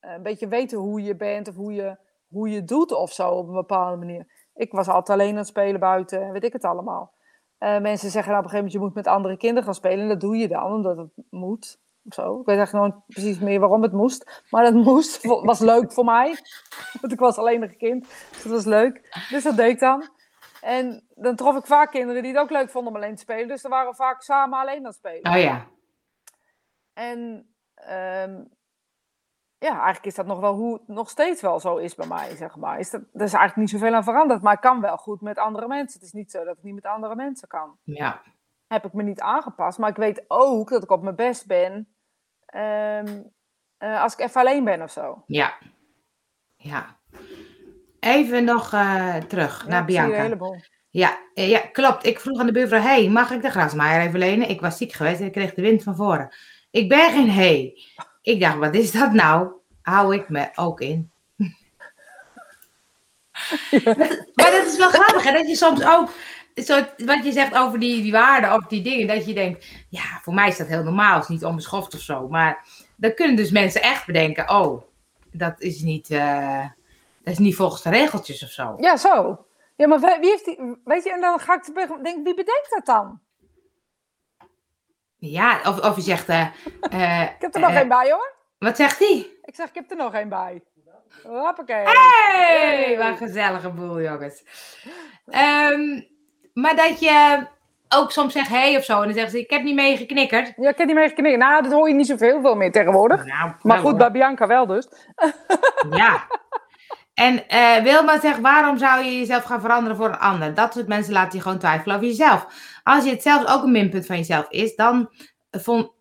een 0.00 0.22
beetje 0.22 0.48
weten 0.48 0.78
hoe 0.78 1.02
je 1.02 1.16
bent 1.16 1.48
of 1.48 1.54
hoe 1.54 1.72
je, 1.72 1.96
hoe 2.28 2.50
je 2.50 2.64
doet 2.64 2.92
of 2.92 3.12
zo 3.12 3.28
op 3.30 3.48
een 3.48 3.54
bepaalde 3.54 3.96
manier. 3.96 4.26
Ik 4.54 4.72
was 4.72 4.88
altijd 4.88 5.18
alleen 5.18 5.30
aan 5.30 5.36
het 5.36 5.46
spelen 5.46 5.80
buiten 5.80 6.22
en 6.22 6.32
weet 6.32 6.44
ik 6.44 6.52
het 6.52 6.64
allemaal. 6.64 7.16
Eh, 7.58 7.78
mensen 7.78 8.10
zeggen 8.10 8.32
dan 8.32 8.38
op 8.40 8.44
een 8.44 8.50
gegeven 8.50 8.56
moment, 8.56 8.72
je 8.72 8.78
moet 8.78 8.94
met 8.94 9.06
andere 9.06 9.36
kinderen 9.36 9.64
gaan 9.64 9.74
spelen. 9.74 10.00
En 10.00 10.08
dat 10.08 10.20
doe 10.20 10.36
je 10.36 10.48
dan, 10.48 10.72
omdat 10.72 10.96
het 10.96 11.10
moet. 11.30 11.80
Of 12.08 12.14
zo. 12.14 12.40
Ik 12.40 12.46
weet 12.46 12.56
eigenlijk 12.56 12.86
nooit 12.86 13.06
precies 13.06 13.38
meer 13.38 13.60
waarom 13.60 13.82
het 13.82 13.92
moest. 13.92 14.42
Maar 14.50 14.64
dat 14.64 14.74
moest, 14.74 15.24
was 15.50 15.58
leuk 15.58 15.92
voor 15.92 16.04
mij. 16.04 16.38
Want 17.00 17.12
ik 17.12 17.18
was 17.18 17.36
alleen 17.36 17.62
een 17.62 17.76
kind. 17.76 18.08
Dus 18.30 18.42
dat 18.42 18.52
was 18.52 18.64
leuk. 18.64 19.26
Dus 19.30 19.42
dat 19.42 19.56
deed 19.56 19.70
ik 19.70 19.80
dan. 19.80 20.08
En 20.60 21.06
dan 21.14 21.36
trof 21.36 21.56
ik 21.56 21.66
vaak 21.66 21.90
kinderen 21.90 22.22
die 22.22 22.32
het 22.32 22.40
ook 22.40 22.50
leuk 22.50 22.70
vonden 22.70 22.92
om 22.92 22.98
alleen 22.98 23.14
te 23.14 23.20
spelen. 23.20 23.48
Dus 23.48 23.62
dan 23.62 23.70
waren 23.70 23.90
we 23.90 23.96
vaak 23.96 24.22
samen 24.22 24.58
alleen 24.58 24.78
aan 24.78 24.84
het 24.84 24.94
spelen. 24.94 25.32
Oh 25.32 25.40
ja. 25.40 25.66
En 26.92 27.48
ehm, 27.74 28.42
ja, 29.58 29.72
eigenlijk 29.72 30.06
is 30.06 30.14
dat 30.14 30.26
nog 30.26 30.40
wel 30.40 30.54
hoe 30.54 30.72
het 30.72 30.88
nog 30.88 31.10
steeds 31.10 31.42
wel 31.42 31.60
zo 31.60 31.76
is 31.76 31.94
bij 31.94 32.06
mij, 32.06 32.36
zeg 32.36 32.56
maar. 32.56 32.78
Is 32.78 32.90
dat, 32.90 33.00
er 33.00 33.22
is 33.22 33.32
eigenlijk 33.32 33.56
niet 33.56 33.70
zoveel 33.70 33.94
aan 33.94 34.04
veranderd, 34.04 34.42
maar 34.42 34.54
ik 34.54 34.60
kan 34.60 34.80
wel 34.80 34.96
goed 34.96 35.20
met 35.20 35.38
andere 35.38 35.68
mensen. 35.68 36.00
Het 36.00 36.08
is 36.08 36.14
niet 36.14 36.30
zo 36.30 36.44
dat 36.44 36.56
ik 36.56 36.62
niet 36.62 36.74
met 36.74 36.86
andere 36.86 37.14
mensen 37.14 37.48
kan. 37.48 37.78
Ja. 37.82 38.22
heb 38.66 38.84
ik 38.84 38.92
me 38.92 39.02
niet 39.02 39.20
aangepast. 39.20 39.78
Maar 39.78 39.90
ik 39.90 39.96
weet 39.96 40.24
ook 40.28 40.68
dat 40.68 40.82
ik 40.82 40.90
op 40.90 41.02
mijn 41.02 41.16
best 41.16 41.46
ben 41.46 41.97
ehm, 42.48 43.22
eh, 43.78 44.02
als 44.02 44.12
ik 44.12 44.18
even 44.20 44.40
alleen 44.40 44.64
ben 44.64 44.82
of 44.82 44.90
zo. 44.90 45.22
Ja. 45.26 45.54
Ja. 46.56 46.96
Even 48.00 48.44
nog 48.44 48.72
eh, 48.72 49.16
terug 49.16 49.62
Ja, 49.62 49.68
naar 49.68 49.82
ik 49.82 49.88
zie 49.90 49.98
een 49.98 50.04
Bianca. 50.06 50.22
heleboel. 50.22 50.60
Ja, 50.90 51.18
eh, 51.34 51.48
ja, 51.48 51.58
klopt. 51.58 52.06
Ik 52.06 52.20
vroeg 52.20 52.40
aan 52.40 52.46
de 52.46 52.52
buurvrouw, 52.52 52.80
hey, 52.80 53.08
mag 53.08 53.30
ik 53.30 53.42
de 53.42 53.50
grasmaaier 53.50 54.06
even 54.06 54.18
lenen? 54.18 54.48
Ik 54.48 54.60
was 54.60 54.76
ziek 54.76 54.92
geweest 54.92 55.20
en 55.20 55.26
ik 55.26 55.32
kreeg 55.32 55.54
de 55.54 55.62
wind 55.62 55.82
van 55.82 55.96
voren. 55.96 56.34
Ik 56.70 56.88
ben 56.88 57.10
geen 57.12 57.30
hey. 57.30 57.72
Ik 58.22 58.40
dacht, 58.40 58.56
wat 58.58 58.74
is 58.74 58.92
dat 58.92 59.12
nou? 59.12 59.52
Hou 59.82 60.14
ik 60.14 60.28
me 60.28 60.48
ook 60.54 60.80
in. 60.80 61.10
Maar 64.34 64.50
dat 64.50 64.66
is 64.66 64.76
wel 64.76 64.88
grappig, 64.88 65.24
hè? 65.24 65.32
Dat 65.32 65.48
je 65.48 65.56
soms 65.56 65.84
ook, 65.84 66.10
zo, 66.62 66.84
wat 66.96 67.24
je 67.24 67.32
zegt 67.32 67.56
over 67.56 67.78
die, 67.78 68.02
die 68.02 68.12
waarden 68.12 68.54
of 68.54 68.66
die 68.66 68.82
dingen, 68.82 69.06
dat 69.06 69.26
je 69.26 69.34
denkt, 69.34 69.66
ja, 69.88 70.20
voor 70.22 70.34
mij 70.34 70.48
is 70.48 70.56
dat 70.56 70.66
heel 70.66 70.82
normaal, 70.82 71.20
is 71.20 71.28
niet 71.28 71.44
onbeschoft 71.44 71.94
of 71.94 72.00
zo. 72.00 72.28
Maar 72.28 72.64
dan 72.96 73.14
kunnen 73.14 73.36
dus 73.36 73.50
mensen 73.50 73.82
echt 73.82 74.06
bedenken, 74.06 74.50
oh, 74.50 74.82
dat 75.32 75.60
is 75.60 75.80
niet, 75.80 76.10
eh, 76.10 76.66
dat 77.22 77.32
is 77.32 77.38
niet 77.38 77.56
volgens 77.56 77.82
de 77.82 77.90
regeltjes 77.90 78.42
of 78.42 78.50
zo. 78.50 78.76
Ja, 78.80 78.96
zo. 78.96 79.46
Ja, 79.76 79.86
maar 79.86 80.00
wie 80.20 80.30
heeft 80.30 80.44
die... 80.44 80.76
Weet 80.84 81.04
je, 81.04 81.12
en 81.12 81.20
dan 81.20 81.40
ga 81.40 81.54
ik 81.54 81.62
te 81.62 81.72
denken, 81.72 82.22
wie 82.24 82.34
bedenkt 82.34 82.70
dat 82.70 82.86
dan? 82.86 83.20
Ja, 85.18 85.60
of, 85.64 85.80
of 85.80 85.96
je 85.96 86.02
zegt, 86.02 86.28
eh, 86.28 86.40
eh, 86.90 87.22
Ik 87.22 87.40
heb 87.40 87.54
er 87.54 87.60
nog 87.60 87.70
één 87.70 87.88
bij, 87.88 88.10
hoor. 88.10 88.34
wat 88.58 88.76
zegt 88.76 88.98
die? 88.98 89.38
Ik 89.42 89.54
zeg, 89.54 89.68
ik 89.68 89.74
heb 89.74 89.90
er 89.90 89.96
nog 89.96 90.14
één 90.14 90.28
bij. 90.28 90.62
Hoppakee. 91.22 91.84
Hey, 91.84 92.96
wat 92.98 93.06
een 93.06 93.16
gezellige 93.16 93.70
boel, 93.70 94.00
jongens. 94.00 94.44
Ehm, 95.26 96.00
maar 96.60 96.76
dat 96.76 97.00
je 97.00 97.46
ook 97.88 98.12
soms 98.12 98.32
zegt 98.32 98.48
hey 98.48 98.76
of 98.76 98.84
zo, 98.84 99.00
en 99.00 99.04
dan 99.04 99.12
zeggen 99.12 99.30
ze, 99.30 99.40
ik 99.40 99.50
heb 99.50 99.62
niet 99.62 99.74
mee 99.74 99.96
geknikkerd. 99.96 100.52
Ja, 100.56 100.68
ik 100.68 100.78
heb 100.78 100.86
niet 100.86 100.96
mee 100.96 101.08
geknikken. 101.08 101.38
Nou, 101.38 101.62
dat 101.62 101.72
hoor 101.72 101.88
je 101.88 101.94
niet 101.94 102.06
zoveel 102.06 102.40
veel 102.40 102.54
meer 102.54 102.72
tegenwoordig. 102.72 103.24
Nou, 103.24 103.52
Maar 103.62 103.78
goed, 103.78 103.96
bij 103.96 104.10
Bianca 104.10 104.46
wel 104.46 104.66
dus. 104.66 104.88
Ja. 105.90 106.26
En 107.14 107.48
eh, 107.48 107.82
Wilma 107.82 108.20
zegt, 108.20 108.40
waarom 108.40 108.78
zou 108.78 109.04
je 109.04 109.18
jezelf 109.18 109.44
gaan 109.44 109.60
veranderen 109.60 109.96
voor 109.96 110.08
een 110.08 110.18
ander? 110.18 110.54
Dat 110.54 110.72
soort 110.72 110.88
mensen 110.88 111.12
laten 111.12 111.36
je 111.36 111.42
gewoon 111.42 111.58
twijfelen 111.58 111.96
over 111.96 112.08
jezelf. 112.08 112.46
Als 112.82 113.04
je 113.04 113.10
het 113.10 113.22
zelfs 113.22 113.52
ook 113.52 113.62
een 113.62 113.72
minpunt 113.72 114.06
van 114.06 114.16
jezelf 114.16 114.50
is, 114.50 114.74
dan, 114.74 115.08
vond, 115.50 115.92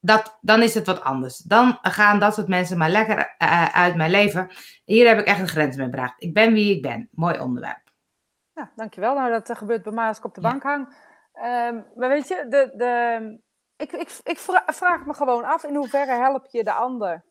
dat, 0.00 0.38
dan 0.40 0.62
is 0.62 0.74
het 0.74 0.86
wat 0.86 1.02
anders. 1.02 1.36
Dan 1.36 1.78
gaan 1.82 2.18
dat 2.18 2.34
soort 2.34 2.48
mensen 2.48 2.78
maar 2.78 2.90
lekker 2.90 3.34
eh, 3.38 3.64
uit 3.64 3.94
mijn 3.94 4.10
leven. 4.10 4.50
Hier 4.84 5.08
heb 5.08 5.18
ik 5.18 5.26
echt 5.26 5.40
een 5.40 5.48
grens 5.48 5.76
mee 5.76 5.90
bereikt. 5.90 6.22
Ik 6.22 6.34
ben 6.34 6.52
wie 6.52 6.76
ik 6.76 6.82
ben. 6.82 7.08
Mooi 7.10 7.38
onderwerp. 7.38 7.89
Ja, 8.60 8.70
dankjewel. 8.76 9.14
Nou, 9.14 9.30
dat 9.30 9.50
eh, 9.50 9.56
gebeurt 9.56 9.82
bij 9.82 9.92
mij 9.92 10.08
als 10.08 10.18
ik 10.18 10.24
op 10.24 10.34
de 10.34 10.40
bank 10.40 10.62
hang. 10.62 10.96
Ehm, 11.32 11.80
maar 11.94 12.08
weet 12.08 12.28
je, 12.28 12.46
de, 12.48 12.72
de, 12.74 13.38
ik, 13.76 13.92
ik, 13.92 14.18
ik 14.22 14.38
vra- 14.38 14.64
vraag 14.66 15.06
me 15.06 15.14
gewoon 15.14 15.44
af 15.44 15.64
in 15.64 15.74
hoeverre 15.74 16.12
help 16.12 16.46
je 16.46 16.64
de 16.64 16.72
ander? 16.72 17.24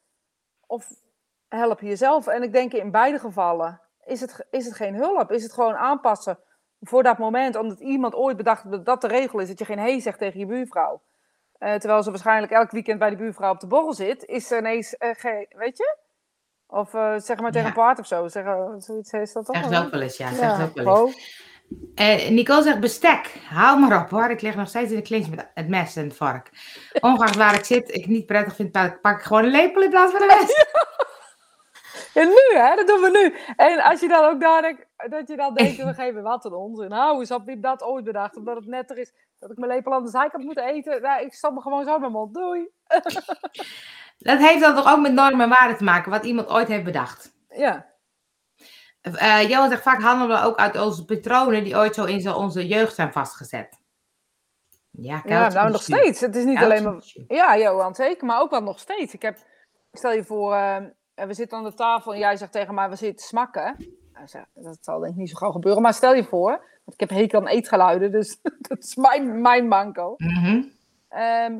Of 0.67 0.87
help 1.47 1.79
je 1.79 1.87
jezelf? 1.87 2.27
En 2.27 2.43
ik 2.43 2.53
denk 2.53 2.73
in 2.73 2.91
beide 2.91 3.19
gevallen 3.19 3.81
is 4.05 4.21
het, 4.21 4.47
is 4.49 4.65
het 4.65 4.75
geen 4.75 4.95
hulp. 4.95 5.31
Is 5.31 5.43
het 5.43 5.53
gewoon 5.53 5.75
aanpassen 5.75 6.39
voor 6.79 7.03
dat 7.03 7.17
moment. 7.17 7.55
Omdat 7.55 7.79
iemand 7.79 8.15
ooit 8.15 8.37
bedacht 8.37 8.71
dat 8.71 8.85
dat 8.85 9.01
de 9.01 9.07
regel 9.07 9.39
is. 9.39 9.47
Dat 9.47 9.59
je 9.59 9.65
geen 9.65 9.79
hey 9.79 9.99
zegt 9.99 10.17
tegen 10.17 10.39
je 10.39 10.45
buurvrouw. 10.45 11.01
Eh, 11.57 11.75
terwijl 11.75 12.03
ze 12.03 12.09
waarschijnlijk 12.09 12.51
elk 12.51 12.71
weekend 12.71 12.99
bij 12.99 13.09
die 13.09 13.17
buurvrouw 13.17 13.51
op 13.51 13.59
de 13.59 13.67
borrel 13.67 13.93
zit. 13.93 14.25
Is 14.25 14.47
ze 14.47 14.57
ineens, 14.57 14.97
eh, 14.97 15.09
geen, 15.13 15.45
weet 15.49 15.77
je? 15.77 15.97
Of 16.69 16.93
eh, 16.93 17.13
zeg 17.17 17.39
maar 17.39 17.51
tegen 17.51 17.61
Ja. 17.61 17.67
een 17.67 17.81
paard 17.81 17.99
of 17.99 18.07
zo. 18.07 18.27
Zeggen, 18.27 18.81
zoiets 18.81 19.11
is 19.13 19.33
dat 19.33 19.45
toch? 19.45 19.55
Zegt 19.55 19.83
ook 19.85 19.91
wel 19.91 20.01
eens, 20.01 20.17
ja. 20.17 20.27
Zegt 20.27 20.57
Ja, 20.57 20.63
ook 20.63 20.73
wel 20.73 21.05
eens. 21.07 21.47
Eh, 21.95 22.29
Nicole 22.29 22.63
zegt 22.63 22.79
bestek. 22.79 23.35
Hou 23.49 23.79
maar 23.79 24.01
op 24.03 24.09
hoor. 24.09 24.29
Ik 24.29 24.41
lig 24.41 24.55
nog 24.55 24.67
steeds 24.67 24.89
in 24.91 24.95
de 24.97 25.01
clinch 25.03 25.29
met 25.29 25.47
het 25.53 25.67
mes 25.67 25.95
en 25.95 26.03
het 26.03 26.15
vark. 26.15 26.49
Ongeacht 26.99 27.35
waar 27.35 27.53
ik 27.55 27.65
zit, 27.65 27.95
ik 27.95 28.07
niet 28.07 28.25
prettig 28.25 28.55
vind, 28.55 28.71
pak 29.01 29.17
ik 29.17 29.21
gewoon 29.25 29.43
een 29.43 29.51
lepel 29.51 29.81
in 29.81 29.89
plaats 29.89 30.11
van 30.11 30.21
een 30.21 30.27
mes. 30.27 30.53
Ja, 32.13 32.23
nu 32.23 32.59
hè, 32.59 32.75
dat 32.75 32.87
doen 32.87 33.01
we 33.01 33.09
nu. 33.09 33.53
En 33.55 33.79
als 33.83 33.99
je 33.99 34.07
dan 34.07 34.25
ook 34.25 34.37
nadenkt, 34.39 34.85
dat 35.09 35.27
je 35.27 35.35
dan 35.35 35.53
denkt, 35.53 35.83
we 35.83 35.93
geven 35.93 36.21
wat 36.23 36.45
een 36.45 36.53
onzin. 36.53 36.89
Nou, 36.89 37.21
is 37.21 37.27
dat 37.27 37.43
wie 37.45 37.59
dat 37.59 37.83
ooit 37.83 38.03
bedacht, 38.03 38.35
omdat 38.37 38.55
het 38.55 38.65
netter 38.65 38.97
is 38.97 39.11
dat 39.39 39.51
ik 39.51 39.57
mijn 39.57 39.71
lepel 39.71 39.93
aan 39.93 40.03
de 40.03 40.09
zijkant 40.09 40.43
moet 40.43 40.59
eten. 40.59 41.01
Nou, 41.01 41.25
ik 41.25 41.33
stop 41.33 41.53
me 41.53 41.61
gewoon 41.61 41.85
zo 41.85 41.95
in 41.95 41.99
mijn 42.01 42.11
mond. 42.11 42.33
Doei. 42.33 42.69
Dat 44.19 44.39
heeft 44.39 44.61
dan 44.61 44.75
toch 44.75 44.91
ook 44.91 44.99
met 44.99 45.13
normen 45.13 45.41
en 45.41 45.49
waarden 45.49 45.77
te 45.77 45.83
maken, 45.83 46.11
wat 46.11 46.25
iemand 46.25 46.49
ooit 46.49 46.67
heeft 46.67 46.83
bedacht. 46.83 47.33
Ja, 47.49 47.87
Eh 49.01 49.49
Johan 49.49 49.69
zegt 49.69 49.81
vaak 49.81 50.01
handelen 50.01 50.37
we 50.37 50.45
ook 50.45 50.57
uit 50.57 50.81
onze 50.81 51.05
patronen 51.05 51.63
die 51.63 51.75
ooit 51.75 51.95
zo 51.95 52.05
in 52.05 52.21
zo 52.21 52.33
onze 52.33 52.67
jeugd 52.67 52.95
zijn 52.95 53.11
vastgezet. 53.11 53.79
Ja, 54.91 55.21
ja 55.25 55.47
nou 55.47 55.71
nog 55.71 55.81
steeds. 55.81 56.19
Het 56.19 56.35
is 56.35 56.43
niet 56.43 56.57
alleen 56.57 56.83
maar... 56.83 57.03
Ja, 57.27 57.57
Johan, 57.57 57.95
zeker. 57.95 58.25
Maar 58.25 58.41
ook 58.41 58.49
wel 58.49 58.61
nog 58.61 58.79
steeds. 58.79 59.13
Ik 59.13 59.21
heb, 59.21 59.37
stel 59.91 60.11
je 60.11 60.23
voor, 60.23 60.53
eh, 60.53 60.77
we 61.13 61.33
zitten 61.33 61.57
aan 61.57 61.63
de 61.63 61.73
tafel 61.73 62.13
en 62.13 62.19
jij 62.19 62.37
zegt 62.37 62.51
tegen 62.51 62.73
mij, 62.73 62.89
we 62.89 62.95
zitten 62.95 63.25
smakken. 63.25 63.75
Nou, 64.13 64.45
Dat 64.53 64.77
zal 64.81 64.99
denk 64.99 65.13
ik 65.13 65.19
niet 65.19 65.29
zo 65.29 65.35
gauw 65.35 65.51
gebeuren. 65.51 65.81
Maar 65.81 65.93
stel 65.93 66.13
je 66.13 66.23
voor, 66.23 66.49
want 66.83 66.93
ik 66.93 66.99
heb 66.99 67.09
hekel 67.09 67.39
aan 67.39 67.47
eetgeluiden, 67.47 68.11
dus 68.11 68.39
dat 68.67 68.77
is 68.77 68.95
mijn, 68.95 69.41
mijn 69.41 69.67
manco. 69.67 70.15
Ehm, 71.09 71.59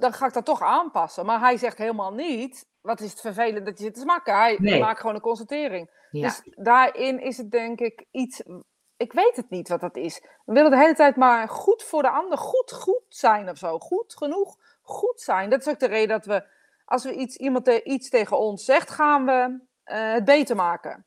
dan 0.00 0.12
ga 0.12 0.26
ik 0.26 0.32
dat 0.32 0.44
toch 0.44 0.62
aanpassen. 0.62 1.26
Maar 1.26 1.40
hij 1.40 1.56
zegt 1.56 1.78
helemaal 1.78 2.12
niet. 2.12 2.66
Wat 2.80 3.00
is 3.00 3.10
het 3.10 3.20
vervelend 3.20 3.66
dat 3.66 3.78
je 3.78 3.84
zit 3.84 3.94
te 3.94 4.00
smakken? 4.00 4.34
Hij 4.36 4.56
Nee. 4.60 4.80
maakt 4.80 5.00
gewoon 5.00 5.14
een 5.14 5.20
constatering. 5.20 6.06
Ja. 6.10 6.22
Dus 6.22 6.42
daarin 6.56 7.20
is 7.20 7.36
het 7.36 7.50
denk 7.50 7.80
ik 7.80 8.04
iets. 8.10 8.42
Ik 8.96 9.12
weet 9.12 9.36
het 9.36 9.50
niet 9.50 9.68
wat 9.68 9.80
dat 9.80 9.96
is. 9.96 10.20
We 10.44 10.52
willen 10.52 10.70
de 10.70 10.76
hele 10.78 10.94
tijd 10.94 11.16
maar 11.16 11.48
goed 11.48 11.82
voor 11.82 12.02
de 12.02 12.10
ander. 12.10 12.38
Goed, 12.38 12.72
goed 12.72 13.02
zijn 13.08 13.50
of 13.50 13.58
zo. 13.58 13.78
Goed 13.78 14.14
genoeg. 14.16 14.56
Goed 14.82 15.20
zijn. 15.20 15.50
Dat 15.50 15.60
is 15.60 15.68
ook 15.68 15.78
de 15.78 15.86
reden 15.86 16.08
dat 16.08 16.24
we. 16.26 16.44
Als 16.84 17.04
we 17.04 17.12
iets, 17.12 17.36
iemand 17.36 17.64
te- 17.64 17.82
iets 17.84 18.08
tegen 18.08 18.38
ons 18.38 18.64
zegt, 18.64 18.90
gaan 18.90 19.24
we 19.24 19.60
eh, 19.84 20.12
het 20.12 20.24
beter 20.24 20.56
maken. 20.56 21.06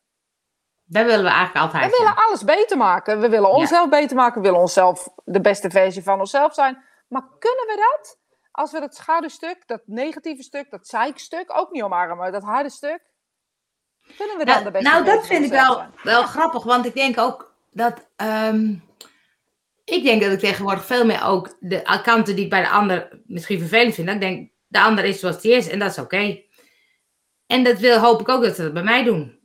Dat 0.84 1.06
willen 1.06 1.24
we 1.24 1.30
eigenlijk 1.30 1.66
altijd. 1.66 1.92
We 1.92 1.98
willen 1.98 2.16
alles 2.16 2.44
beter 2.44 2.78
maken. 2.78 3.20
We 3.20 3.30
willen 3.30 3.50
onszelf 3.52 3.90
beter 3.90 4.16
maken. 4.16 4.42
We 4.42 4.48
willen 4.48 4.62
onszelf 4.62 5.10
de 5.24 5.42
beste 5.42 5.70
versie 5.70 6.04
van 6.04 6.20
onszelf 6.20 6.54
zijn. 6.54 6.84
Maar 7.08 7.22
kunnen 7.40 7.66
we 7.66 7.76
dat? 7.98 8.20
Als 8.52 8.72
we 8.72 8.80
dat 8.80 8.96
schaduwstuk, 8.96 9.64
dat 9.66 9.82
negatieve 9.86 10.44
stuk, 10.44 10.70
dat 10.70 10.88
zeikstuk 10.88 11.58
ook 11.58 11.72
niet 11.72 11.84
omarmen, 11.84 12.32
dat 12.32 12.44
harde 12.44 12.70
stuk. 12.70 13.00
Kunnen 14.18 14.38
we 14.38 14.46
dan 14.46 14.54
Nou, 14.54 14.64
de 14.66 14.72
beste 14.72 14.90
nou, 14.90 15.06
dat 15.06 15.28
vind 15.28 15.46
ik 15.46 15.52
wel, 15.52 15.86
wel 16.04 16.24
grappig, 16.24 16.64
want 16.64 16.86
ik 16.86 16.94
denk 16.94 17.20
ook 17.20 17.54
dat. 17.72 18.08
ehm, 18.16 18.76
ik 19.84 20.04
denk 20.04 20.22
dat 20.22 20.32
ik 20.32 20.40
tegenwoordig 20.40 20.86
veel 20.86 21.06
meer 21.06 21.24
ook 21.24 21.56
de 21.60 22.00
kanten 22.04 22.36
die 22.36 22.44
ik 22.44 22.50
bij 22.50 22.62
de 22.62 22.70
ander 22.70 23.22
misschien 23.26 23.60
vervelend 23.60 23.94
vind. 23.94 24.08
Dat 24.08 24.16
ik 24.16 24.22
denk, 24.22 24.52
de 24.68 24.82
ander 24.82 25.04
is 25.06 25.20
zoals 25.20 25.42
die 25.42 25.54
is 25.54 25.70
en 25.70 25.80
dat 25.80 25.90
is 25.92 25.98
oké. 25.98 26.42
En 27.48 27.64
dat 27.64 27.80
wil, 27.80 27.98
hoop 28.00 28.22
ik 28.22 28.30
ook 28.30 28.44
dat 28.44 28.56
ze 28.56 28.62
dat 28.64 28.74
bij 28.74 28.84
mij 28.84 29.04
doen. 29.04 29.40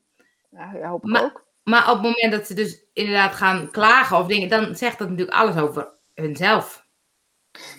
Ja, 0.51 0.73
ja, 0.73 0.89
hoop 0.89 1.05
ik 1.05 1.11
Maar- 1.11 1.23
ook. 1.25 1.45
Maar 1.63 1.83
op 1.91 1.93
het 1.95 2.03
moment 2.03 2.33
dat 2.33 2.47
ze 2.47 2.55
dus 2.55 2.85
inderdaad 2.93 3.35
gaan 3.35 3.71
klagen 3.71 4.19
of 4.19 4.27
dingen, 4.27 4.49
dan 4.49 4.77
zegt 4.77 4.99
dat 4.99 5.09
natuurlijk 5.09 5.37
alles 5.37 5.57
over 5.57 5.93
hunzelf. 6.15 6.86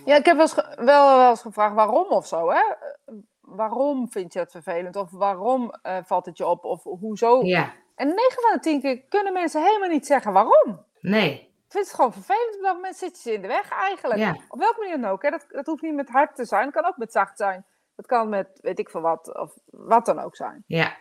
Ja, 0.06 0.16
ik 0.16 0.26
heb 0.26 0.36
wel 0.38 0.46
eens, 0.46 0.56
wel, 0.76 1.18
wel 1.18 1.30
eens 1.30 1.42
gevraagd 1.42 1.76
waarom 1.76 2.06
of 2.10 2.28
zo. 2.28 2.50
Hè? 2.50 2.60
Eh, 2.60 3.13
Waarom 3.42 4.10
vind 4.12 4.34
je 4.34 4.40
het 4.40 4.52
vervelend? 4.52 4.96
Of 4.96 5.12
waarom 5.12 5.72
eh, 5.82 5.98
valt 6.06 6.26
het 6.26 6.38
je 6.38 6.48
op? 6.48 6.63
Of 6.66 6.84
hoezo? 6.84 7.42
Ja, 7.44 7.74
En 7.96 8.08
9 8.08 8.22
van 8.42 8.52
de 8.54 8.60
10 8.60 8.82
keer 8.82 9.02
kunnen 9.10 9.34
mensen 9.34 9.63
helemaal 9.63 9.90
niet 9.90 10.06
zeggen 10.06 10.34
waarom. 10.34 10.86
nee. 11.00 11.46
Ik 11.68 11.74
vind 11.74 11.86
het 11.86 11.96
gewoon 11.96 12.13
vervelend. 12.13 12.56
Op 12.56 12.62
dat 12.62 12.74
moment 12.76 12.96
zit 12.96 13.24
je 13.24 13.34
in 13.34 13.42
de 13.42 13.48
weg 13.48 13.70
eigenlijk. 13.72 14.20
Ja. 14.20 14.36
Op 14.50 14.60
welke 14.60 14.80
manier 14.80 15.02
dan 15.02 15.10
ook. 15.12 15.22
Hè? 15.22 15.30
Dat, 15.30 15.46
dat 15.50 15.66
hoeft 15.66 15.82
niet 15.82 15.94
met 15.96 16.10
hard 16.10 16.36
te 16.36 16.46
zijn. 16.46 16.66
Het 16.66 16.74
kan 16.74 16.86
ook 16.86 16.98
met 16.98 17.12
zacht 17.12 17.38
zijn. 17.38 17.66
Het 17.96 18.06
kan 18.06 18.30
met 18.30 18.48
weet 18.62 18.80
ik 18.80 18.90
veel 18.90 19.02
wat. 19.02 19.38
Of 19.40 19.54
wat 19.66 20.06
dan 20.06 20.20
ook 20.20 20.36
zijn. 20.36 20.63
Ja. 20.68 20.96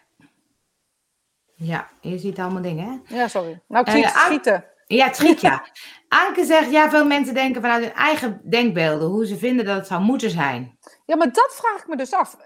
Ja, 1.55 1.89
je 2.01 2.19
ziet 2.19 2.39
allemaal 2.39 2.62
dingen, 2.62 3.03
hè? 3.07 3.17
Ja, 3.17 3.29
sorry. 3.29 3.61
Nou, 3.69 3.81
ik 3.81 3.87
Eh, 3.87 3.95
zie 3.95 4.05
het 4.05 4.15
An- 4.15 4.21
schieten. 4.21 4.65
Ja, 4.87 5.12
schiet 5.12 5.40
ja. 5.40 5.66
Anke 6.09 6.44
zegt, 6.44 6.70
ja, 6.70 6.90
veel 6.90 7.07
mensen 7.07 7.35
denken 7.35 7.61
vanuit 7.62 7.85
hun 7.85 7.92
eigen 7.94 8.40
denkbeelden, 8.44 9.09
hoe 9.09 9.27
ze 9.27 9.37
vinden 9.37 9.64
dat 9.64 9.77
het 9.77 9.87
zou 9.87 10.01
moeten 10.03 10.31
zijn. 10.31 10.79
Ja, 11.07 11.16
maar 11.16 11.33
dat 11.33 11.55
vraag 11.55 11.81
ik 11.81 11.87
me 11.88 11.96
dus 11.96 12.12
af. 12.12 12.37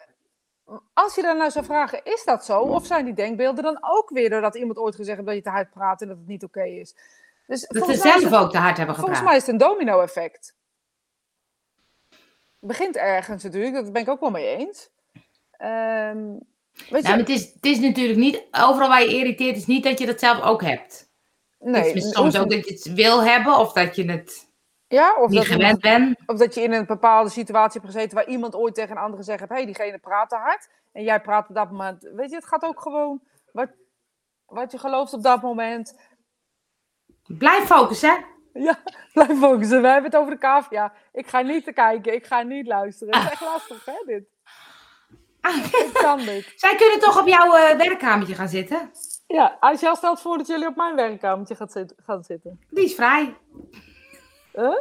Als 0.94 1.14
je 1.14 1.22
dan 1.22 1.36
nou 1.36 1.51
zou 1.51 1.64
vragen, 1.64 2.01
is 2.05 2.24
dat 2.24 2.45
zo? 2.45 2.61
Of 2.61 2.86
zijn 2.86 3.05
die 3.05 3.14
denkbeelden 3.14 3.64
dan 3.64 3.78
ook 3.80 4.11
weer 4.11 4.30
doordat 4.30 4.55
iemand 4.57 4.78
ooit 4.78 4.95
gezegd 4.95 5.16
heeft 5.16 5.28
dat 5.28 5.36
je 5.36 5.43
te 5.43 5.51
hard 5.51 5.70
praat 5.70 6.03
en 6.03 6.09
dat 6.09 6.16
het 6.16 6.26
niet 6.26 6.45
oké 6.45 6.62
is? 6.64 6.95
Dus 7.47 7.61
Dat 7.61 7.68
ze 7.70 7.78
volgens 7.78 8.01
zelf 8.01 8.22
het- 8.24 8.34
ook 8.34 8.51
te 8.51 8.59
hard 8.59 8.76
hebben 8.76 8.95
Volgens 8.95 9.18
gepraat. 9.18 9.32
mij 9.32 9.41
is 9.43 9.47
het 9.47 9.61
een 9.61 9.68
domino-effect. 9.68 10.55
Het 12.11 12.68
begint 12.68 12.97
ergens 12.97 13.43
natuurlijk, 13.43 13.74
dat 13.74 13.93
ben 13.93 14.03
ik 14.03 14.09
ook 14.09 14.20
wel 14.20 14.30
mee 14.30 14.57
eens. 14.57 14.91
Ehm, 15.51 16.26
weet 16.88 17.03
Nou, 17.03 17.09
maar 17.09 17.18
het, 17.18 17.28
is, 17.28 17.53
het 17.55 17.66
is 17.66 17.78
natuurlijk 17.78 18.18
niet, 18.18 18.43
overal 18.51 18.88
waar 18.88 19.03
je 19.03 19.16
irriteert, 19.16 19.57
is 19.57 19.66
niet 19.66 19.84
dat 19.84 19.99
je 19.99 20.07
dat 20.07 20.20
zelf 20.20 20.41
ook 20.43 20.62
hebt. 20.62 21.10
Nee, 21.61 21.83
het 21.83 21.97
is 21.97 22.11
soms 22.11 22.39
ook 22.39 22.51
dat 22.51 22.69
je 22.69 22.73
het 22.73 22.93
wil 22.95 23.23
hebben 23.23 23.57
of 23.57 23.73
dat 23.73 23.97
je 23.97 24.11
het 24.11 24.49
ja, 24.87 25.15
of, 25.17 25.29
niet 25.29 25.39
dat 25.39 25.47
gewend 25.47 25.81
bent. 25.81 26.19
of 26.27 26.39
dat 26.39 26.55
je 26.55 26.63
in 26.63 26.73
een 26.73 26.87
bepaalde 26.87 27.31
situatie 27.31 27.81
hebt 27.81 27.93
gezeten 27.93 28.17
waar 28.17 28.29
iemand 28.29 28.55
ooit 28.55 28.75
tegen 28.75 28.91
een 28.91 29.03
ander 29.03 29.19
gezegd 29.19 29.39
heeft: 29.39 29.51
hé, 29.51 29.57
hey, 29.57 29.67
diegene 29.67 29.99
praat 29.99 30.29
te 30.29 30.37
hard. 30.37 30.69
En 30.93 31.03
jij 31.03 31.21
praat 31.21 31.49
op 31.49 31.55
dat 31.55 31.71
moment. 31.71 32.11
Weet 32.15 32.31
je, 32.31 32.37
het 32.37 32.47
gaat 32.47 32.63
ook 32.63 32.81
gewoon 32.81 33.23
wat, 33.53 33.69
wat 34.47 34.73
je 34.73 34.79
gelooft 34.79 35.13
op 35.13 35.23
dat 35.23 35.43
moment. 35.43 35.99
Blijf 37.27 37.65
focussen. 37.65 38.25
Ja, 38.53 38.79
blijf 39.13 39.39
focussen. 39.39 39.83
We 39.83 39.89
hebben 39.89 40.11
het 40.11 40.21
over 40.21 40.33
de 40.33 40.39
cavia. 40.39 40.93
Ik 41.13 41.27
ga 41.27 41.41
niet 41.41 41.65
te 41.65 41.73
kijken, 41.73 42.15
ik 42.15 42.27
ga 42.27 42.43
niet 42.43 42.67
luisteren. 42.67 43.15
Het 43.15 43.25
is 43.25 43.31
echt 43.31 43.41
lastig, 43.41 43.85
hè, 43.85 44.03
dit? 44.07 44.25
Ik 45.87 45.91
kan 45.93 46.19
dit. 46.19 46.53
Zij 46.57 46.77
kunnen 46.77 47.01
toch 47.01 47.21
op 47.21 47.29
jouw 47.29 47.57
eh, 47.57 47.77
werkkamertje 47.77 48.35
gaan 48.35 48.49
zitten? 48.49 48.91
Ja, 49.33 49.57
als 49.61 49.81
jou 49.81 49.97
stelt 49.97 50.20
voor 50.20 50.39
dat 50.39 50.47
jullie 50.47 50.66
op 50.66 50.76
mijn 50.76 50.95
werkkamertje 50.97 51.55
gaat 51.55 51.85
gaan 51.97 52.22
zitten. 52.24 52.61
Die 52.70 52.85
is 52.85 52.95
vrij. 52.95 53.37
Huh? 54.53 54.76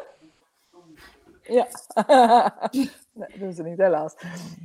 Ja. 1.42 1.68
nee, 2.72 2.92
dat 3.14 3.40
doen 3.40 3.54
ze 3.54 3.64
niet, 3.64 3.78
helaas. 3.78 4.14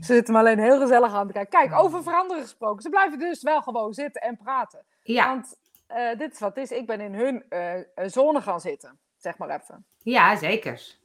Ze 0.01 0.15
zitten 0.15 0.35
me 0.35 0.41
alleen 0.41 0.59
heel 0.59 0.81
gezellig 0.81 1.13
aan 1.13 1.27
te 1.27 1.33
kijken. 1.33 1.59
Kijk, 1.61 1.81
over 1.81 2.03
veranderen 2.03 2.43
gesproken. 2.43 2.83
Ze 2.83 2.89
blijven 2.89 3.19
dus 3.19 3.43
wel 3.43 3.63
gewoon 3.63 3.95
zitten 3.95 4.21
en 4.23 4.37
praten. 4.37 4.85
Ja, 5.03 5.27
Want 5.29 5.57
eh, 5.87 6.19
dit 6.19 6.33
is 6.33 6.39
wat 6.39 6.55
het 6.55 6.71
is. 6.71 6.79
Ik 6.79 6.87
ben 6.87 7.01
in 7.01 7.15
hun 7.15 7.45
eh, 7.49 7.81
zone 8.07 8.41
gaan 8.43 8.61
zitten. 8.61 8.99
Zeg 9.17 9.39
maar 9.39 9.49
even. 9.61 9.87
ja 9.99 10.37
zeker. 10.37 10.99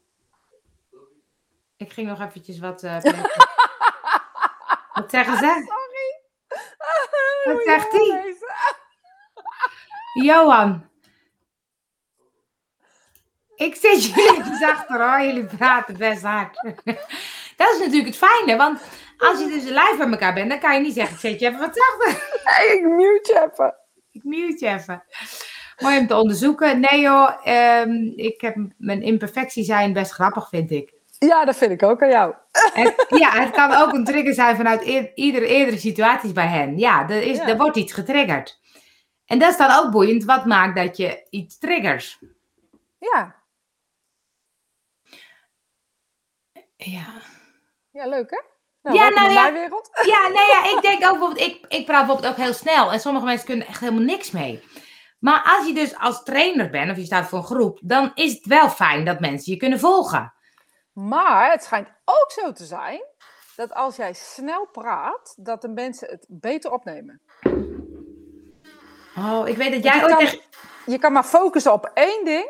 Ik 1.77 1.91
ging 1.93 2.07
nog 2.07 2.21
eventjes 2.21 2.59
wat... 2.59 2.83
eh, 2.83 3.03
wat 4.93 5.09
zeggen 5.11 5.37
ze? 5.37 5.45
Sorry. 5.67 6.17
Wat 7.43 7.63
je 7.63 7.69
zegt 7.71 7.91
hij? 7.91 8.35
Johan. 10.13 10.87
Ik 13.55 13.75
zit 13.75 14.03
jullie 14.05 14.65
achter 14.67 15.09
hoor, 15.09 15.21
jullie 15.25 15.43
praten 15.45 15.97
best 15.97 16.21
hard. 16.23 16.55
Dat 17.57 17.71
is 17.73 17.79
natuurlijk 17.79 18.05
het 18.05 18.17
fijne, 18.17 18.57
want 18.57 18.81
als 19.17 19.39
je 19.39 19.45
dus 19.47 19.63
live 19.63 19.95
bij 19.97 20.07
elkaar 20.09 20.33
bent, 20.33 20.49
dan 20.49 20.59
kan 20.59 20.73
je 20.73 20.79
niet 20.79 20.93
zeggen, 20.93 21.13
ik 21.13 21.19
zet 21.19 21.39
je 21.39 21.47
even 21.47 21.59
wat 21.59 21.77
zachter. 21.77 22.23
Ik 22.75 22.83
mute 22.83 23.31
je 23.33 23.49
even. 23.51 23.75
Ik 24.11 24.23
mute 24.23 24.65
je 24.65 24.71
even. 24.71 25.03
Mooi 25.79 25.97
om 25.97 26.07
te 26.07 26.15
onderzoeken. 26.15 26.79
Nee 26.79 26.99
joh, 27.01 27.29
ehm, 27.43 27.91
ik 28.15 28.41
heb 28.41 28.55
mijn 28.77 29.01
imperfectie 29.01 29.63
zijn 29.63 29.93
best 29.93 30.11
grappig, 30.11 30.49
vind 30.49 30.71
ik. 30.71 30.93
Ja, 31.19 31.45
dat 31.45 31.55
vind 31.57 31.71
ik 31.71 31.83
ook 31.83 32.01
aan 32.01 32.09
jou. 32.09 32.33
En, 32.73 32.93
ja, 33.09 33.31
het 33.31 33.51
kan 33.51 33.71
ook 33.73 33.93
een 33.93 34.03
trigger 34.05 34.33
zijn 34.33 34.55
vanuit 34.55 34.85
eer- 34.85 35.11
iedere 35.15 35.45
eerdere 35.47 35.77
situaties 35.77 36.31
bij 36.31 36.47
hen. 36.47 36.77
Ja, 36.77 37.09
er, 37.09 37.21
is, 37.21 37.37
Ja. 37.37 37.47
er 37.47 37.57
wordt 37.57 37.77
iets 37.77 37.93
getriggerd. 37.93 38.59
En 39.29 39.39
dat 39.39 39.51
is 39.51 39.57
dan 39.57 39.71
ook 39.71 39.91
boeiend. 39.91 40.23
Wat 40.23 40.45
maakt 40.45 40.75
dat 40.75 40.97
je 40.97 41.27
iets 41.29 41.57
triggers? 41.57 42.19
Ja. 42.97 43.35
Ja. 46.75 47.05
Ja, 47.91 48.07
leuk 48.07 48.29
hè? 48.29 48.41
Nou, 48.81 48.97
Ja, 48.97 49.09
nou 49.09 49.31
ja. 49.31 49.53
wereld. 49.53 49.89
Ja, 50.13 50.27
nee, 50.27 50.47
ja, 50.47 50.77
ik 50.77 50.81
denk 50.81 51.03
ook 51.03 51.11
bijvoorbeeld, 51.11 51.39
ik, 51.39 51.65
ik 51.67 51.85
praat 51.85 52.05
bijvoorbeeld 52.05 52.33
ook 52.33 52.45
heel 52.45 52.53
snel 52.53 52.91
en 52.91 52.99
sommige 52.99 53.25
mensen 53.25 53.45
kunnen 53.45 53.67
echt 53.67 53.79
helemaal 53.79 54.03
niks 54.03 54.31
mee. 54.31 54.63
Maar 55.19 55.43
als 55.57 55.67
je 55.67 55.73
dus 55.73 55.97
als 55.97 56.23
trainer 56.23 56.69
bent 56.69 56.91
of 56.91 56.97
je 56.97 57.05
staat 57.05 57.27
voor 57.27 57.37
een 57.37 57.43
groep, 57.43 57.79
dan 57.81 58.11
is 58.13 58.33
het 58.33 58.45
wel 58.45 58.69
fijn 58.69 59.05
dat 59.05 59.19
mensen 59.19 59.53
je 59.53 59.59
kunnen 59.59 59.79
volgen. 59.79 60.33
Maar 60.93 61.51
het 61.51 61.63
schijnt 61.63 61.89
ook 62.05 62.31
zo 62.31 62.51
te 62.51 62.65
zijn 62.65 63.01
dat 63.55 63.73
als 63.73 63.95
jij 63.95 64.13
snel 64.13 64.67
praat, 64.67 65.33
dat 65.37 65.61
de 65.61 65.69
mensen 65.69 66.09
het 66.09 66.25
beter 66.29 66.71
opnemen. 66.71 67.21
Oh, 69.19 69.47
ik 69.47 69.57
weet 69.57 69.71
dat 69.71 69.83
je, 69.83 69.99
jij 69.99 70.17
echt... 70.17 70.47
je 70.85 70.99
kan 70.99 71.11
maar 71.11 71.23
focussen 71.23 71.73
op 71.73 71.91
één 71.93 72.25
ding. 72.25 72.49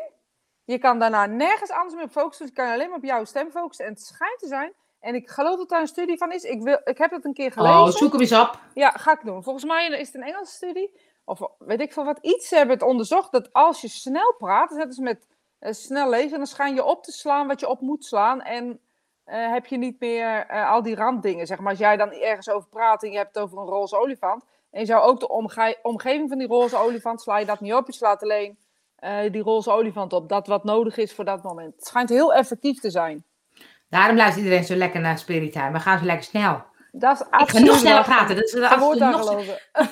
Je 0.64 0.78
kan 0.78 0.98
daarna 0.98 1.26
nergens 1.26 1.70
anders 1.70 1.94
meer 1.94 2.04
op 2.04 2.10
focussen. 2.10 2.46
Dus 2.46 2.54
je 2.56 2.62
kan 2.62 2.72
alleen 2.72 2.88
maar 2.88 2.98
op 2.98 3.04
jouw 3.04 3.24
stem 3.24 3.50
focussen. 3.50 3.84
En 3.84 3.92
het 3.92 4.02
schijnt 4.02 4.38
te 4.38 4.46
zijn, 4.46 4.72
en 5.00 5.14
ik 5.14 5.30
geloof 5.30 5.56
dat 5.56 5.68
daar 5.68 5.80
een 5.80 5.86
studie 5.86 6.18
van 6.18 6.32
is. 6.32 6.42
Ik, 6.42 6.62
wil, 6.62 6.80
ik 6.84 6.98
heb 6.98 7.10
het 7.10 7.24
een 7.24 7.32
keer 7.32 7.52
gelezen. 7.52 7.78
Oh, 7.78 7.88
zoek 7.88 8.12
hem 8.12 8.20
eens 8.20 8.32
op. 8.32 8.58
Ja, 8.74 8.90
ga 8.90 9.12
ik 9.12 9.24
doen. 9.24 9.42
Volgens 9.42 9.64
mij 9.64 9.88
is 9.88 10.06
het 10.06 10.14
een 10.16 10.22
Engelse 10.22 10.54
studie. 10.54 10.98
Of 11.24 11.40
weet 11.58 11.80
ik 11.80 11.92
veel 11.92 12.04
wat. 12.04 12.18
Iets 12.22 12.50
hebben 12.50 12.74
het 12.74 12.84
onderzocht 12.84 13.32
dat 13.32 13.52
als 13.52 13.80
je 13.80 13.88
snel 13.88 14.34
praat, 14.38 14.68
dan 14.68 14.78
zetten 14.78 14.94
ze 14.94 15.02
met 15.02 15.26
eh, 15.58 15.72
snel 15.72 16.08
lezen, 16.08 16.38
dan 16.38 16.46
schijn 16.46 16.74
je 16.74 16.84
op 16.84 17.04
te 17.04 17.12
slaan 17.12 17.46
wat 17.46 17.60
je 17.60 17.68
op 17.68 17.80
moet 17.80 18.04
slaan. 18.04 18.42
En 18.42 18.80
eh, 19.24 19.52
heb 19.52 19.66
je 19.66 19.76
niet 19.76 20.00
meer 20.00 20.46
eh, 20.46 20.70
al 20.70 20.82
die 20.82 20.96
randdingen. 20.96 21.46
Zeg 21.46 21.58
maar, 21.58 21.70
als 21.70 21.78
jij 21.78 21.96
dan 21.96 22.12
ergens 22.12 22.50
over 22.50 22.68
praat 22.68 23.02
en 23.02 23.10
je 23.10 23.16
hebt 23.16 23.34
het 23.34 23.44
over 23.44 23.58
een 23.58 23.66
roze 23.66 23.98
olifant. 23.98 24.44
En 24.70 24.80
je 24.80 24.86
zou 24.86 25.02
ook 25.02 25.20
de 25.20 25.28
omge- 25.28 25.78
omgeving 25.82 26.28
van 26.28 26.38
die 26.38 26.46
roze 26.48 26.76
olifant, 26.76 27.20
sla 27.22 27.38
je 27.38 27.46
dat 27.46 27.60
niet 27.60 27.72
op. 27.74 27.86
Je 27.86 27.92
slaat 27.92 28.22
alleen 28.22 28.58
eh, 28.96 29.32
die 29.32 29.42
roze 29.42 29.70
olifant 29.70 30.12
op. 30.12 30.28
Dat 30.28 30.46
wat 30.46 30.64
nodig 30.64 30.96
is 30.96 31.12
voor 31.12 31.24
dat 31.24 31.42
moment. 31.42 31.74
Het 31.76 31.86
schijnt 31.86 32.08
heel 32.08 32.34
effectief 32.34 32.80
te 32.80 32.90
zijn. 32.90 33.24
Daarom 33.88 34.16
luistert 34.16 34.44
iedereen 34.44 34.64
zo 34.64 34.74
lekker 34.74 35.00
naar 35.00 35.18
Spirit 35.18 35.52
Time. 35.52 35.70
We 35.72 35.80
gaan 35.80 35.98
zo 35.98 36.04
lekker 36.04 36.24
snel. 36.24 36.62
Dat 36.92 37.20
is 37.20 37.20
Ik 37.40 37.48
ga 37.48 37.58
nog 37.58 37.76
sneller 37.76 38.04
praten. 38.04 38.36
Dus 38.36 38.52
Geen 38.52 38.64
als, 38.64 38.98
we 38.98 39.04
nog, 39.04 39.28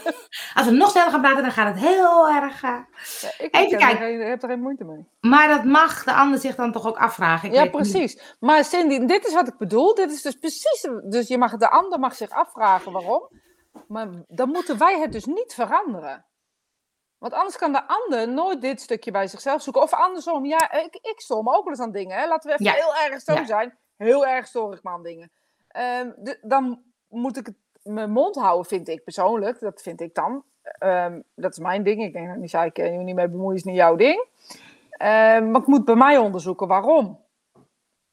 als 0.55 0.66
we 0.66 0.70
nog 0.70 0.91
sneller 0.91 1.11
gaan 1.11 1.20
praten, 1.20 1.43
dan 1.43 1.53
gaat 1.53 1.74
het 1.74 1.85
heel 1.85 2.29
erg... 2.29 2.62
eh, 2.62 2.70
Ja, 3.20 3.29
ik, 3.39 3.55
Even 3.55 3.61
heb, 3.61 3.70
er 3.70 3.76
kijken. 3.79 3.99
geen, 3.99 4.20
heb 4.20 4.43
er 4.43 4.49
geen 4.49 4.61
moeite 4.61 4.85
mee. 4.85 5.07
Maar 5.20 5.49
dat 5.49 5.64
mag 5.64 6.05
de 6.05 6.12
ander 6.12 6.39
zich 6.39 6.55
dan 6.55 6.72
toch 6.72 6.87
ook 6.87 6.97
afvragen. 6.99 7.49
Ik 7.49 7.55
Ja, 7.55 7.62
niet- 7.62 7.70
precies. 7.70 8.37
Maar 8.41 8.64
Cindy, 8.64 9.05
dit 9.07 9.26
is 9.26 9.35
wat 9.35 9.49
ik 9.49 9.57
bedoel. 9.59 9.95
Dit 9.95 10.11
is 10.11 10.22
dus 10.22 10.35
precies. 10.35 10.89
Dus 11.05 11.29
je 11.29 11.39
mag, 11.39 11.57
de 11.57 11.70
ander 11.70 11.99
mag 11.99 12.14
zich 12.14 12.31
afvragen 12.31 12.93
waarom. 12.93 13.29
Maar 13.89 14.09
dan 14.29 14.49
moeten 14.49 14.79
wij 14.79 15.01
het 15.01 15.12
dus 15.12 15.24
niet 15.24 15.55
veranderen. 15.55 16.24
Want 17.18 17.33
anders 17.33 17.57
kan 17.57 17.72
de 17.72 17.83
ander 17.89 18.29
nooit 18.29 18.61
dit 18.61 18.81
stukje 18.81 19.11
bij 19.11 19.26
zichzelf 19.26 19.62
zoeken. 19.62 19.83
Of 19.83 19.93
andersom, 19.93 20.45
ja, 20.45 20.72
ik, 20.72 20.95
ik 20.95 21.20
stoor 21.20 21.43
me 21.43 21.51
ook 21.51 21.62
wel 21.64 21.72
eens 21.72 21.83
aan 21.83 21.93
dingen. 21.93 22.18
Hè. 22.18 22.26
Laten 22.26 22.49
we 22.51 22.53
even 22.59 22.64
Ja. 22.79 22.85
heel 22.85 22.97
erg 23.11 23.20
zo 23.20 23.33
Ja. 23.33 23.45
zijn. 23.45 23.79
Heel 23.97 24.26
erg 24.26 24.47
stoor 24.47 24.72
ik 24.74 24.83
me 24.83 24.91
aan 24.91 25.03
dingen. 25.03 25.31
Ehm, 25.68 26.11
de- 26.16 26.39
dan 26.43 26.83
moet 27.09 27.37
ik 27.37 27.47
het, 27.47 27.55
mijn 27.83 28.11
mond 28.11 28.37
houden, 28.37 28.66
vind 28.66 28.89
ik 28.89 29.05
persoonlijk. 29.05 29.61
Dat 29.61 29.83
vind 29.83 30.01
ik 30.01 30.14
dan. 30.14 30.45
Ehm, 30.62 31.20
dat 31.35 31.53
is 31.53 31.59
mijn 31.59 31.83
ding. 31.83 32.03
Ik 32.03 32.12
denk, 32.12 32.26
nou, 32.26 32.39
niet 32.39 32.51
zeiken 32.51 32.85
en 32.85 32.93
je 32.93 32.99
niet 32.99 33.14
mee 33.14 33.29
bemoeien 33.29 33.57
is 33.57 33.64
niet 33.64 33.76
jouw 33.76 33.97
ding. 33.97 34.26
Ehm, 34.91 35.51
maar 35.51 35.61
ik 35.61 35.66
moet 35.66 35.85
bij 35.85 35.95
mij 35.95 36.16
onderzoeken 36.18 36.66
waarom. 36.68 37.24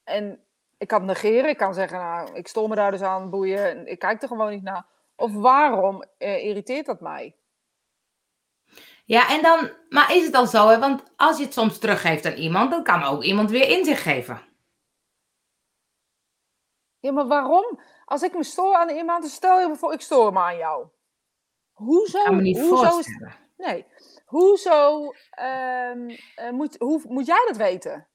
En 0.03 0.39
ik 0.78 0.88
kan 0.88 1.05
negeren. 1.05 1.49
Ik 1.49 1.57
kan 1.57 1.74
zeggen, 1.74 1.99
nou, 1.99 2.34
ik 2.34 2.47
stoor 2.47 2.70
me 2.70 2.76
daar 2.76 2.91
dus 2.91 3.01
aan, 3.01 3.30
boeien. 3.30 3.88
Ik 3.88 3.99
kijk 3.99 4.22
er 4.22 4.28
gewoon 4.28 4.49
niet 4.49 4.63
naar. 4.63 4.86
Of 5.16 5.34
waarom 5.34 6.03
eh, 6.18 6.45
irriteert 6.45 6.86
dat 6.86 7.01
mij? 7.01 7.36
Ja, 9.05 9.30
en 9.30 9.41
dan, 9.41 9.72
maar 9.89 10.16
is 10.16 10.24
het 10.24 10.34
dan 10.34 10.47
zo, 10.47 10.68
hè? 10.68 10.80
Want 10.80 11.03
als 11.16 11.38
je 11.38 11.43
het 11.43 11.53
soms 11.53 11.80
teruggeeft 11.80 12.26
aan 12.26 12.34
iemand, 12.34 12.72
dan 12.72 12.84
kan 12.84 13.03
ook 13.03 13.24
iemand 13.24 13.49
weer 13.49 13.70
inzicht 13.70 14.01
geven. 14.01 14.41
Ja, 16.99 17.11
maar 17.11 17.28
waarom? 17.28 17.80
Als 18.05 18.22
ik 18.22 18.34
me 18.34 18.43
stoor 18.43 18.76
aan 18.76 18.89
iemand, 18.89 19.22
dan 19.22 19.32
stel 19.32 19.59
je 19.59 19.76
voor, 19.76 19.93
ik 19.93 20.01
stoor 20.01 20.34
me 20.34 20.39
aan 20.39 20.57
jou. 20.57 20.88
Hoezo? 21.72 22.18
Ik 22.18 22.24
kan 22.24 22.36
me 22.36 22.41
niet 22.41 22.59
hoezo 22.59 22.97
is, 22.97 23.07
nee. 23.57 23.86
Hoezo 24.26 25.11
ehm, 25.32 26.09
eh, 26.36 26.49
moet, 26.51 26.76
hoe, 26.78 27.01
moet 27.07 27.26
jij 27.26 27.45
dat 27.47 27.57
weten? 27.57 28.07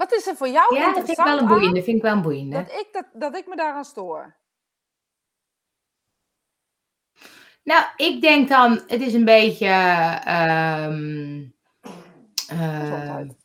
Wat 0.00 0.12
is 0.12 0.26
er 0.26 0.36
voor 0.36 0.48
jou 0.48 0.76
Ja, 0.76 0.84
dat 0.84 0.94
vind 0.94 1.18
ik 1.18 1.24
wel 1.24 1.38
een 1.38 1.46
boeiende. 1.46 1.82
Vind 1.82 1.96
ik 1.96 2.02
wel 2.02 2.12
een 2.12 2.22
boeiende. 2.22 2.56
dat 2.56 2.72
ik, 2.72 2.88
dat, 2.92 3.04
dat 3.12 3.36
ik 3.36 3.46
me 3.46 3.56
daaraan 3.56 3.84
stoor? 3.84 4.36
Nou, 7.62 7.84
ik 7.96 8.20
denk 8.20 8.48
dan, 8.48 8.82
het 8.86 9.00
is 9.00 9.14
een 9.14 9.24
beetje. 9.24 9.66
ehm, 10.24 11.42
eh, 12.48 12.80
Gezondheid. 12.80 13.36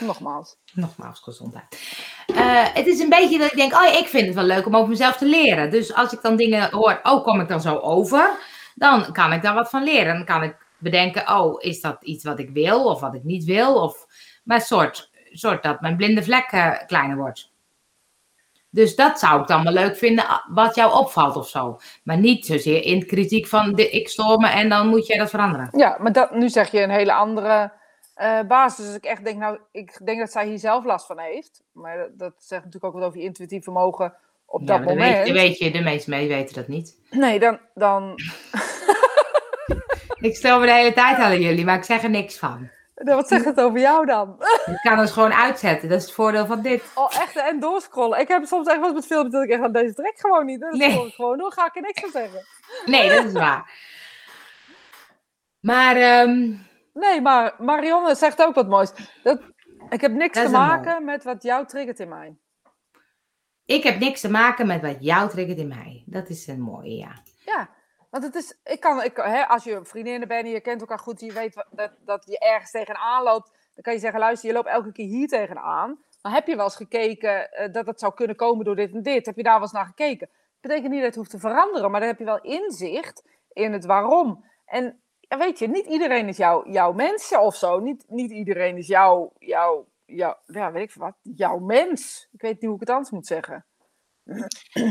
Nogmaals. 0.00 0.56
nogmaals, 0.72 1.20
gezondheid. 1.20 1.78
Eh, 2.26 2.74
het 2.74 2.86
is 2.86 3.00
een 3.00 3.08
beetje 3.08 3.38
dat 3.38 3.50
ik 3.50 3.56
denk, 3.56 3.72
oh, 3.72 3.98
ik 3.98 4.06
vind 4.06 4.26
het 4.26 4.34
wel 4.34 4.44
leuk 4.44 4.66
om 4.66 4.76
over 4.76 4.88
mezelf 4.88 5.16
te 5.16 5.26
leren. 5.26 5.70
Dus 5.70 5.94
als 5.94 6.12
ik 6.12 6.22
dan 6.22 6.36
dingen 6.36 6.70
hoor, 6.70 7.00
oh, 7.02 7.24
kom 7.24 7.40
ik 7.40 7.48
dan 7.48 7.60
zo 7.60 7.76
over? 7.78 8.38
Dan 8.74 9.12
kan 9.12 9.32
ik 9.32 9.42
daar 9.42 9.54
wat 9.54 9.70
van 9.70 9.82
leren. 9.82 10.14
Dan 10.14 10.24
kan 10.24 10.42
ik 10.42 10.56
bedenken, 10.78 11.38
oh, 11.38 11.54
is 11.58 11.80
dat 11.80 12.04
iets 12.04 12.24
wat 12.24 12.38
ik 12.38 12.50
wil 12.50 12.84
of 12.84 13.00
wat 13.00 13.14
ik 13.14 13.24
niet 13.24 13.44
wil? 13.44 13.74
Of, 13.82 14.06
maar 14.44 14.60
soort, 14.60 15.11
soort 15.32 15.62
dat 15.62 15.80
mijn 15.80 15.96
blinde 15.96 16.22
vlek 16.22 16.80
kleiner 16.86 17.16
wordt. 17.16 17.50
Dus 18.70 18.96
dat 18.96 19.18
zou 19.18 19.40
ik 19.40 19.46
dan 19.46 19.64
wel 19.64 19.72
leuk 19.72 19.96
vinden, 19.96 20.26
ah, 20.28 20.38
wat 20.48 20.74
jou 20.74 20.92
opvalt 20.94 21.36
of 21.36 21.48
zo. 21.48 21.78
Maar 22.04 22.18
niet 22.18 22.46
zozeer 22.46 22.82
in 22.84 23.06
kritiek 23.06 23.46
van, 23.46 23.72
dit- 23.74 23.92
ik 23.92 24.08
stoor 24.08 24.38
me 24.38 24.48
en 24.48 24.68
dan 24.68 24.86
moet 24.88 25.06
jij 25.06 25.18
dat 25.18 25.30
veranderen. 25.30 25.68
Ja, 25.72 25.96
maar 26.00 26.12
dat, 26.12 26.34
nu 26.34 26.48
zeg 26.48 26.70
je 26.70 26.80
een 26.82 26.90
hele 26.90 27.12
andere 27.12 27.72
eh, 28.14 28.40
basis. 28.48 28.86
Dus 28.86 28.94
ik 28.94 29.04
echt 29.04 29.24
denk, 29.24 29.38
nou, 29.38 29.58
ik 29.72 30.00
denk 30.04 30.18
dat 30.18 30.32
zij 30.32 30.46
hier 30.46 30.58
zelf 30.58 30.84
last 30.84 31.06
van 31.06 31.18
heeft. 31.18 31.62
Maar 31.72 31.96
dat, 31.98 32.18
dat 32.18 32.32
zegt 32.38 32.64
natuurlijk 32.64 32.84
ook 32.94 33.00
wat 33.00 33.08
over 33.08 33.18
je 33.18 33.24
intuïtief 33.24 33.62
vermogen 33.64 34.14
op 34.46 34.60
Ja, 34.60 34.66
dat 34.66 34.78
maar 34.78 34.88
moment. 34.88 35.24
weet, 35.24 35.32
weet 35.32 35.58
je, 35.58 35.70
de 35.70 35.80
meeste 35.82 36.10
mee 36.10 36.28
weten 36.28 36.54
dat 36.54 36.68
niet. 36.68 36.98
Nee, 37.10 37.38
dan, 37.38 37.58
dan, 37.74 38.14
Ik 40.20 40.36
stel 40.36 40.60
me 40.60 40.66
de 40.66 40.72
hele 40.72 40.92
tijd 40.92 41.16
aan 41.18 41.40
jullie, 41.40 41.64
maar 41.64 41.76
ik 41.76 41.84
zeg 41.84 42.02
er 42.02 42.10
niks 42.10 42.38
van. 42.38 42.70
Wat 43.04 43.28
zegt 43.28 43.44
het 43.44 43.60
over 43.60 43.78
jou 43.80 44.06
dan? 44.06 44.36
Ik 44.66 44.78
kan 44.82 44.98
het 44.98 45.10
gewoon 45.10 45.32
uitzetten. 45.32 45.88
Dat 45.88 45.98
is 45.98 46.04
het 46.04 46.14
voordeel 46.14 46.46
van 46.46 46.62
dit. 46.62 46.82
Oh, 46.94 47.10
echt, 47.20 47.36
en 47.36 47.60
doorscrollen. 47.60 48.20
Ik 48.20 48.28
heb 48.28 48.44
soms 48.44 48.66
echt 48.66 48.82
eens 48.84 48.92
met 48.94 49.06
filmpjes 49.06 49.32
dat 49.32 49.42
ik 49.42 49.50
echt 49.50 49.62
aan 49.62 49.72
deze 49.72 49.94
trek 49.94 50.14
gewoon 50.20 50.46
niet. 50.46 50.60
Dat 50.60 50.72
Nee. 50.72 51.10
gewoon 51.10 51.38
door, 51.38 51.52
ga 51.52 51.66
ik 51.66 51.76
er 51.76 51.82
niks 51.82 52.00
van 52.00 52.10
zeggen. 52.10 52.40
Nee, 52.86 53.08
dat 53.08 53.24
is 53.24 53.32
waar. 53.32 53.70
Maar 55.60 55.96
ehm, 55.96 56.52
Nee, 56.94 57.20
maar 57.20 57.54
Marianne 57.58 58.14
zegt 58.14 58.42
ook 58.42 58.54
wat 58.54 58.68
moois. 58.68 58.92
Dat, 59.22 59.40
ik 59.90 60.00
heb 60.00 60.12
niks 60.12 60.34
Dat 60.38 60.46
te 60.46 60.50
maken 60.52 61.04
met 61.04 61.24
wat 61.24 61.42
jou 61.42 61.66
triggert 61.66 62.00
in 62.00 62.08
mij. 62.08 62.36
ik 63.64 63.82
heb 63.82 63.98
niks 63.98 64.20
te 64.20 64.30
maken 64.30 64.66
met 64.66 64.80
wat 64.82 64.96
jou 65.00 65.28
triggert 65.28 65.58
in 65.58 65.68
mij. 65.68 66.02
Dat 66.06 66.28
is 66.28 66.46
een 66.46 66.60
mooie, 66.60 66.96
ja. 66.96 67.12
Ja, 67.44 67.70
Want 68.12 68.24
het 68.24 68.34
is, 68.34 68.58
ik 68.64 68.80
kan, 68.80 69.02
ik, 69.02 69.16
hè, 69.16 69.48
als 69.48 69.64
je 69.64 69.80
vriendinnen 69.82 70.28
bent 70.28 70.44
en 70.44 70.50
je 70.50 70.60
kent 70.60 70.80
elkaar 70.80 70.98
goed, 70.98 71.20
je 71.20 71.32
weet 71.32 71.64
dat, 71.70 71.90
dat 72.04 72.24
je 72.26 72.38
ergens 72.38 72.70
tegenaan 72.70 73.22
loopt, 73.22 73.50
dan 73.74 73.82
kan 73.82 73.92
je 73.92 73.98
zeggen, 73.98 74.20
luister, 74.20 74.48
je 74.48 74.54
loopt 74.54 74.68
elke 74.68 74.92
keer 74.92 75.06
hier 75.06 75.28
tegenaan. 75.28 75.98
Maar 76.22 76.32
heb 76.32 76.46
je 76.46 76.56
wel 76.56 76.64
eens 76.64 76.76
gekeken 76.76 77.52
eh, 77.52 77.72
dat 77.72 77.86
het 77.86 78.00
zou 78.00 78.14
kunnen 78.14 78.36
komen 78.36 78.64
door 78.64 78.76
dit 78.76 78.92
en 78.92 79.02
dit? 79.02 79.26
Heb 79.26 79.36
je 79.36 79.42
daar 79.42 79.52
wel 79.52 79.62
eens 79.62 79.72
naar 79.72 79.86
gekeken? 79.86 80.28
Dat 80.28 80.70
betekent 80.70 80.90
niet 80.90 80.98
dat 80.98 81.08
het 81.08 81.16
hoeft 81.16 81.30
te 81.30 81.38
veranderen, 81.38 81.90
maar 81.90 82.00
dan 82.00 82.08
heb 82.08 82.18
je 82.18 82.24
wel 82.24 82.40
inzicht 82.40 83.24
in 83.52 83.72
het 83.72 83.84
waarom. 83.84 84.44
En 84.66 85.00
ja, 85.20 85.38
weet 85.38 85.58
je, 85.58 85.68
niet 85.68 85.86
iedereen 85.86 86.28
is 86.28 86.36
jouw 86.36 86.68
jouw 86.68 86.92
mens 86.92 87.36
of 87.36 87.56
zo. 87.56 87.78
Niet, 87.78 88.04
niet 88.08 88.30
iedereen 88.30 88.76
is 88.76 88.86
jouw, 88.86 89.32
jouw, 89.38 89.86
ja, 90.04 90.38
weet 90.46 90.74
ik 90.76 90.94
wat, 90.94 91.14
jouw 91.22 91.58
mens. 91.58 92.28
Ik 92.32 92.40
weet 92.40 92.52
niet 92.52 92.64
hoe 92.64 92.74
ik 92.74 92.80
het 92.80 92.90
anders 92.90 93.10
moet 93.10 93.26
zeggen. 93.26 93.64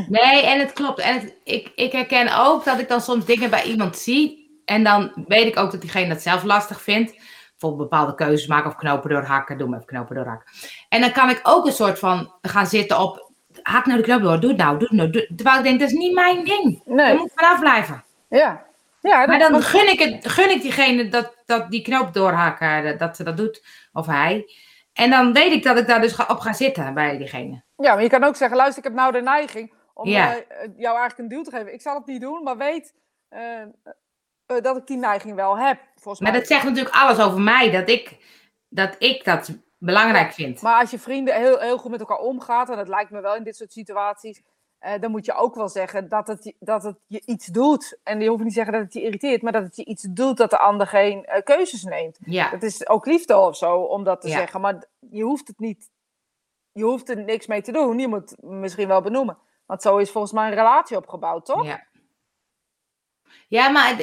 Nee, 0.08 0.42
en 0.46 0.58
het 0.58 0.72
klopt. 0.72 0.98
En 1.00 1.14
het- 1.20 1.36
ik, 1.44 1.72
ik 1.74 1.92
herken 1.92 2.36
ook 2.38 2.64
dat 2.64 2.78
ik 2.78 2.88
dan 2.88 3.00
soms 3.00 3.24
dingen 3.24 3.50
bij 3.50 3.62
iemand 3.64 3.96
zie. 3.96 4.40
En 4.64 4.84
dan 4.84 5.24
weet 5.26 5.46
ik 5.46 5.58
ook 5.58 5.70
dat 5.70 5.80
diegene 5.80 6.08
dat 6.08 6.22
zelf 6.22 6.42
lastig 6.42 6.82
vindt. 6.82 7.12
Bijvoorbeeld 7.50 7.90
bepaalde 7.90 8.14
keuzes 8.14 8.46
maken 8.46 8.70
of 8.70 8.76
knopen 8.76 9.10
doorhakken. 9.10 9.58
Doe 9.58 9.68
maar 9.68 9.78
even 9.78 9.90
knopen 9.90 10.14
doorhakken. 10.16 10.48
En 10.88 11.00
dan 11.00 11.12
kan 11.12 11.30
ik 11.30 11.40
ook 11.42 11.66
een 11.66 11.72
soort 11.72 11.98
van 11.98 12.32
gaan 12.42 12.66
zitten 12.66 12.98
op. 13.00 13.30
Hak 13.62 13.86
nou 13.86 13.98
de 13.98 14.04
knoop 14.04 14.22
door, 14.22 14.40
doe 14.40 14.50
het 14.50 14.58
nou, 14.58 14.78
doe 14.78 14.88
het 14.88 14.96
nou. 14.96 15.10
Doe, 15.10 15.28
terwijl 15.36 15.56
ik 15.58 15.64
denk, 15.64 15.80
dat 15.80 15.88
is 15.90 15.94
niet 15.98 16.14
mijn 16.14 16.44
ding. 16.44 16.82
Daar 16.84 16.94
Nee, 16.96 17.16
moet 17.16 17.26
ik 17.26 17.32
vanaf 17.34 17.60
blijven. 17.60 18.04
ja. 18.28 18.70
Ja, 19.00 19.26
Maar 19.26 19.38
dan 19.38 19.62
gun 19.62 19.88
ik, 19.92 19.98
het, 19.98 20.28
gun 20.28 20.50
ik 20.50 20.62
diegene 20.62 21.08
dat, 21.08 21.34
dat 21.46 21.70
die 21.70 21.82
knoop 21.82 22.14
doorhakken, 22.14 22.98
dat 22.98 23.16
ze 23.16 23.24
dat 23.24 23.36
doet. 23.36 23.62
Of 23.92 24.06
hij. 24.06 24.44
En 24.92 25.10
dan 25.10 25.32
weet 25.32 25.52
ik 25.52 25.62
dat 25.62 25.78
ik 25.78 25.86
daar 25.86 26.00
dus 26.00 26.26
op 26.26 26.38
ga 26.38 26.52
zitten 26.52 26.94
bij 26.94 27.16
diegene. 27.18 27.62
Ja, 27.76 27.94
maar 27.94 28.02
je 28.02 28.08
kan 28.08 28.24
ook 28.24 28.36
zeggen, 28.36 28.56
luister, 28.56 28.78
ik 28.78 28.84
heb 28.84 28.98
nou 28.98 29.12
de 29.12 29.20
neiging 29.22 29.74
om 29.94 30.08
Ja. 30.08 30.36
eh, 30.36 30.44
jou 30.76 30.98
eigenlijk 30.98 31.18
een 31.18 31.28
duw 31.28 31.42
te 31.42 31.50
geven. 31.50 31.72
Ik 31.72 31.80
zal 31.80 31.94
het 31.94 32.06
niet 32.06 32.20
doen, 32.20 32.42
maar 32.42 32.56
weet 32.56 32.94
eh, 33.28 33.60
eh, 33.60 33.66
dat 34.46 34.76
ik 34.76 34.86
die 34.86 34.96
neiging 34.96 35.34
wel 35.34 35.58
heb, 35.58 35.80
volgens 35.94 36.20
Maar 36.20 36.30
mij. 36.30 36.40
dat 36.40 36.48
zegt 36.48 36.64
natuurlijk 36.64 36.94
alles 36.94 37.18
over 37.20 37.40
mij, 37.40 37.70
dat 37.70 37.88
ik 37.88 38.16
dat, 38.68 38.94
ik 38.98 39.24
dat 39.24 39.50
belangrijk 39.78 40.32
vind. 40.32 40.62
Maar 40.62 40.80
als 40.80 40.90
je 40.90 40.98
vrienden 40.98 41.34
heel, 41.34 41.58
heel 41.58 41.78
goed 41.78 41.90
met 41.90 42.00
elkaar 42.00 42.18
omgaat, 42.18 42.70
en 42.70 42.76
dat 42.76 42.88
lijkt 42.88 43.10
me 43.10 43.20
wel 43.20 43.34
in 43.36 43.42
dit 43.44 43.56
soort 43.56 43.72
situaties, 43.72 44.42
eh, 44.82 45.00
dan 45.00 45.10
moet 45.10 45.24
je 45.24 45.34
ook 45.34 45.54
wel 45.54 45.68
zeggen 45.68 46.08
dat 46.08 46.26
het, 46.26 46.44
je- 46.44 46.54
dat 46.58 46.82
het 46.82 46.96
je 47.06 47.22
iets 47.26 47.46
doet. 47.46 47.98
En 48.02 48.20
je 48.20 48.28
hoeft 48.28 48.38
niet 48.42 48.48
te 48.48 48.54
zeggen 48.54 48.72
dat 48.72 48.82
het 48.82 48.92
je 48.92 49.02
irriteert, 49.02 49.42
maar 49.42 49.52
dat 49.52 49.62
het 49.62 49.76
je 49.76 49.84
iets 49.84 50.02
doet 50.10 50.36
dat 50.36 50.50
de 50.50 50.58
ander 50.58 50.86
geen 50.86 51.24
eh, 51.24 51.42
keuzes 51.42 51.82
neemt. 51.84 52.18
Ja, 52.24 52.50
Het 52.50 52.62
is 52.62 52.88
ook 52.88 53.06
liefde 53.06 53.36
of 53.36 53.56
zo 53.56 53.76
om 53.76 54.04
dat 54.04 54.20
te 54.20 54.28
Ja. 54.28 54.36
zeggen, 54.38 54.60
maar 54.60 54.84
je 55.10 55.22
hoeft 55.22 55.48
het 55.48 55.58
niet, 55.58 55.90
je 56.72 56.82
hoeft 56.84 57.08
er 57.08 57.16
niks 57.24 57.46
mee 57.46 57.62
te 57.62 57.72
doen. 57.72 57.98
Je 57.98 58.08
moet 58.08 58.30
het 58.30 58.42
misschien 58.42 58.88
wel 58.88 59.00
benoemen. 59.00 59.38
Want 59.66 59.82
zo 59.82 59.96
is 59.96 60.10
volgens 60.10 60.32
mij 60.32 60.48
een 60.48 60.54
relatie 60.54 60.96
opgebouwd, 60.96 61.44
toch? 61.46 61.64
ja. 61.64 61.84
Ja, 63.48 63.68
maar 63.68 63.96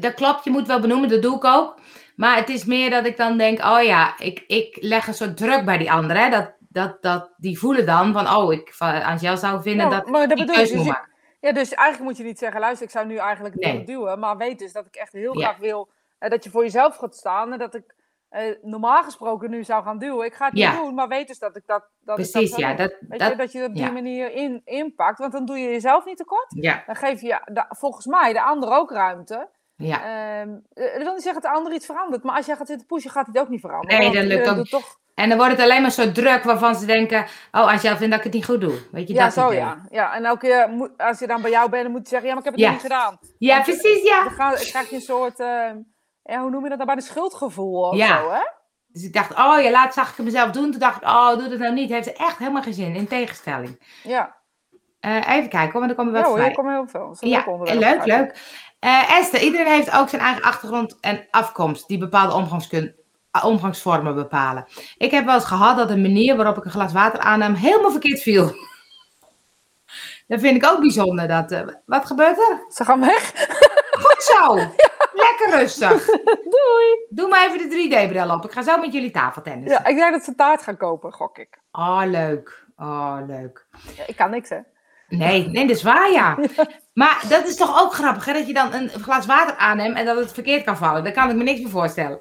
dat 0.00 0.14
klopt, 0.14 0.44
je 0.44 0.50
moet 0.50 0.66
wel 0.66 0.80
benoemen, 0.80 1.08
dat 1.08 1.22
doe 1.22 1.36
ik 1.36 1.44
ook. 1.44 1.80
Maar 2.16 2.36
het 2.36 2.48
is 2.48 2.64
meer 2.64 2.90
dat 2.90 3.06
ik 3.06 3.16
dan 3.16 3.36
denk, 3.38 3.58
oh 3.64 3.82
ja, 3.82 4.18
ik, 4.18 4.44
ik 4.46 4.76
leg 4.80 5.06
een 5.06 5.14
soort 5.14 5.36
druk 5.36 5.64
bij 5.64 5.78
die 5.78 5.92
anderen. 5.92 6.22
Hè? 6.22 6.30
Dat, 6.30 6.52
dat, 6.76 7.02
dat, 7.02 7.30
die 7.36 7.58
voelen 7.58 7.86
dan 7.86 8.12
van, 8.12 8.28
oh, 8.36 8.52
ik 8.52 8.74
van 8.74 9.02
Angel 9.02 9.36
zou 9.36 9.62
vinden 9.62 9.88
Ja, 9.90 9.96
dat 9.96 10.08
maar 10.10 10.28
dat 10.28 10.38
bedoel 10.38 10.54
Dus 10.56 10.72
moet 10.72 10.86
maken. 10.86 11.12
Ja, 11.40 11.52
dus 11.52 11.74
eigenlijk 11.74 12.08
moet 12.10 12.16
je 12.18 12.24
niet 12.24 12.38
zeggen, 12.38 12.60
luister, 12.60 12.86
ik 12.86 12.92
zou 12.92 13.06
nu 13.06 13.16
eigenlijk 13.16 13.54
het 13.54 13.62
Nee. 13.62 13.72
willen 13.72 13.86
duwen. 13.86 14.18
Maar 14.18 14.36
weet 14.36 14.58
dus 14.58 14.72
dat 14.72 14.86
ik 14.86 14.94
echt 14.94 15.12
heel 15.12 15.38
Ja. 15.38 15.44
graag 15.46 15.58
wil 15.58 15.88
eh, 16.18 16.30
dat 16.30 16.44
je 16.44 16.50
voor 16.50 16.62
jezelf 16.62 16.96
gaat 16.96 17.16
staan. 17.16 17.52
En 17.52 17.58
dat 17.58 17.74
ik 17.74 17.94
eh, 18.28 18.54
normaal 18.62 19.02
gesproken 19.02 19.50
nu 19.50 19.64
zou 19.64 19.82
gaan 19.84 19.98
duwen. 19.98 20.26
Ik 20.26 20.34
ga 20.34 20.46
het 20.48 20.58
Ja. 20.58 20.70
niet 20.72 20.80
doen, 20.80 20.94
maar 20.94 21.08
weet 21.08 21.28
dus 21.28 21.38
dat 21.38 21.56
ik 21.56 21.62
dat, 21.66 21.80
dat, 21.80 22.18
ik 22.18 22.24
dat 22.24 22.32
Precies, 22.32 22.50
zou 22.50 22.62
ja. 22.62 22.74
Dat, 22.74 22.94
Weet 23.08 23.18
dat, 23.18 23.30
je, 23.30 23.36
dat 23.36 23.52
je 23.52 23.64
op 23.64 23.74
die 23.74 23.90
manier 23.92 24.32
in, 24.32 24.62
inpakt. 24.64 25.18
Want 25.18 25.32
dan 25.32 25.44
doe 25.46 25.58
je 25.58 25.68
jezelf 25.68 26.04
niet 26.04 26.16
tekort. 26.16 26.46
ja, 26.48 26.82
Dan 26.86 26.96
geef 26.96 27.20
je 27.20 27.40
de- 27.44 27.66
volgens 27.68 28.06
mij 28.06 28.32
de 28.32 28.42
ander 28.42 28.70
ook 28.72 28.90
ruimte. 28.90 29.48
ja. 29.76 30.04
Eh, 30.42 30.46
dat 30.74 31.02
wil 31.02 31.12
niet 31.12 31.22
zeggen 31.22 31.42
dat 31.42 31.50
de 31.52 31.58
ander 31.58 31.72
iets 31.72 31.86
verandert. 31.86 32.22
Maar 32.22 32.36
als 32.36 32.46
jij 32.46 32.56
gaat 32.56 32.66
zitten 32.66 32.86
pushen, 32.86 33.10
gaat 33.10 33.26
het 33.26 33.38
ook 33.38 33.48
niet 33.48 33.60
veranderen. 33.60 33.98
Nee, 33.98 34.12
dat 34.12 34.24
lukt 34.24 34.48
ook 34.48 34.66
toch 34.66 34.98
En 35.16 35.28
dan 35.28 35.38
wordt 35.38 35.52
het 35.52 35.60
alleen 35.62 35.82
maar 35.82 35.90
soort 35.90 36.14
druk 36.14 36.42
waarvan 36.42 36.74
ze 36.76 36.86
denken, 36.86 37.26
oh, 37.52 37.60
Angel 37.66 37.96
vindt 37.96 38.00
dat 38.10 38.18
ik 38.18 38.22
het 38.24 38.32
niet 38.32 38.44
goed 38.44 38.60
doe. 38.60 38.78
Weet 38.92 39.08
je, 39.08 39.14
Ja, 39.14 39.24
dat 39.24 39.32
zo 39.32 39.52
ja. 39.52 39.76
ja. 39.90 40.14
En 40.14 40.24
elke 40.24 40.46
keer 40.46 40.68
moet, 40.70 40.90
als 40.96 41.18
je 41.18 41.26
dan 41.26 41.42
bij 41.42 41.50
jou 41.50 41.70
bent, 41.70 41.82
dan 41.82 41.92
moet 41.92 42.02
je 42.02 42.08
zeggen, 42.08 42.28
ja, 42.28 42.34
maar 42.34 42.44
ik 42.44 42.50
heb 42.50 42.58
het 42.58 42.64
Ja. 42.68 42.70
niet 42.72 42.80
gedaan. 42.80 43.18
Ja, 43.38 43.52
Want, 43.54 43.64
precies, 43.64 44.02
ja. 44.02 44.22
Dan 44.24 44.32
ga, 44.32 44.50
krijg 44.52 44.88
je 44.90 44.94
een 44.96 45.00
soort, 45.02 45.40
eh, 45.40 45.70
ja, 46.22 46.40
hoe 46.40 46.50
noem 46.50 46.62
je 46.62 46.68
dat 46.68 46.78
dan, 46.78 46.86
bij 46.86 46.96
een 46.96 47.02
schuldgevoel 47.02 47.80
of 47.88 47.96
Ja. 47.96 48.18
zo, 48.18 48.30
hè? 48.30 48.40
Dus 48.86 49.02
ik 49.04 49.12
dacht, 49.12 49.30
oh 49.38 49.60
ja, 49.62 49.70
laat 49.70 49.94
zag 49.94 50.10
ik 50.10 50.16
het 50.16 50.24
mezelf 50.24 50.50
doen. 50.50 50.70
Toen 50.70 50.80
dacht 50.80 51.02
ik, 51.02 51.08
oh, 51.08 51.28
doe 51.38 51.48
dat 51.48 51.58
nou 51.58 51.74
niet. 51.74 51.90
Heeft 51.90 52.06
er 52.06 52.16
echt 52.16 52.38
helemaal 52.38 52.62
geen 52.62 52.74
zin, 52.74 52.94
in 52.94 53.08
tegenstelling. 53.08 53.82
Ja, 54.02 54.36
Eh, 55.00 55.16
even 55.28 55.48
kijken 55.48 55.70
hoor, 55.72 55.80
want 55.80 55.90
er 55.90 55.96
komen 55.96 56.12
ja 56.12 56.18
wel 56.20 56.28
hoor, 56.28 56.36
vrij. 56.36 56.46
hier 56.46 56.56
komen 56.56 56.72
heel 56.72 56.86
veel. 56.86 57.16
Ja, 57.28 57.44
leuk 57.78 58.04
leuk. 58.04 58.38
Eh, 58.78 59.18
Esther, 59.18 59.40
iedereen 59.40 59.66
heeft 59.72 59.92
ook 59.96 60.08
zijn 60.08 60.22
eigen 60.22 60.42
achtergrond 60.42 60.96
en 61.00 61.26
afkomst 61.30 61.88
die 61.88 61.98
bepaalde 61.98 62.34
omgangskun- 62.34 62.94
ah, 62.96 63.04
omgangsvormen 63.44 64.14
bepalen. 64.14 64.66
Ik 64.96 65.10
heb 65.10 65.24
wel 65.24 65.34
eens 65.34 65.44
gehad 65.44 65.76
dat 65.76 65.88
de 65.88 65.96
manier 65.96 66.36
waarop 66.36 66.56
ik 66.56 66.64
een 66.64 66.70
glas 66.70 66.92
water 66.92 67.20
aannam 67.20 67.54
helemaal 67.54 67.90
verkeerd 67.90 68.22
viel. 68.22 68.52
Dat 70.28 70.40
vind 70.40 70.56
ik 70.56 70.70
ook 70.70 70.80
bijzonder. 70.80 71.28
Dat, 71.28 71.52
eh, 71.52 71.66
wat 71.84 72.06
gebeurt 72.06 72.38
er? 72.38 72.64
Ze 72.68 72.84
gaan 72.84 73.00
weg. 73.00 73.32
Goed 73.90 74.22
zo. 74.22 74.54
Lekker 75.24 75.50
rustig. 75.50 76.06
Doei. 76.54 77.06
Doe 77.08 77.28
maar 77.28 77.46
even 77.46 77.70
de 77.70 77.88
3D-bril 77.88 78.30
op. 78.30 78.44
Ik 78.44 78.52
ga 78.52 78.62
zo 78.62 78.78
met 78.78 78.92
jullie 78.92 79.10
tafeltennissen. 79.10 79.82
Ja, 79.82 79.88
ik 79.88 79.96
denk 79.96 80.12
dat 80.12 80.24
ze 80.24 80.34
taart 80.34 80.62
gaan 80.62 80.76
kopen, 80.76 81.12
gok 81.12 81.38
ik. 81.38 81.58
Oh, 81.72 82.02
leuk. 82.04 82.64
Oh, 82.76 83.18
leuk. 83.26 83.66
Ja, 83.96 84.06
ik 84.06 84.16
kan 84.16 84.30
niks, 84.30 84.48
hè? 84.48 84.58
Nee, 85.08 85.48
nee, 85.48 85.66
dat 85.66 85.76
is 85.76 85.82
waar, 85.82 86.10
ja. 86.10 86.38
Maar 86.92 87.24
dat 87.28 87.46
is 87.46 87.56
toch 87.56 87.82
ook 87.82 87.92
grappig, 87.92 88.24
hè? 88.24 88.32
Dat 88.32 88.46
je 88.46 88.54
dan 88.54 88.72
een 88.72 88.88
glas 88.88 89.26
water 89.26 89.56
aanneemt 89.56 89.96
en 89.96 90.04
dat 90.04 90.16
het 90.16 90.32
verkeerd 90.32 90.64
kan 90.64 90.76
vallen. 90.76 91.04
Daar 91.04 91.12
kan 91.12 91.30
ik 91.30 91.36
me 91.36 91.42
niks 91.42 91.60
meer 91.60 91.70
voorstellen. 91.70 92.20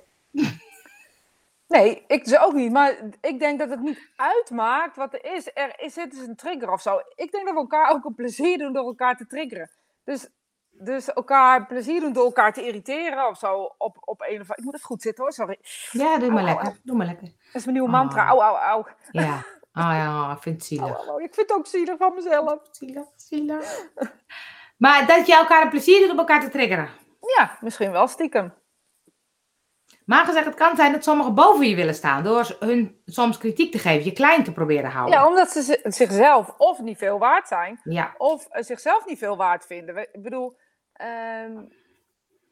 Nee, 1.67 2.03
ik 2.07 2.27
ze 2.27 2.39
ook 2.39 2.53
niet. 2.53 2.71
Maar 2.71 2.95
ik 3.21 3.39
denk 3.39 3.59
dat 3.59 3.69
het 3.69 3.79
niet 3.81 4.09
uitmaakt 4.15 4.95
wat 4.95 5.13
er 5.13 5.25
is. 5.35 5.49
Er 5.53 5.73
is 5.79 5.95
het 5.95 6.13
is 6.13 6.27
een 6.27 6.35
trigger 6.35 6.71
of 6.71 6.81
zo. 6.81 6.97
Ik 7.15 7.31
denk 7.31 7.45
dat 7.45 7.53
we 7.53 7.59
elkaar 7.59 7.89
ook 7.91 8.05
een 8.05 8.15
plezier 8.15 8.57
doen 8.57 8.73
door 8.73 8.85
elkaar 8.85 9.17
te 9.17 9.25
triggeren. 9.27 9.69
Dus, 10.03 10.27
dus 10.69 11.13
elkaar 11.13 11.65
plezier 11.65 11.99
doen 12.01 12.13
door 12.13 12.25
elkaar 12.25 12.53
te 12.53 12.65
irriteren 12.65 13.27
of 13.27 13.37
zo. 13.37 13.75
Op, 13.77 13.97
op 13.99 14.21
een 14.21 14.27
of 14.27 14.31
andere... 14.39 14.55
Ik 14.57 14.63
moet 14.63 14.73
even 14.73 14.85
goed 14.87 15.01
zitten 15.01 15.23
hoor, 15.23 15.33
sorry. 15.33 15.59
Ja, 15.91 16.17
doe 16.17 16.29
maar 16.31 16.43
Au, 16.43 16.47
au, 16.53 16.63
lekker. 16.63 16.81
Doe 16.83 16.97
maar 16.97 17.05
lekker. 17.07 17.27
Dat 17.27 17.55
is 17.55 17.65
mijn 17.65 17.77
nieuwe 17.77 17.91
Oh. 17.91 17.95
mantra. 17.95 18.27
Au, 18.27 18.39
au, 18.41 18.55
au. 18.57 18.85
Ja. 19.11 19.35
Oh 19.73 19.91
ja, 19.91 20.31
ik 20.35 20.41
vind 20.41 20.55
het 20.55 20.65
zielig. 20.71 21.07
au. 21.07 21.23
Ik 21.23 21.33
vind 21.33 21.49
het 21.49 21.57
ook 21.57 21.67
zielig 21.67 21.97
van 21.97 22.13
mezelf. 22.15 22.59
Zielig, 22.71 23.05
zielig. 23.15 23.89
Maar 24.77 25.07
dat 25.07 25.27
je 25.27 25.35
elkaar 25.35 25.61
een 25.63 25.69
plezier 25.69 25.99
doet 25.99 26.11
om 26.11 26.17
elkaar 26.19 26.39
te 26.41 26.49
triggeren. 26.49 26.89
Ja, 27.37 27.57
misschien 27.61 27.91
wel 27.91 28.07
stiekem. 28.07 28.53
Maar 30.05 30.25
gezegd, 30.25 30.45
het 30.45 30.55
kan 30.55 30.75
zijn 30.75 30.91
dat 30.91 31.03
sommigen 31.03 31.35
boven 31.35 31.67
je 31.67 31.75
willen 31.75 31.95
staan. 31.95 32.23
Door 32.23 32.55
hun 32.59 33.01
soms 33.05 33.37
kritiek 33.37 33.71
te 33.71 33.79
geven, 33.79 34.05
je 34.05 34.11
klein 34.13 34.43
te 34.43 34.51
proberen 34.53 34.89
houden. 34.91 35.19
Ja, 35.19 35.27
omdat 35.27 35.49
ze 35.51 35.61
zi- 35.61 35.79
zichzelf 35.83 36.53
of 36.57 36.79
niet 36.79 36.97
veel 36.97 37.17
waard 37.19 37.47
zijn, 37.47 37.79
Ja, 37.83 38.13
of 38.17 38.47
eh, 38.47 38.63
zichzelf 38.63 39.05
niet 39.05 39.17
veel 39.17 39.37
waard 39.37 39.65
vinden. 39.65 39.97
Ik 40.11 40.21
bedoel, 40.23 40.57
ehm, 40.93 41.57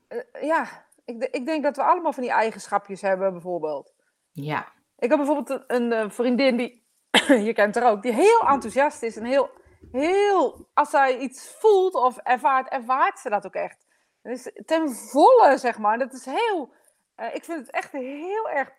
eh, 0.08 0.42
ja, 0.42 0.86
ik, 1.06 1.24
ik 1.32 1.46
denk 1.46 1.64
dat 1.64 1.76
we 1.76 1.84
allemaal 1.84 2.14
van 2.14 2.24
die 2.24 2.32
eigenschapjes 2.32 3.02
hebben, 3.02 3.32
bijvoorbeeld. 3.32 3.94
ja. 4.32 4.72
Ik 4.98 5.10
heb 5.10 5.18
bijvoorbeeld 5.18 5.50
een, 5.50 5.64
een 5.68 5.94
eh, 5.94 6.10
vriendin 6.10 6.58
die, 6.58 6.86
je 7.48 7.54
kent 7.54 7.76
haar 7.76 7.92
ook, 7.92 8.02
die 8.02 8.14
heel 8.14 8.40
enthousiast 8.48 9.04
is 9.04 9.18
en 9.18 9.26
heel, 9.26 9.50
heel, 9.92 10.68
als 10.74 10.90
zij 10.90 11.18
iets 11.18 11.56
voelt 11.60 11.94
of 11.94 12.18
ervaart, 12.18 12.70
ervaart 12.70 13.20
ze 13.20 13.30
dat 13.30 13.46
ook 13.46 13.54
echt. 13.56 13.86
Dus 14.22 14.52
ten 14.66 14.90
volle, 14.96 15.58
zeg 15.58 15.78
maar. 15.78 15.98
Dat 15.98 16.14
is 16.14 16.26
heel, 16.26 16.74
eh, 17.16 17.36
ik 17.36 17.44
vind 17.44 17.60
het 17.60 17.70
echt 17.76 17.92
heel 17.92 18.50
erg 18.50 18.72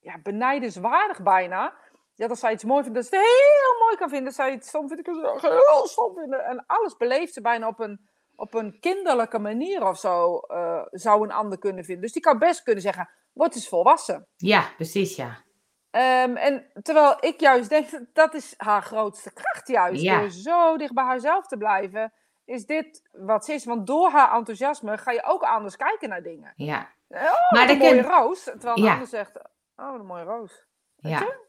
ja, 0.00 0.18
benijdenswaardig 0.22 1.22
bijna. 1.22 1.74
Dat 2.16 2.30
als 2.30 2.40
zij 2.40 2.52
iets 2.52 2.64
mooi 2.64 2.82
vindt, 2.82 2.96
dat 2.98 3.06
ze 3.06 3.16
het 3.16 3.24
heel 3.24 3.84
mooi 3.84 3.96
kan 3.96 4.08
vinden. 4.08 4.26
Als 4.26 4.34
zij 4.36 4.52
iets 4.52 4.68
stom 4.68 4.88
vindt, 4.88 5.06
het 5.06 5.42
heel 5.42 5.86
stom 5.86 6.14
vinden. 6.14 6.44
En 6.44 6.64
alles 6.66 6.96
beleeft 6.96 7.32
ze 7.32 7.40
bijna 7.40 7.66
op 7.68 7.78
een, 7.80 8.08
op 8.36 8.54
een 8.54 8.76
kinderlijke 8.80 9.38
manier 9.38 9.86
of 9.86 9.98
zo, 9.98 10.38
eh, 10.38 10.82
zou 10.90 11.22
een 11.24 11.32
ander 11.32 11.58
kunnen 11.58 11.84
vinden. 11.84 12.02
Dus 12.02 12.12
die 12.12 12.22
kan 12.22 12.38
best 12.38 12.62
kunnen 12.62 12.82
zeggen, 12.82 13.08
word 13.32 13.54
eens 13.54 13.68
volwassen. 13.68 14.26
Ja, 14.36 14.64
precies, 14.76 15.16
ja. 15.16 15.44
Ehm, 15.90 16.36
en 16.36 16.70
terwijl 16.82 17.16
ik 17.20 17.40
juist 17.40 17.68
denk, 17.68 17.90
dat- 17.90 18.02
dat 18.12 18.34
is 18.34 18.54
haar 18.56 18.82
grootste 18.82 19.32
kracht 19.32 19.68
juist. 19.68 20.02
Ja. 20.02 20.18
Door 20.20 20.30
zo 20.30 20.76
dicht 20.76 20.94
bij 20.94 21.04
haarzelf 21.04 21.46
te 21.46 21.56
blijven, 21.56 22.12
is 22.44 22.66
dit 22.66 23.08
wat 23.12 23.44
ze 23.44 23.52
is. 23.52 23.64
Want 23.64 23.86
door 23.86 24.10
haar 24.10 24.32
enthousiasme 24.36 24.98
ga 24.98 25.10
je 25.10 25.22
ook 25.24 25.42
anders 25.42 25.76
kijken 25.76 26.08
naar 26.08 26.22
dingen. 26.22 26.52
Ja, 26.56 26.88
Oh, 27.08 27.50
Maar 27.50 27.68
een 27.70 27.78
dan 27.78 27.88
mooie 27.88 28.02
roos. 28.02 28.42
Terwijl 28.42 28.78
Ja. 28.80 28.92
ander 28.92 29.06
zegt, 29.08 29.38
oh, 29.76 29.94
een 29.98 30.06
mooie 30.06 30.24
roos. 30.24 30.64
Weet 30.96 31.12
ja. 31.12 31.18
je? 31.18 31.44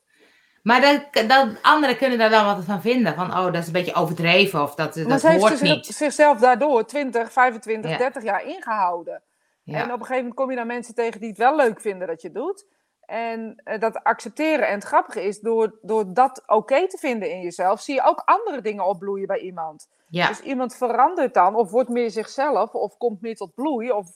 Maar 0.63 0.81
dat, 0.81 1.29
dat, 1.29 1.47
anderen 1.61 1.97
kunnen 1.97 2.17
daar 2.17 2.29
wel 2.29 2.45
wat 2.55 2.63
van 2.65 2.81
vinden. 2.81 3.15
Van, 3.15 3.31
oh, 3.31 3.43
dat 3.45 3.55
is 3.55 3.67
een 3.67 3.71
beetje 3.73 3.93
overdreven. 3.93 4.61
Of 4.61 4.75
dat, 4.75 4.95
Maar 4.95 5.07
dat 5.07 5.19
ze 5.21 5.27
heeft 5.27 5.41
hoort 5.41 5.57
zich- 5.57 5.75
niet. 5.75 5.85
zichzelf 5.85 6.39
daardoor 6.39 6.85
20, 6.85 7.31
25, 7.31 7.91
Ja. 7.91 7.97
30 7.97 8.23
jaar 8.23 8.43
ingehouden. 8.45 9.23
Ja. 9.63 9.77
En 9.77 9.83
op 9.85 9.89
een 9.89 9.97
gegeven 9.99 10.15
moment 10.17 10.35
kom 10.35 10.49
je 10.49 10.55
dan 10.55 10.67
mensen 10.67 10.95
tegen 10.95 11.19
die 11.19 11.29
het 11.29 11.37
wel 11.37 11.55
leuk 11.55 11.81
vinden 11.81 12.07
dat 12.07 12.21
je 12.21 12.27
het 12.27 12.37
doet. 12.37 12.65
En 13.05 13.61
eh, 13.63 13.79
dat 13.79 14.03
accepteren. 14.03 14.67
En 14.67 14.73
het 14.73 14.83
grappige 14.83 15.23
is, 15.23 15.39
door, 15.39 15.77
door 15.81 16.13
dat 16.13 16.43
oké 16.45 16.87
te 16.87 16.97
vinden 16.97 17.31
in 17.31 17.41
jezelf, 17.41 17.81
zie 17.81 17.95
je 17.95 18.03
ook 18.03 18.21
andere 18.25 18.61
dingen 18.61 18.85
opbloeien 18.85 19.27
bij 19.27 19.39
iemand. 19.39 19.87
Ja. 20.09 20.27
Dus 20.27 20.39
iemand 20.41 20.75
verandert 20.75 21.33
dan, 21.33 21.55
of 21.55 21.71
wordt 21.71 21.89
meer 21.89 22.09
zichzelf, 22.11 22.73
of 22.73 22.97
komt 22.97 23.21
meer 23.21 23.35
tot 23.35 23.53
bloei. 23.53 23.91
Of 23.91 24.07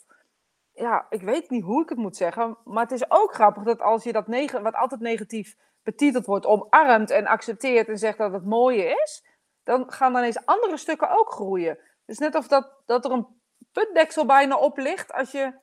ja, 0.82 1.06
ik 1.10 1.22
weet 1.22 1.50
niet 1.50 1.64
hoe 1.64 1.82
ik 1.82 1.90
het 1.90 1.98
moet 1.98 2.16
zeggen. 2.16 2.58
Maar 2.64 2.84
het 2.84 2.92
is 2.92 3.12
ook 3.12 3.34
grappig 3.34 3.64
dat 3.64 3.82
als 3.82 4.04
je 4.04 4.12
dat 4.12 4.28
neg 4.28 4.52
wat 4.52 4.74
altijd 4.74 5.02
negatief 5.02 5.56
betiteld 5.84 6.26
wordt, 6.26 6.46
omarmt 6.46 7.10
en 7.10 7.26
accepteert 7.28 7.88
en 7.88 7.98
zegt 7.98 8.18
dat 8.18 8.32
het 8.32 8.46
mooie 8.46 8.84
is, 9.04 9.26
dan 9.64 9.92
gaan 9.92 10.14
dan 10.14 10.24
eens 10.24 10.46
andere 10.46 10.78
stukken 10.78 11.18
ook 11.18 11.32
groeien. 11.32 11.80
Dus 12.06 12.18
net 12.18 12.36
of 12.36 12.48
dat, 12.48 12.82
dat 12.86 13.06
er 13.06 13.12
een 13.12 13.28
putdeksel 13.72 14.26
bijna 14.26 14.58
op 14.58 14.78
ligt 14.78 15.14
als 15.14 15.32
je 15.32 15.54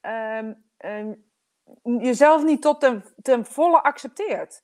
ehm, 0.00 0.54
ehm, 0.76 1.14
jezelf 1.82 2.44
niet 2.44 2.62
tot 2.62 2.80
ten, 2.80 3.04
ten 3.22 3.44
volle 3.44 3.82
accepteert. 3.82 4.62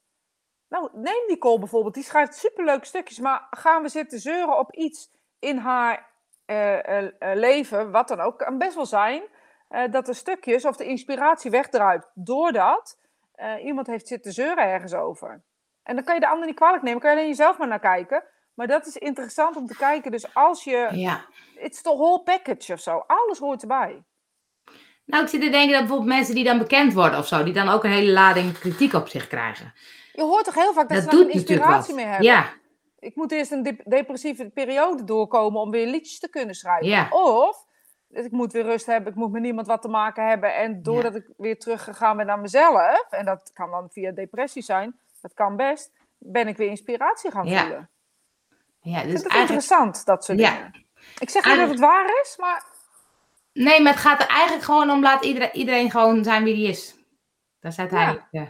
Nou, 0.68 0.90
neem 0.92 1.26
Nicole 1.26 1.58
bijvoorbeeld, 1.58 1.94
die 1.94 2.04
schrijft 2.04 2.34
superleuke 2.34 2.86
stukjes, 2.86 3.18
maar 3.18 3.46
gaan 3.50 3.82
we 3.82 3.88
zitten 3.88 4.18
zeuren 4.18 4.58
op 4.58 4.74
iets 4.74 5.10
in 5.38 5.56
haar 5.56 6.14
eh, 6.44 6.88
eh, 6.88 7.12
eh, 7.18 7.38
leven, 7.38 7.90
wat 7.90 8.08
dan 8.08 8.20
ook, 8.20 8.38
kan 8.38 8.58
best 8.58 8.74
wel 8.74 8.86
zijn, 8.86 9.22
eh, 9.68 9.82
dat 9.90 10.06
de 10.06 10.14
stukjes 10.14 10.64
of 10.64 10.76
de 10.76 10.84
inspiratie 10.84 11.50
wegdruipt 11.50 12.10
doordat 12.14 12.98
eh, 13.34 13.64
iemand 13.64 13.86
heeft 13.86 14.06
zitten 14.08 14.32
zeuren 14.32 14.64
ergens 14.64 14.94
over. 14.94 15.42
En 15.82 15.94
dan 15.94 16.04
kan 16.04 16.14
je 16.14 16.20
de 16.20 16.28
ander 16.28 16.46
niet 16.46 16.56
kwalijk 16.56 16.82
nemen, 16.82 17.00
kan 17.00 17.10
je 17.10 17.16
alleen 17.16 17.28
jezelf 17.28 17.58
maar 17.58 17.68
naar 17.68 17.80
kijken. 17.80 18.24
Maar 18.54 18.66
dat 18.66 18.86
is 18.86 18.96
interessant 18.96 19.56
om 19.56 19.66
te 19.66 19.76
kijken. 19.76 20.10
Dus 20.10 20.34
als 20.34 20.64
je. 20.64 20.88
ja. 20.92 21.24
It's 21.58 21.82
the 21.82 21.94
whole 21.94 22.20
package 22.22 22.72
of 22.72 22.80
zo. 22.80 23.04
Alles 23.06 23.38
hoort 23.38 23.62
erbij. 23.62 24.02
Nou, 25.04 25.22
ik 25.22 25.28
zit 25.28 25.40
te 25.40 25.48
denken 25.48 25.70
dat 25.70 25.78
bijvoorbeeld 25.80 26.08
mensen 26.08 26.34
die 26.34 26.44
dan 26.44 26.58
bekend 26.58 26.92
worden 26.92 27.18
of 27.18 27.26
zo, 27.26 27.42
die 27.44 27.52
dan 27.52 27.68
ook 27.68 27.84
een 27.84 27.90
hele 27.90 28.12
lading 28.12 28.58
kritiek 28.58 28.92
op 28.92 29.08
zich 29.08 29.26
krijgen. 29.28 29.72
Je 30.12 30.22
hoort 30.22 30.44
toch 30.44 30.54
heel 30.54 30.72
vaak 30.72 30.88
dat, 30.88 31.02
Dat 31.02 31.10
ze 31.10 31.16
dan 31.16 31.24
doet 31.24 31.34
inspiratie 31.34 31.94
meer 31.94 32.06
hebben. 32.08 32.26
Ja, 32.26 32.52
Ik 32.98 33.14
moet 33.16 33.32
eerst 33.32 33.50
een 33.52 33.62
dep- 33.62 33.82
depressieve 33.84 34.50
periode 34.50 35.04
doorkomen 35.04 35.60
om 35.60 35.70
weer 35.70 35.86
liedjes 35.86 36.18
te 36.18 36.28
kunnen 36.30 36.54
schrijven. 36.54 36.88
Ja. 36.88 37.08
Of 37.10 37.64
ik 38.24 38.30
moet 38.32 38.52
weer 38.52 38.62
rust 38.64 38.86
hebben, 38.86 39.12
ik 39.12 39.18
moet 39.18 39.32
met 39.32 39.42
niemand 39.42 39.66
wat 39.66 39.82
te 39.82 39.88
maken 39.88 40.28
hebben. 40.28 40.54
En 40.54 40.82
doordat 40.82 41.14
ik 41.14 41.28
weer 41.36 41.58
teruggegaan 41.58 42.16
ben 42.16 42.26
naar 42.26 42.38
mezelf, 42.40 43.06
en 43.10 43.24
dat 43.24 43.50
kan 43.54 43.70
dan 43.70 43.88
via 43.90 44.10
depressie 44.12 44.62
zijn, 44.62 44.98
dat 45.20 45.34
kan 45.34 45.56
best, 45.56 45.92
ben 46.18 46.48
ik 46.48 46.56
weer 46.56 46.68
inspiratie 46.68 47.30
gaan 47.30 47.46
Ja. 47.46 47.60
voelen. 47.60 47.90
ja 48.80 49.02
dus 49.02 49.12
het 49.12 49.12
eigenlijk... 49.12 49.38
interessant, 49.38 50.04
dat 50.04 50.24
soort 50.24 50.38
Ja. 50.38 50.50
dingen. 50.54 50.84
Ik 51.18 51.30
zeg 51.30 51.44
niet 51.44 51.56
dat 51.56 51.68
het 51.68 51.78
waar 51.80 52.06
is, 52.22 52.36
maar 52.38 52.64
Nee, 53.52 53.80
maar 53.82 53.92
het 53.92 54.00
gaat 54.00 54.20
er 54.20 54.28
eigenlijk 54.28 54.64
gewoon 54.64 54.90
om, 54.90 55.02
laat 55.02 55.24
iedereen, 55.24 55.50
iedereen 55.52 55.90
gewoon 55.90 56.24
zijn 56.24 56.44
wie 56.44 56.54
die 56.54 56.68
is. 56.68 56.94
Dat 57.60 57.72
is 57.72 57.78
uiteindelijk... 57.78 58.24
eh, 58.30 58.42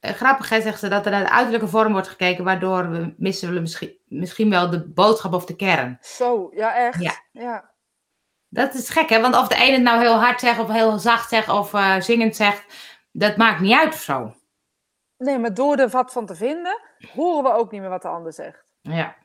eh, 0.00 0.14
grappig, 0.14 0.48
hè, 0.48 0.60
zegt 0.60 0.78
ze, 0.78 0.88
dat 0.88 1.04
er 1.04 1.10
naar 1.10 1.24
de 1.24 1.30
uiterlijke 1.30 1.68
vorm 1.68 1.92
wordt 1.92 2.08
gekeken, 2.08 2.44
waardoor 2.44 2.90
we 2.90 3.14
missen 3.16 3.54
we 3.54 3.60
misschien, 3.60 3.98
misschien 4.06 4.50
wel 4.50 4.70
de 4.70 4.88
boodschap 4.88 5.32
of 5.32 5.44
de 5.46 5.56
kern. 5.56 5.98
zo, 6.00 6.50
ja 6.54 6.74
echt. 6.76 7.00
Ja. 7.00 7.12
ja. 7.32 7.69
Dat 8.52 8.74
is 8.74 8.88
gek, 8.88 9.08
hè? 9.08 9.20
Want 9.20 9.36
of 9.36 9.48
de 9.48 9.54
ene 9.54 9.72
het 9.72 9.82
nou 9.82 10.00
heel 10.00 10.14
hard 10.20 10.40
zegt, 10.40 10.58
of 10.58 10.68
heel 10.68 10.98
zacht 10.98 11.28
zegt, 11.28 11.48
of 11.48 11.74
eh, 11.74 12.00
zingend 12.00 12.36
zegt, 12.36 12.64
dat 13.12 13.36
maakt 13.36 13.60
niet 13.60 13.76
uit 13.78 13.94
of 13.94 14.00
zo. 14.00 14.34
Nee, 15.16 15.38
maar 15.38 15.54
door 15.54 15.76
er 15.76 15.88
wat 15.88 16.12
van 16.12 16.26
te 16.26 16.34
vinden, 16.34 16.80
horen 17.14 17.42
we 17.52 17.58
ook 17.58 17.70
niet 17.70 17.80
meer 17.80 17.90
wat 17.90 18.02
de 18.02 18.08
ander 18.08 18.32
zegt. 18.32 18.64
Ja. 18.80 19.16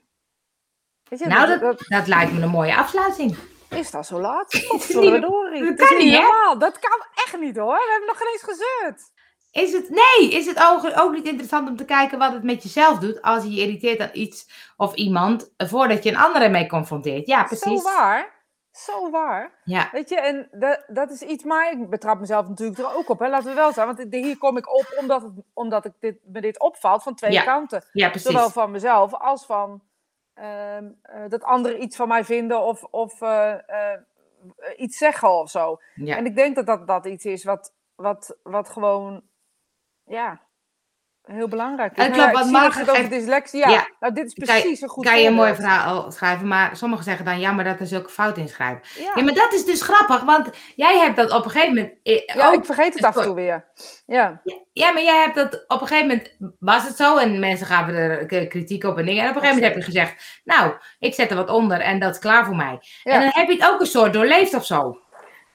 Weet 1.10 1.20
je, 1.20 1.28
Nou, 1.28 1.48
dat, 1.48 1.60
dat, 1.60 1.78
dat- 1.80 1.88
dat 1.88 2.08
lijkt 2.08 2.32
me 2.34 2.42
een 2.42 2.50
mooie 2.50 2.76
afsluiting. 2.76 3.38
is 3.70 3.92
dat 3.92 4.06
zo 4.06 4.22
laat? 4.22 4.54
niet- 4.54 4.68
Potverdorie. 4.68 5.60
dat 5.60 5.70
Het 5.70 5.80
is 5.82 5.88
kan 5.88 5.98
niet, 5.98 6.14
hè? 6.14 6.58
Dat 6.58 6.80
kan 6.80 7.06
echt 7.26 7.40
niet 7.40 7.58
hoor. 7.58 7.74
We 7.76 7.88
hebben 7.90 8.08
nog 8.08 8.18
geen 8.18 8.32
eens 8.32 8.44
gezeurd. 8.44 9.14
Is 9.52 9.72
het, 9.74 9.90
nee, 9.90 10.32
is 10.32 10.46
het 10.46 10.64
ook, 10.64 10.92
ook 11.00 11.12
niet 11.14 11.26
interessant 11.28 11.70
om 11.70 11.76
te 11.76 11.86
kijken 11.86 12.18
wat 12.20 12.34
het 12.34 12.44
met 12.44 12.64
jezelf 12.64 12.98
doet 13.00 13.22
als 13.22 13.44
je 13.44 13.52
je 13.54 13.62
irriteert 13.62 14.00
aan 14.00 14.10
iets 14.14 14.50
of 14.78 14.94
iemand 14.96 15.54
voordat 15.58 16.04
je 16.04 16.10
een 16.10 16.18
ander 16.18 16.42
ermee 16.42 16.68
confronteert? 16.68 17.28
Ja, 17.28 17.44
precies. 17.44 17.82
Zo 17.82 17.90
waar. 17.90 18.35
Zo 18.76 19.10
waar. 19.10 19.52
Ja, 19.64 19.90
Weet 19.92 20.10
je, 20.10 20.20
en 20.22 20.48
dat, 20.52 20.84
dat 20.88 21.12
is 21.12 21.22
iets, 21.22 21.44
maar 21.44 21.72
ik 21.72 21.90
betrap 21.90 22.20
mezelf 22.20 22.48
natuurlijk 22.48 22.80
er 22.80 22.96
ook 22.96 23.10
op. 23.10 23.20
Hè. 23.20 23.30
Laten 23.30 23.48
we 23.50 23.54
wel 23.54 23.74
zijn, 23.74 23.88
want 23.96 24.14
hier 24.14 24.38
kom 24.38 24.58
ik 24.58 24.74
op 24.74 24.96
omdat, 25.00 25.22
het, 25.22 25.32
omdat 25.54 25.86
ik 25.86 25.92
dit, 26.00 26.18
me 26.24 26.42
dit 26.42 26.60
opvalt 26.60 27.04
van 27.04 27.16
twee 27.16 27.32
Ja. 27.32 27.44
kanten. 27.44 27.84
ja 27.92 28.10
precies. 28.10 28.32
Zowel 28.32 28.50
van 28.50 28.72
mezelf 28.72 29.14
als 29.14 29.46
van 29.46 29.82
ehm, 30.34 30.92
eh, 31.02 31.22
dat 31.30 31.44
anderen 31.44 31.82
iets 31.82 31.96
van 31.96 32.08
mij 32.08 32.24
vinden 32.24 32.62
of, 32.62 32.84
of 32.84 33.22
eh, 33.22 33.70
eh, 33.94 34.00
iets 34.78 34.98
zeggen 34.98 35.30
of 35.32 35.50
zo. 35.50 35.78
Ja. 35.96 36.18
En 36.18 36.26
ik 36.26 36.36
denk 36.36 36.56
dat 36.56 36.66
dat, 36.66 36.88
dat 36.88 37.06
iets 37.06 37.26
is 37.26 37.44
wat, 37.44 37.74
wat, 37.96 38.38
wat 38.44 38.70
gewoon, 38.70 39.24
ja, 40.04 40.42
heel 41.26 41.48
belangrijk 41.48 41.98
is. 41.98 42.04
En 42.06 42.12
klopt, 42.12 42.32
wat 42.52 42.74
het 42.76 42.90
over 42.90 43.10
dyslexie, 43.10 43.60
ja. 43.60 43.70
Ja. 43.70 43.88
Nou, 44.00 44.14
dit 44.14 44.26
is 44.26 44.34
precies 44.34 44.82
een 44.82 44.90
goed 44.90 45.06
kan 45.06 45.22
je 45.22 45.28
een 45.28 45.34
mooi 45.34 45.56
verhaal 45.56 46.12
schrijven, 46.12 46.48
maar 46.48 46.78
sommigen 46.78 47.04
zeggen 47.06 47.26
dan 47.26 47.40
ja, 47.40 47.52
maar 47.52 47.64
dat 47.64 47.80
er 47.80 47.88
zulke 47.88 48.10
fouten 48.10 48.42
in 48.42 48.48
schrijven. 48.50 48.82
Ja, 49.00 49.12
Ja, 49.16 49.24
maar 49.24 49.34
dat 49.34 49.54
is 49.54 49.66
dus 49.66 49.82
grappig, 49.82 50.22
want 50.24 50.50
jij 50.76 50.98
hebt 50.98 51.16
dat 51.16 51.32
op 51.32 51.46
een 51.46 51.52
gegeven 51.52 51.74
moment. 51.76 51.94
eh, 52.04 52.22
ja 52.36 52.48
ook- 52.48 52.54
ik 52.54 52.66
vergeet 52.66 52.94
het 52.94 53.04
af 53.04 53.16
en 53.18 53.24
toe 53.24 53.36
weer. 53.36 53.66
Ja, 54.06 54.42
Ja, 54.74 54.92
maar 54.92 55.02
jij 55.04 55.22
hebt 55.22 55.36
dat 55.36 55.64
op 55.68 55.82
een 55.82 55.88
gegeven 55.88 56.08
moment 56.08 56.36
was 56.60 56.84
het 56.88 56.96
zo 56.96 57.18
en 57.18 57.40
mensen 57.40 57.68
gaven 57.68 57.94
er 57.96 58.26
k- 58.26 58.50
kritiek 58.50 58.84
op 58.84 58.98
en 58.98 59.06
dingen. 59.06 59.24
En 59.24 59.30
op 59.30 59.36
een 59.36 59.42
gegeven 59.42 59.62
moment 59.64 59.76
heb 59.76 59.76
je 59.86 59.92
gezegd, 59.92 60.42
nou, 60.44 60.74
ik 61.00 61.14
zet 61.14 61.30
er 61.30 61.36
wat 61.36 61.50
onder 61.50 61.80
en 61.80 62.00
dat 62.00 62.14
is 62.14 62.20
klaar 62.20 62.46
voor 62.46 62.56
mij. 62.56 62.78
Ja. 63.04 63.14
En 63.14 63.20
dan 63.20 63.30
heb 63.34 63.48
je 63.48 63.54
het 63.54 63.72
ook 63.72 63.80
een 63.80 63.86
soort 63.86 64.14
doorleefd 64.14 64.54
of 64.54 64.66
zo. 64.66 65.00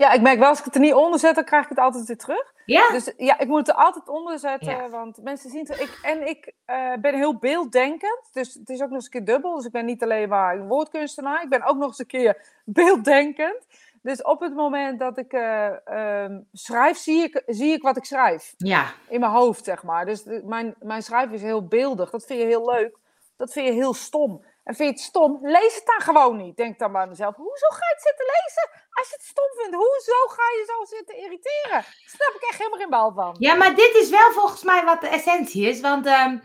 Ja, 0.00 0.12
ik 0.12 0.20
merk 0.20 0.38
wel, 0.38 0.48
als 0.48 0.58
ik 0.58 0.64
het 0.64 0.74
er 0.74 0.80
niet 0.80 0.94
onder 0.94 1.18
zet, 1.18 1.34
dan 1.34 1.44
krijg 1.44 1.62
ik 1.62 1.68
het 1.68 1.78
altijd 1.78 2.06
weer 2.06 2.16
terug. 2.16 2.52
Ja, 2.64 2.90
Dus 2.90 3.12
ja, 3.16 3.38
ik 3.38 3.46
moet 3.48 3.58
het 3.58 3.68
er 3.68 3.74
altijd 3.74 4.08
onder 4.08 4.38
zetten, 4.38 4.70
Ja. 4.76 4.88
want 4.88 5.22
mensen 5.22 5.50
zien 5.50 5.66
het. 5.68 5.80
Ik, 5.80 5.98
en 6.02 6.28
ik 6.28 6.52
eh, 6.64 6.92
ben 7.00 7.14
heel 7.14 7.36
beelddenkend, 7.38 8.28
dus 8.32 8.54
het 8.54 8.68
is 8.68 8.80
ook 8.82 8.86
nog 8.88 8.96
eens 8.96 9.04
een 9.04 9.10
keer 9.10 9.24
dubbel. 9.24 9.56
Dus 9.56 9.64
ik 9.64 9.72
ben 9.72 9.84
niet 9.84 10.02
alleen 10.02 10.28
maar 10.28 10.54
een 10.54 10.66
woordkunstenaar, 10.68 11.42
ik 11.42 11.48
ben 11.48 11.64
ook 11.64 11.76
nog 11.76 11.86
eens 11.88 11.98
een 11.98 12.06
keer 12.06 12.42
beelddenkend. 12.64 13.66
Dus 14.02 14.22
op 14.22 14.40
het 14.40 14.54
moment 14.54 14.98
dat 14.98 15.18
ik 15.18 15.32
eh, 15.32 15.86
ehm, 15.86 16.40
schrijf, 16.52 16.96
zie 16.96 17.22
ik, 17.22 17.42
zie 17.46 17.72
ik 17.72 17.82
wat 17.82 17.96
ik 17.96 18.04
schrijf. 18.04 18.54
ja, 18.56 18.86
In 19.08 19.20
mijn 19.20 19.32
hoofd, 19.32 19.64
zeg 19.64 19.82
maar. 19.82 20.06
Dus 20.06 20.22
de- 20.22 20.42
mijn, 20.44 20.74
mijn 20.78 21.02
schrijven 21.02 21.34
is 21.34 21.42
heel 21.42 21.66
beeldig. 21.66 22.10
Dat 22.10 22.24
vind 22.26 22.40
je 22.40 22.46
heel 22.46 22.70
leuk. 22.70 22.96
Dat 23.36 23.52
vind 23.52 23.66
je 23.66 23.72
heel 23.72 23.94
stom. 23.94 24.44
En 24.70 24.76
vind 24.76 24.88
je 24.88 24.94
het 24.94 25.04
stom, 25.04 25.38
lees 25.42 25.74
het 25.74 25.86
dan 25.86 26.00
gewoon 26.00 26.36
niet. 26.36 26.56
Denk 26.56 26.78
dan 26.78 26.92
bij 26.92 27.06
mezelf, 27.06 27.36
hoezo 27.36 27.68
ga 27.68 27.86
je 27.88 27.94
het 27.94 28.02
zitten 28.02 28.26
lezen? 28.26 28.66
Als 28.90 29.08
je 29.08 29.14
het 29.18 29.24
stom 29.24 29.50
vindt, 29.56 29.76
hoezo 29.76 30.18
ga 30.36 30.46
je 30.56 30.64
zo 30.66 30.96
zitten 30.96 31.16
irriteren? 31.16 31.70
Daar 31.70 32.04
snap 32.06 32.32
ik 32.36 32.48
echt 32.48 32.58
helemaal 32.58 32.78
geen 32.78 32.90
bal 32.90 33.12
van. 33.12 33.36
ja, 33.38 33.54
maar 33.54 33.74
dit 33.74 33.94
is 33.94 34.10
wel 34.10 34.32
volgens 34.32 34.62
mij 34.62 34.84
wat 34.84 35.00
de 35.00 35.08
essentie 35.08 35.68
is. 35.68 35.80
Want 35.80 36.06
ehm, 36.06 36.38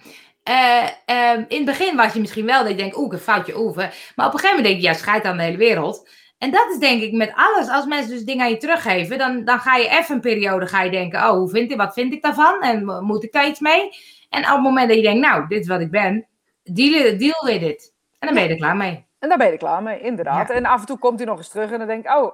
eh, 0.44 0.88
ehm, 1.06 1.44
in 1.48 1.58
het 1.58 1.66
begin 1.66 1.96
was 1.96 2.14
je 2.14 2.20
misschien 2.20 2.46
wel 2.46 2.60
dat 2.62 2.70
je 2.72 2.78
denkt, 2.78 2.98
oeh, 2.98 3.06
ik 3.06 3.14
een 3.14 3.20
foutje 3.20 3.60
oefen. 3.60 3.92
Maar 4.16 4.28
op 4.28 4.34
een 4.34 4.40
gegeven 4.40 4.56
moment 4.56 4.66
denk 4.66 4.76
je, 4.82 4.88
ja, 4.88 4.94
scheid 4.94 5.24
aan 5.26 5.38
de 5.38 5.44
hele 5.44 5.58
wereld. 5.58 6.10
En 6.38 6.52
dat 6.52 6.70
is 6.70 6.78
denk 6.78 7.02
ik 7.02 7.12
met 7.12 7.32
alles. 7.36 7.70
Als 7.70 7.86
mensen 7.86 8.12
dus 8.12 8.24
dingen 8.24 8.44
aan 8.46 8.52
je 8.52 8.58
teruggeven, 8.58 9.18
dan, 9.18 9.44
dan 9.44 9.60
ga 9.60 9.76
je 9.76 9.90
even 9.90 10.16
een 10.16 10.22
periode 10.22 10.68
ga 10.68 10.82
je 10.82 10.92
denken, 10.92 11.20
oh, 11.20 11.30
hoe 11.30 11.50
vind 11.50 11.72
ik, 11.72 11.78
wat 11.78 11.94
vind 11.94 12.14
ik 12.14 12.22
daarvan? 12.24 12.62
En 12.62 12.86
mo- 12.86 13.02
moet 13.02 13.24
ik 13.24 13.32
daar 13.32 13.48
iets 13.48 13.60
mee? 13.60 13.90
En 14.30 14.42
op 14.42 14.52
het 14.52 14.62
moment 14.62 14.88
dat 14.88 14.98
je 14.98 15.04
denkt, 15.04 15.28
nou, 15.28 15.48
dit 15.48 15.62
is 15.62 15.68
wat 15.68 15.82
ik 15.82 15.92
ben, 15.92 16.28
deal, 16.64 17.18
deal 17.18 17.46
with 17.46 17.62
it. 17.62 17.94
En 18.20 18.28
dan 18.28 18.34
ben 18.34 18.44
je 18.44 18.50
er 18.50 18.56
klaar 18.56 18.76
mee. 18.76 19.08
En 19.20 19.30
daar 19.30 19.38
ben 19.38 19.48
je 19.48 19.54
er 19.54 19.60
klaar 19.60 19.84
mee, 19.84 20.00
inderdaad. 20.00 20.48
Ja. 20.48 20.54
En 20.54 20.66
af 20.66 20.80
en 20.80 20.86
toe 20.86 20.98
komt 20.98 21.20
hij 21.20 21.28
nog 21.28 21.38
eens 21.38 21.50
terug 21.50 21.72
en 21.72 21.78
dan 21.78 21.88
denk 21.88 22.06
ik, 22.06 22.12
oh, 22.12 22.34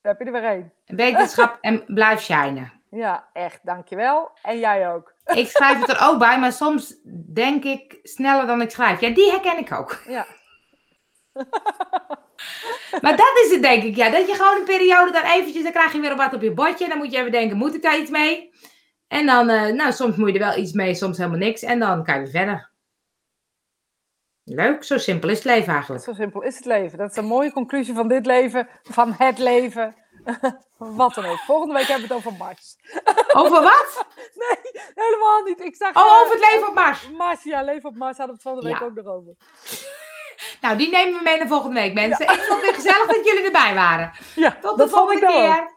daar 0.00 0.12
heb 0.12 0.18
je 0.18 0.24
er 0.24 0.32
weer 0.32 0.50
één. 0.50 0.72
Wetenschap 0.86 1.58
en 1.60 1.84
blijf 1.86 2.20
shinen. 2.20 2.72
Ja, 2.90 3.28
echt, 3.32 3.60
dankjewel. 3.62 4.30
En 4.42 4.58
jij 4.58 4.92
ook. 4.92 5.14
Ik 5.34 5.48
schrijf 5.48 5.80
het 5.80 5.88
er 5.88 6.06
ook 6.08 6.18
bij, 6.18 6.38
maar 6.38 6.52
soms 6.52 6.94
denk 7.32 7.64
ik 7.64 7.98
sneller 8.02 8.46
dan 8.46 8.60
ik 8.60 8.70
schrijf. 8.70 9.00
Ja, 9.00 9.10
die 9.10 9.30
herken 9.30 9.58
ik 9.58 9.72
ook. 9.72 10.02
Ja, 10.06 10.26
Maar 13.02 13.16
dat 13.16 13.40
is 13.44 13.50
het 13.50 13.62
denk 13.62 13.82
ik, 13.82 13.96
ja. 13.96 14.10
Dat 14.10 14.28
je 14.28 14.34
gewoon 14.34 14.56
een 14.56 14.64
periode 14.64 15.12
dan 15.12 15.22
eventjes, 15.22 15.62
dan 15.62 15.72
krijg 15.72 15.92
je 15.92 16.00
weer 16.00 16.16
wat 16.16 16.34
op 16.34 16.42
je 16.42 16.52
bordje. 16.52 16.88
Dan 16.88 16.98
moet 16.98 17.12
je 17.12 17.18
even 17.18 17.32
denken, 17.32 17.56
moet 17.56 17.74
ik 17.74 17.82
daar 17.82 17.98
iets 17.98 18.10
mee? 18.10 18.52
En 19.08 19.26
dan, 19.26 19.48
eh, 19.48 19.72
nou, 19.72 19.92
soms 19.92 20.16
moet 20.16 20.28
je 20.28 20.38
er 20.38 20.46
wel 20.46 20.56
iets 20.56 20.72
mee, 20.72 20.94
soms 20.94 21.18
helemaal 21.18 21.38
niks. 21.38 21.62
En 21.62 21.78
dan 21.78 22.04
kan 22.04 22.14
je 22.14 22.20
weer 22.20 22.30
verder. 22.30 22.70
Leuk, 24.44 24.84
zo 24.84 24.98
simpel 24.98 25.28
is 25.28 25.36
het 25.36 25.44
leven 25.46 25.72
eigenlijk. 25.72 26.04
zo 26.04 26.12
simpel 26.12 26.42
is 26.42 26.56
het 26.56 26.64
leven. 26.64 26.98
Dat 26.98 27.10
is 27.10 27.16
een 27.16 27.24
mooie 27.24 27.52
conclusie 27.52 27.94
van 27.94 28.08
dit 28.08 28.26
leven, 28.26 28.68
van 28.82 29.14
het 29.18 29.38
leven. 29.38 29.96
Wat 30.76 31.14
dan 31.14 31.24
ook. 31.24 31.38
Volgende 31.38 31.74
week 31.74 31.86
hebben 31.86 32.08
we 32.08 32.14
het 32.14 32.24
over 32.26 32.38
Mars. 32.38 32.76
Over 33.36 33.62
wat? 33.62 34.06
Nee, 34.34 34.82
helemaal 34.94 35.42
niet. 35.42 35.60
Ik 35.60 35.76
zag, 35.76 35.96
Oh, 35.96 36.02
eh, 36.02 36.20
over 36.20 36.32
het 36.36 36.50
leven 36.52 36.68
op 36.68 36.74
Mars. 36.74 37.10
Mars, 37.10 37.42
ja, 37.42 37.62
leven 37.62 37.88
op 37.88 37.96
Mars 37.96 38.16
hadden 38.16 38.26
we 38.26 38.32
het 38.32 38.42
volgende 38.42 38.68
week 38.68 38.78
Ja. 38.78 38.84
ook 38.86 38.94
nog 38.94 39.06
over. 39.14 39.32
Nou, 40.60 40.76
die 40.76 40.90
nemen 40.90 41.14
we 41.18 41.20
mee 41.24 41.38
naar 41.38 41.46
volgende 41.46 41.80
week, 41.80 41.94
mensen. 41.94 42.24
Ik 42.24 42.30
vond 42.30 42.48
het 42.48 42.60
weer 42.60 42.74
gezellig 42.74 43.06
dat 43.06 43.24
jullie 43.24 43.44
erbij 43.44 43.74
waren. 43.74 44.12
Ja, 44.34 44.56
Tot 44.60 44.78
de 44.78 44.88
volgende 44.88 45.26
ook. 45.26 45.32
keer. 45.32 45.72